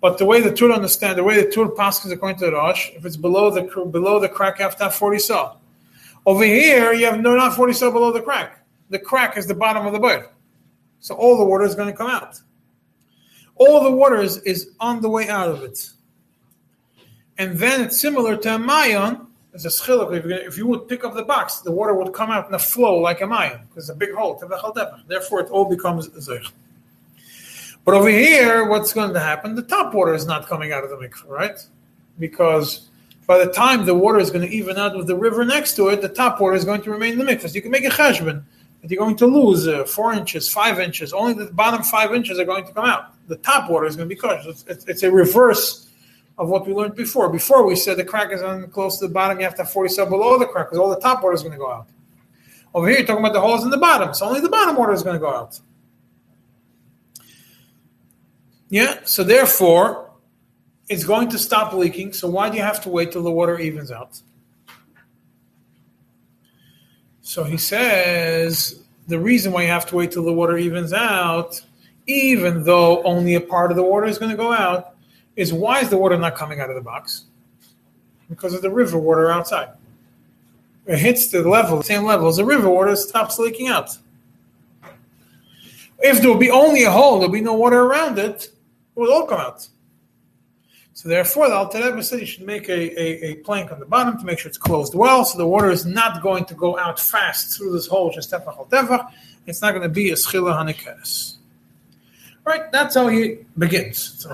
But 0.00 0.18
the 0.18 0.24
way 0.24 0.40
the 0.40 0.52
Tur 0.52 0.72
understand, 0.72 1.18
the 1.18 1.24
way 1.24 1.42
the 1.42 1.50
Tur 1.50 1.68
passes 1.68 2.10
according 2.10 2.38
to 2.38 2.46
the 2.46 2.52
Rosh, 2.52 2.90
if 2.94 3.04
it's 3.04 3.16
below 3.16 3.50
the 3.50 3.62
below 3.86 4.20
the 4.20 4.28
crack, 4.28 4.58
you 4.58 4.64
have 4.64 4.76
to 4.76 4.84
have 4.84 4.94
40 4.94 5.18
saw. 5.18 5.56
Over 6.24 6.44
here, 6.44 6.92
you 6.92 7.06
have 7.06 7.20
no 7.20 7.36
not 7.36 7.54
40 7.54 7.72
saw 7.72 7.90
below 7.90 8.12
the 8.12 8.22
crack. 8.22 8.64
The 8.90 8.98
crack 8.98 9.36
is 9.36 9.46
the 9.46 9.54
bottom 9.54 9.86
of 9.86 9.92
the 9.92 9.98
bird. 9.98 10.28
So 11.00 11.14
all 11.14 11.36
the 11.36 11.44
water 11.44 11.64
is 11.64 11.74
going 11.74 11.90
to 11.90 11.96
come 11.96 12.10
out. 12.10 12.40
All 13.56 13.82
the 13.82 13.90
water 13.90 14.20
is, 14.20 14.38
is 14.38 14.70
on 14.80 15.00
the 15.00 15.08
way 15.08 15.28
out 15.28 15.48
of 15.48 15.62
it. 15.62 15.90
And 17.38 17.56
then 17.58 17.80
it's 17.82 17.98
similar 18.00 18.36
to 18.36 18.56
a 18.56 18.58
mayon. 18.58 19.26
It's 19.54 19.64
a 19.64 19.68
schiluk. 19.68 20.16
If, 20.16 20.24
you- 20.24 20.32
if 20.34 20.58
you 20.58 20.66
would 20.66 20.88
pick 20.88 21.04
up 21.04 21.14
the 21.14 21.22
box, 21.22 21.58
the 21.60 21.70
water 21.72 21.94
would 21.94 22.12
come 22.12 22.30
out 22.30 22.48
in 22.48 22.54
a 22.54 22.58
flow 22.58 22.98
like 22.98 23.20
a 23.20 23.24
mayon 23.24 23.60
because 23.68 23.88
it's 23.88 23.90
a 23.90 23.94
big 23.94 24.12
hole. 24.12 24.34
Therefore, 25.06 25.40
it 25.40 25.48
all 25.50 25.64
becomes 25.64 26.08
zeich. 26.08 26.50
But 27.84 27.94
over 27.94 28.10
here, 28.10 28.68
what's 28.68 28.92
going 28.92 29.14
to 29.14 29.20
happen? 29.20 29.54
The 29.54 29.62
top 29.62 29.94
water 29.94 30.12
is 30.14 30.26
not 30.26 30.46
coming 30.46 30.72
out 30.72 30.84
of 30.84 30.90
the 30.90 30.96
mikveh, 30.96 31.26
right? 31.28 31.58
Because 32.18 32.88
by 33.26 33.42
the 33.42 33.50
time 33.50 33.86
the 33.86 33.94
water 33.94 34.18
is 34.18 34.30
going 34.30 34.46
to 34.46 34.54
even 34.54 34.76
out 34.76 34.94
with 34.96 35.06
the 35.06 35.16
river 35.16 35.44
next 35.44 35.74
to 35.76 35.88
it, 35.88 36.02
the 36.02 36.08
top 36.08 36.40
water 36.40 36.54
is 36.54 36.64
going 36.66 36.82
to 36.82 36.90
remain 36.90 37.12
in 37.12 37.18
the 37.18 37.24
mikveh. 37.24 37.48
So 37.48 37.54
you 37.54 37.62
can 37.62 37.70
make 37.70 37.84
a 37.84 37.88
cheshbon, 37.88 38.42
but 38.82 38.90
you're 38.90 38.98
going 39.02 39.16
to 39.16 39.26
lose 39.26 39.66
uh, 39.66 39.84
four 39.84 40.12
inches, 40.12 40.52
five 40.52 40.78
inches. 40.80 41.14
Only 41.14 41.32
the 41.32 41.46
bottom 41.52 41.82
five 41.82 42.12
inches 42.14 42.38
are 42.38 42.44
going 42.44 42.66
to 42.66 42.72
come 42.72 42.84
out. 42.84 43.14
The 43.28 43.36
top 43.36 43.70
water 43.70 43.86
is 43.86 43.96
going 43.96 44.08
to 44.08 44.14
be 44.14 44.20
kosher. 44.20 44.50
It's, 44.50 44.64
it's, 44.68 44.84
it's 44.86 45.02
a 45.04 45.10
reverse 45.10 45.87
of 46.38 46.48
what 46.48 46.66
we 46.66 46.72
learned 46.72 46.94
before. 46.94 47.28
Before 47.28 47.66
we 47.66 47.74
said 47.74 47.96
the 47.96 48.04
crack 48.04 48.32
is 48.32 48.42
on 48.42 48.68
close 48.70 48.98
to 48.98 49.08
the 49.08 49.12
bottom, 49.12 49.38
you 49.38 49.44
have 49.44 49.56
to 49.56 49.62
have 49.62 49.72
40 49.72 49.92
sub 49.92 50.08
below 50.08 50.38
the 50.38 50.46
crack 50.46 50.66
because 50.66 50.78
all 50.78 50.90
the 50.90 51.00
top 51.00 51.22
water 51.22 51.34
is 51.34 51.42
going 51.42 51.52
to 51.52 51.58
go 51.58 51.70
out. 51.70 51.88
Over 52.74 52.88
here, 52.88 52.98
you're 52.98 53.06
talking 53.06 53.24
about 53.24 53.32
the 53.32 53.40
holes 53.40 53.64
in 53.64 53.70
the 53.70 53.78
bottom, 53.78 54.14
so 54.14 54.26
only 54.26 54.40
the 54.40 54.48
bottom 54.48 54.76
water 54.76 54.92
is 54.92 55.02
going 55.02 55.14
to 55.14 55.20
go 55.20 55.34
out. 55.34 55.58
Yeah, 58.68 58.98
so 59.04 59.24
therefore, 59.24 60.10
it's 60.88 61.04
going 61.04 61.30
to 61.30 61.38
stop 61.38 61.72
leaking. 61.72 62.12
So 62.12 62.28
why 62.28 62.50
do 62.50 62.56
you 62.56 62.62
have 62.62 62.82
to 62.82 62.90
wait 62.90 63.12
till 63.12 63.22
the 63.22 63.30
water 63.30 63.58
evens 63.58 63.90
out? 63.90 64.20
So 67.22 67.44
he 67.44 67.56
says 67.56 68.82
the 69.06 69.18
reason 69.18 69.52
why 69.52 69.62
you 69.62 69.68
have 69.68 69.86
to 69.86 69.96
wait 69.96 70.12
till 70.12 70.24
the 70.24 70.32
water 70.32 70.56
evens 70.56 70.92
out, 70.92 71.60
even 72.06 72.64
though 72.64 73.02
only 73.02 73.34
a 73.34 73.40
part 73.40 73.70
of 73.70 73.76
the 73.76 73.82
water 73.82 74.06
is 74.06 74.18
going 74.18 74.30
to 74.30 74.36
go 74.36 74.52
out, 74.52 74.94
is 75.38 75.52
why 75.52 75.80
is 75.80 75.88
the 75.88 75.96
water 75.96 76.18
not 76.18 76.34
coming 76.34 76.60
out 76.60 76.68
of 76.68 76.74
the 76.74 76.82
box? 76.82 77.24
Because 78.28 78.54
of 78.54 78.60
the 78.60 78.70
river 78.70 78.98
water 78.98 79.30
outside. 79.30 79.68
It 80.84 80.98
hits 80.98 81.28
the 81.28 81.48
level, 81.48 81.78
the 81.78 81.84
same 81.84 82.04
level 82.04 82.26
as 82.26 82.38
the 82.38 82.44
river 82.44 82.68
water, 82.68 82.96
stops 82.96 83.38
leaking 83.38 83.68
out. 83.68 83.96
If 86.00 86.20
there 86.20 86.30
would 86.30 86.40
be 86.40 86.50
only 86.50 86.82
a 86.82 86.90
hole, 86.90 87.20
there 87.20 87.28
would 87.28 87.34
be 87.34 87.40
no 87.40 87.54
water 87.54 87.82
around 87.82 88.18
it, 88.18 88.46
it 88.46 88.52
would 88.96 89.10
all 89.10 89.26
come 89.26 89.40
out. 89.40 89.68
So 90.92 91.08
therefore, 91.08 91.48
the 91.48 91.54
Alter 91.54 91.84
Rebbe 91.84 92.02
said 92.02 92.18
you 92.18 92.26
should 92.26 92.44
make 92.44 92.68
a, 92.68 93.00
a, 93.00 93.30
a 93.30 93.34
plank 93.36 93.70
on 93.70 93.78
the 93.78 93.86
bottom 93.86 94.18
to 94.18 94.24
make 94.24 94.40
sure 94.40 94.48
it's 94.48 94.58
closed 94.58 94.96
well, 94.96 95.24
so 95.24 95.38
the 95.38 95.46
water 95.46 95.70
is 95.70 95.86
not 95.86 96.20
going 96.20 96.46
to 96.46 96.54
go 96.54 96.76
out 96.76 96.98
fast 96.98 97.56
through 97.56 97.72
this 97.72 97.86
hole, 97.86 98.10
just 98.10 98.32
tefach 98.32 98.68
tefach. 98.70 99.12
It's 99.46 99.62
not 99.62 99.70
going 99.70 99.84
to 99.84 99.88
be 99.88 100.10
a 100.10 100.14
schila 100.14 100.52
hanikeres. 100.58 101.36
Right, 102.44 102.72
that's 102.72 102.96
how 102.96 103.06
he 103.06 103.38
begins. 103.56 104.26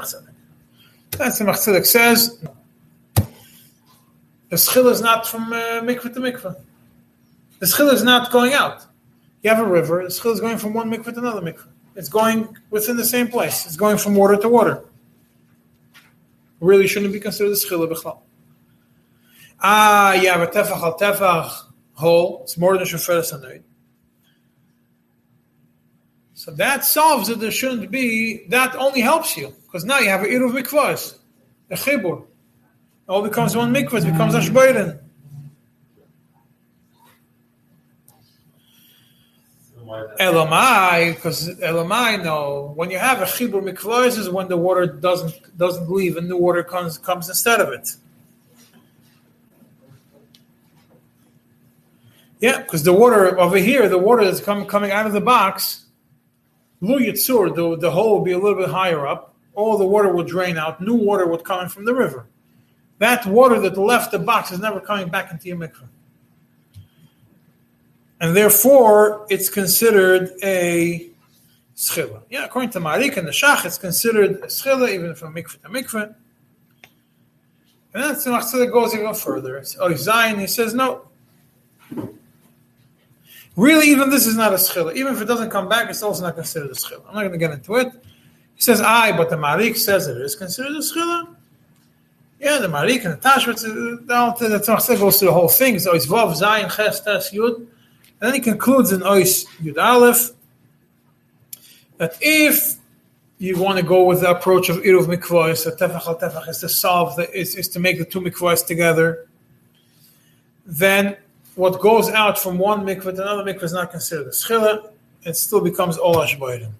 That's 1.16 1.38
the 1.38 1.44
Tzedek 1.44 1.86
says. 1.86 2.38
The 4.50 4.58
schil 4.58 4.88
is 4.88 5.00
not 5.00 5.26
from 5.26 5.52
uh, 5.52 5.80
mikveh 5.82 6.12
to 6.14 6.20
mikveh. 6.20 6.56
The 7.60 7.66
schil 7.66 7.88
is 7.90 8.02
not 8.02 8.32
going 8.32 8.52
out. 8.52 8.84
You 9.42 9.50
have 9.50 9.60
a 9.60 9.66
river. 9.66 10.02
The 10.04 10.10
schil 10.10 10.32
is 10.32 10.40
going 10.40 10.58
from 10.58 10.74
one 10.74 10.90
mikveh 10.90 11.14
to 11.14 11.18
another 11.18 11.40
mikveh. 11.40 11.68
It's 11.96 12.08
going 12.08 12.56
within 12.70 12.96
the 12.96 13.04
same 13.04 13.28
place. 13.28 13.66
It's 13.66 13.76
going 13.76 13.98
from 13.98 14.16
water 14.16 14.36
to 14.36 14.48
water. 14.48 14.84
Really 16.60 16.88
shouldn't 16.88 17.12
be 17.12 17.20
considered 17.20 17.52
a 17.52 17.56
schila 17.56 17.90
b'chlal. 17.92 18.20
Ah, 19.60 20.14
you 20.14 20.28
have 20.28 20.40
a 20.40 20.46
tefach 20.46 20.82
al 20.82 20.98
tefach 20.98 21.52
hole. 21.92 22.40
It's 22.42 22.58
more 22.58 22.76
than 22.76 22.86
shofer 22.86 23.20
sanoid. 23.20 23.62
So 26.34 26.50
that 26.52 26.84
solves 26.84 27.28
it. 27.28 27.38
There 27.38 27.50
shouldn't 27.50 27.90
be. 27.90 28.46
That 28.48 28.74
only 28.76 29.00
helps 29.00 29.36
you 29.36 29.54
because 29.74 29.84
now 29.84 29.98
you 29.98 30.08
have 30.08 30.22
a 30.22 30.26
iruv 30.26 30.52
mikvahs, 30.52 31.16
a 31.68 31.74
chibur. 31.74 32.22
It 32.22 32.26
all 33.08 33.22
becomes 33.22 33.56
one 33.56 33.74
mikvah. 33.74 34.06
It 34.06 34.12
becomes 34.12 34.36
a 34.36 34.38
shboiren. 34.38 35.00
So 39.58 39.82
why 39.82 40.02
why 40.02 40.02
is 40.02 40.10
that? 40.16 40.32
Elamai, 40.32 41.14
because 41.16 41.48
Elamai, 41.58 42.22
no. 42.22 42.72
When 42.76 42.92
you 42.92 43.00
have 43.00 43.20
a 43.20 43.24
chibur 43.24 43.60
mikvahs 43.68 44.16
is 44.16 44.30
when 44.30 44.46
the 44.46 44.56
water 44.56 44.86
doesn't 44.86 45.58
doesn't 45.58 45.90
leave 45.90 46.16
and 46.16 46.28
new 46.28 46.36
water 46.36 46.62
comes 46.62 46.96
comes 46.96 47.28
instead 47.28 47.60
of 47.60 47.70
it. 47.70 47.96
Yeah, 52.38 52.60
because 52.60 52.84
the 52.84 52.92
water 52.92 53.40
over 53.40 53.56
here, 53.56 53.88
the 53.88 53.98
water 53.98 54.24
that's 54.24 54.38
come, 54.38 54.66
coming 54.66 54.92
out 54.92 55.06
of 55.06 55.12
the 55.12 55.20
box, 55.20 55.86
lu 56.80 57.00
yitzur, 57.00 57.52
the, 57.56 57.76
the 57.76 57.90
hole 57.90 58.18
will 58.18 58.24
be 58.24 58.30
a 58.30 58.38
little 58.38 58.56
bit 58.56 58.68
higher 58.68 59.04
up. 59.04 59.33
All 59.54 59.78
the 59.78 59.86
water 59.86 60.12
will 60.12 60.24
drain 60.24 60.56
out. 60.56 60.80
New 60.80 60.94
water 60.94 61.26
would 61.26 61.44
come 61.44 61.62
in 61.62 61.68
from 61.68 61.84
the 61.84 61.94
river. 61.94 62.26
That 62.98 63.26
water 63.26 63.60
that 63.60 63.76
left 63.76 64.12
the 64.12 64.18
box 64.18 64.52
is 64.52 64.60
never 64.60 64.80
coming 64.80 65.08
back 65.08 65.30
into 65.30 65.48
your 65.48 65.56
mikvah. 65.56 65.88
And 68.20 68.36
therefore, 68.36 69.26
it's 69.28 69.48
considered 69.48 70.30
a 70.42 71.10
schila. 71.76 72.22
Yeah, 72.30 72.44
according 72.44 72.70
to 72.70 72.80
Marik 72.80 73.16
and 73.16 73.26
the 73.26 73.32
Shach, 73.32 73.64
it's 73.64 73.78
considered 73.78 74.36
a 74.36 74.46
schila 74.46 74.92
even 74.92 75.14
from 75.14 75.34
mikvah 75.34 75.62
to 75.62 75.68
mikvah. 75.68 76.14
And 77.92 78.02
then 78.02 78.14
the 78.14 78.18
Tzemach 78.18 78.42
Tzedek 78.52 78.72
goes 78.72 78.94
even 78.94 79.14
further. 79.14 79.64
Oh, 79.80 79.94
Zion, 79.94 80.40
he 80.40 80.48
says, 80.48 80.74
no. 80.74 81.08
Really, 83.56 83.86
even 83.86 84.10
this 84.10 84.26
is 84.26 84.36
not 84.36 84.52
a 84.52 84.56
schila. 84.56 84.96
Even 84.96 85.14
if 85.14 85.20
it 85.20 85.26
doesn't 85.26 85.50
come 85.50 85.68
back, 85.68 85.88
it's 85.88 86.02
also 86.02 86.22
not 86.22 86.34
considered 86.34 86.70
a 86.70 86.74
schila. 86.74 87.04
I'm 87.08 87.14
not 87.14 87.20
going 87.20 87.32
to 87.32 87.38
get 87.38 87.52
into 87.52 87.76
it. 87.76 87.92
He 88.56 88.62
says, 88.62 88.80
I, 88.80 89.16
but 89.16 89.30
the 89.30 89.36
Marik 89.36 89.76
says 89.76 90.06
it 90.06 90.16
is 90.16 90.36
considered 90.36 90.72
a 90.72 90.80
schila. 90.80 91.34
Yeah, 92.40 92.58
the 92.58 92.68
Marik 92.68 93.04
and 93.04 93.14
the 93.14 93.18
Tashbitz, 93.18 93.64
uh, 93.64 94.34
the 94.36 94.48
the 94.48 94.58
Tzemach 94.58 94.98
goes 94.98 95.18
through 95.18 95.28
the 95.28 95.34
whole 95.34 95.48
thing. 95.48 95.78
So 95.78 95.94
it's 95.94 96.06
Vav, 96.06 96.38
Zayin, 96.38 96.74
Ches, 96.74 97.00
Tes, 97.00 97.30
Yud. 97.32 97.56
And 97.56 97.66
then 98.20 98.34
he 98.34 98.40
concludes 98.40 98.92
in 98.92 99.00
Ois 99.00 99.46
Yud 99.62 99.82
Aleph 99.82 100.30
that 101.96 102.16
if 102.20 102.76
you 103.38 103.58
want 103.58 103.78
to 103.78 103.84
go 103.84 104.04
with 104.04 104.20
the 104.20 104.30
approach 104.30 104.68
of 104.68 104.76
Iruv 104.78 105.06
Mikvahs, 105.06 105.64
that 105.64 105.78
Tefach 105.78 106.06
al 106.06 106.18
Tefach 106.18 106.48
is 106.48 106.58
to 106.58 106.68
solve, 106.68 107.16
the, 107.16 107.30
is, 107.36 107.56
is 107.56 107.68
to 107.68 107.80
make 107.80 107.98
the 107.98 108.04
two 108.04 108.20
Mikvahs 108.20 108.66
together, 108.66 109.26
then 110.66 111.16
what 111.54 111.80
goes 111.80 112.10
out 112.10 112.38
from 112.38 112.58
one 112.58 112.84
mikvah 112.84 113.14
to 113.14 113.22
another 113.22 113.44
mikvah 113.44 113.62
is 113.62 113.72
not 113.72 113.90
considered 113.90 114.26
a 114.26 114.30
schila. 114.30 114.90
It 115.22 115.36
still 115.36 115.60
becomes 115.60 115.96
all 115.96 116.16
ashbayrim. 116.16 116.72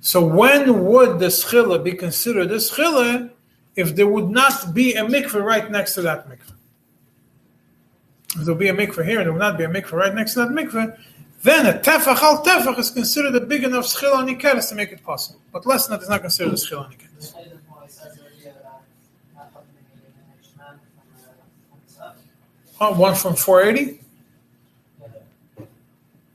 So 0.00 0.24
when 0.24 0.84
would 0.84 1.18
the 1.18 1.26
schila 1.26 1.82
be 1.82 1.92
considered 1.92 2.50
a 2.50 2.56
schila 2.56 3.30
if 3.76 3.96
there 3.96 4.06
would 4.06 4.30
not 4.30 4.72
be 4.74 4.94
a 4.94 5.04
mikveh 5.04 5.42
right 5.42 5.70
next 5.70 5.94
to 5.94 6.02
that 6.02 6.28
mikveh? 6.28 6.54
If 8.36 8.44
there 8.44 8.54
will 8.54 8.60
be 8.60 8.68
a 8.68 8.74
mikveh 8.74 9.04
here 9.04 9.18
and 9.18 9.26
there 9.26 9.32
will 9.32 9.40
not 9.40 9.58
be 9.58 9.64
a 9.64 9.68
mikveh 9.68 9.92
right 9.92 10.14
next 10.14 10.34
to 10.34 10.40
that 10.40 10.50
mikveh, 10.50 10.98
then 11.42 11.66
a 11.66 11.78
tefach 11.78 12.22
al 12.22 12.44
tefach 12.44 12.78
is 12.78 12.90
considered 12.90 13.34
a 13.34 13.40
big 13.40 13.64
enough 13.64 13.86
schila 13.86 14.16
on 14.16 14.28
ikeres 14.28 14.68
to 14.68 14.74
make 14.74 14.92
it 14.92 15.02
possible. 15.02 15.40
But 15.52 15.66
less 15.66 15.86
than 15.86 15.98
that 15.98 16.04
is 16.04 16.08
not 16.08 16.20
considered 16.20 16.54
a 16.54 16.56
schila 16.56 16.84
on 16.84 16.92
ikeres. 16.92 17.34
Oh, 22.80 22.94
one 22.94 23.16
from 23.16 23.34
480? 23.34 24.00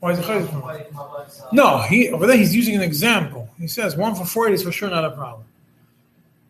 Why 0.01 0.11
is 0.11 0.19
it? 0.19 1.53
No, 1.53 1.77
he 1.77 2.09
over 2.09 2.27
there 2.27 2.35
he's 2.35 2.53
using 2.53 2.75
an 2.75 2.81
example. 2.81 3.42
He 3.63 3.69
says 3.69 3.95
one 3.95 4.13
for 4.13 4.25
40 4.25 4.55
is 4.55 4.63
for 4.63 4.73
sure 4.73 4.89
not 4.89 5.05
a 5.05 5.11
problem. 5.11 5.45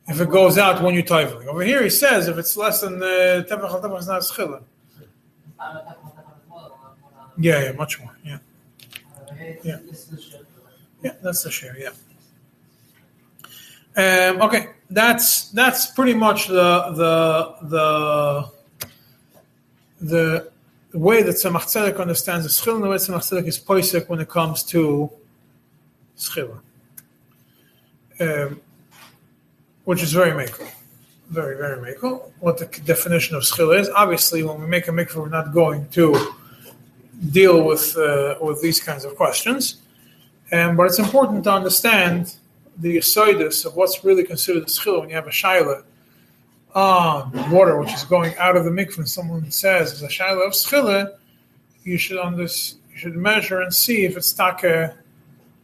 If 0.07 0.19
it 0.19 0.31
goes 0.31 0.57
out 0.57 0.81
when 0.81 0.95
you're. 0.95 1.47
Over 1.47 1.63
here 1.63 1.83
he 1.83 1.91
says 1.91 2.27
if 2.27 2.39
it's 2.39 2.57
less 2.57 2.81
than 2.81 2.97
the 2.97 3.45
tefach 3.47 3.69
al 3.69 3.79
tefach, 3.79 3.97
it's 3.99 4.35
not 4.39 4.49
one. 4.49 4.63
Yeah, 7.37 7.65
yeah, 7.65 7.71
much 7.73 7.99
more. 7.99 8.17
Yeah, 8.25 8.39
Yeah. 9.61 9.77
Is 9.91 10.35
yeah, 11.03 11.11
that's 11.21 11.43
the 11.43 11.51
share. 11.51 11.77
Yeah. 11.77 11.91
Um, 13.95 14.41
okay, 14.41 14.69
that's 14.89 15.49
that's 15.51 15.91
pretty 15.91 16.15
much 16.15 16.47
the 16.47 16.71
the 17.01 17.11
the 17.61 18.49
the 20.01 20.97
way 20.97 21.21
that 21.21 21.35
Tzemach 21.35 21.65
Tzedek 21.65 21.99
understands 21.99 22.43
the 22.43 22.49
schil, 22.49 22.77
and 22.77 22.83
the 22.83 22.89
way 22.89 22.97
Tzemach 22.97 23.21
Tzedek 23.21 23.45
is 23.45 23.59
poisek 23.59 24.09
when 24.09 24.19
it 24.19 24.29
comes 24.29 24.63
to 24.63 25.11
schila, 26.17 26.59
um, 28.23 28.61
which 29.85 30.01
is 30.01 30.11
very 30.13 30.31
makel, 30.31 30.67
very 31.29 31.55
very 31.57 31.77
makel. 31.85 32.31
What 32.39 32.57
the 32.57 32.65
definition 32.93 33.35
of 33.35 33.43
schil 33.45 33.71
is? 33.71 33.89
Obviously, 33.89 34.43
when 34.43 34.59
we 34.61 34.67
make 34.67 34.87
a 34.87 34.91
mikvah, 34.91 35.17
we're 35.17 35.29
not 35.29 35.53
going 35.53 35.87
to 35.89 36.33
deal 37.31 37.63
with 37.63 37.85
uh, 37.97 38.35
with 38.41 38.61
these 38.61 38.79
kinds 38.79 39.05
of 39.05 39.15
questions. 39.15 39.81
Um, 40.51 40.75
but 40.75 40.83
it's 40.87 40.99
important 40.99 41.43
to 41.45 41.51
understand 41.51 42.35
the 42.77 42.97
asidus 42.97 43.65
of 43.65 43.75
what's 43.75 44.03
really 44.03 44.23
considered 44.23 44.63
a 44.63 44.69
schil 44.69 44.99
when 44.99 45.09
you 45.09 45.15
have 45.15 45.27
a 45.27 45.31
shaila 45.31 45.83
on 46.75 47.51
water 47.51 47.79
which 47.79 47.93
is 47.93 48.03
going 48.03 48.35
out 48.37 48.57
of 48.57 48.63
the 48.63 48.71
mikvah 48.71 48.99
and 48.99 49.09
someone 49.09 49.49
says 49.51 49.91
it's 49.91 50.01
a 50.01 50.07
shaila 50.07 50.47
of 50.47 50.53
schila, 50.53 51.15
you 51.83 51.97
should 51.97 52.17
under, 52.17 52.43
you 52.43 52.97
should 52.97 53.15
measure 53.15 53.61
and 53.61 53.73
see 53.73 54.05
if 54.05 54.17
it's 54.17 54.33
taka 54.33 54.95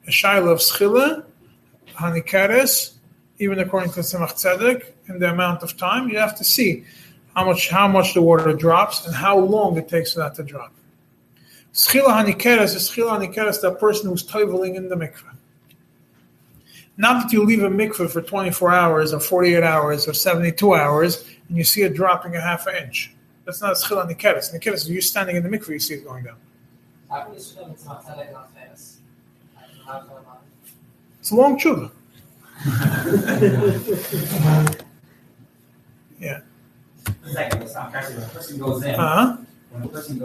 a 0.08 0.12
shaila 0.12 0.52
of 0.52 0.60
schila, 0.60 1.24
hanikares, 2.00 2.94
even 3.40 3.60
according 3.60 3.92
to 3.92 4.00
Tzemach 4.00 4.34
Tzedek, 4.34 4.86
in 5.08 5.20
the 5.20 5.30
amount 5.30 5.64
of 5.64 5.76
time, 5.78 6.10
you 6.10 6.18
have 6.18 6.36
to 6.38 6.44
see 6.44 6.84
how 7.36 7.46
much 7.46 7.70
how 7.70 7.88
much 7.88 8.14
the 8.14 8.22
water 8.22 8.54
drops 8.54 9.06
and 9.06 9.16
how 9.16 9.38
long 9.38 9.78
it 9.78 9.88
takes 9.88 10.14
for 10.14 10.20
that 10.20 10.36
to 10.36 10.44
drop. 10.44 10.74
Schila 11.74 12.24
hanikeres 12.24 12.76
is 12.76 12.90
schila 12.90 13.20
hanikeres, 13.20 13.62
that 13.62 13.80
person 13.80 14.10
who's 14.10 14.24
toiveling 14.24 14.76
in 14.76 14.90
the 14.90 14.96
mikveh. 14.96 15.36
Not 16.98 17.24
that 17.24 17.32
you 17.32 17.46
leave 17.46 17.64
a 17.64 17.70
mikveh 17.70 18.10
for 18.10 18.22
24 18.22 18.74
hours 18.74 19.14
or 19.14 19.20
48 19.20 19.64
hours 19.64 20.08
or 20.08 20.14
72 20.14 20.74
hours 20.74 21.26
and 21.48 21.58
you 21.58 21.64
see 21.64 21.84
it 21.84 21.94
dropping 21.94 22.36
a 22.36 22.42
half 22.42 22.68
an 22.68 22.76
inch. 22.84 23.14
That's 23.46 23.62
not 23.62 23.76
schila 23.76 24.08
hanikeres. 24.08 24.54
Hanikeres 24.54 24.74
is 24.74 24.90
you 24.90 25.02
standing 25.02 25.36
in 25.36 25.44
the 25.44 25.50
mikveh, 25.50 25.70
you 25.70 25.80
see 25.80 25.96
it 25.96 26.04
going 26.04 26.24
down. 26.24 26.38
How 27.10 27.22
can 27.24 27.34
you 27.36 27.40
swim? 27.40 27.76
It's 31.20 31.32
not 31.32 31.60
telling 31.60 31.60
not 31.60 31.60
famous. 31.60 31.92
How 32.64 32.72
can 32.76 32.82
I- 32.82 32.96
It's 34.20 34.34
a 34.34 34.40
long 34.42 34.70
tshuva. 34.70 34.72
yeah. 36.20 36.40
Exactly, 37.26 37.62
it's 37.62 37.76
not 37.76 37.92
a 38.18 38.28
person 38.28 38.58
goes 38.60 38.84
in, 38.84 38.96
Uh-huh. 38.96 39.38
when 39.72 39.84
a 39.84 39.88
person 39.88 40.18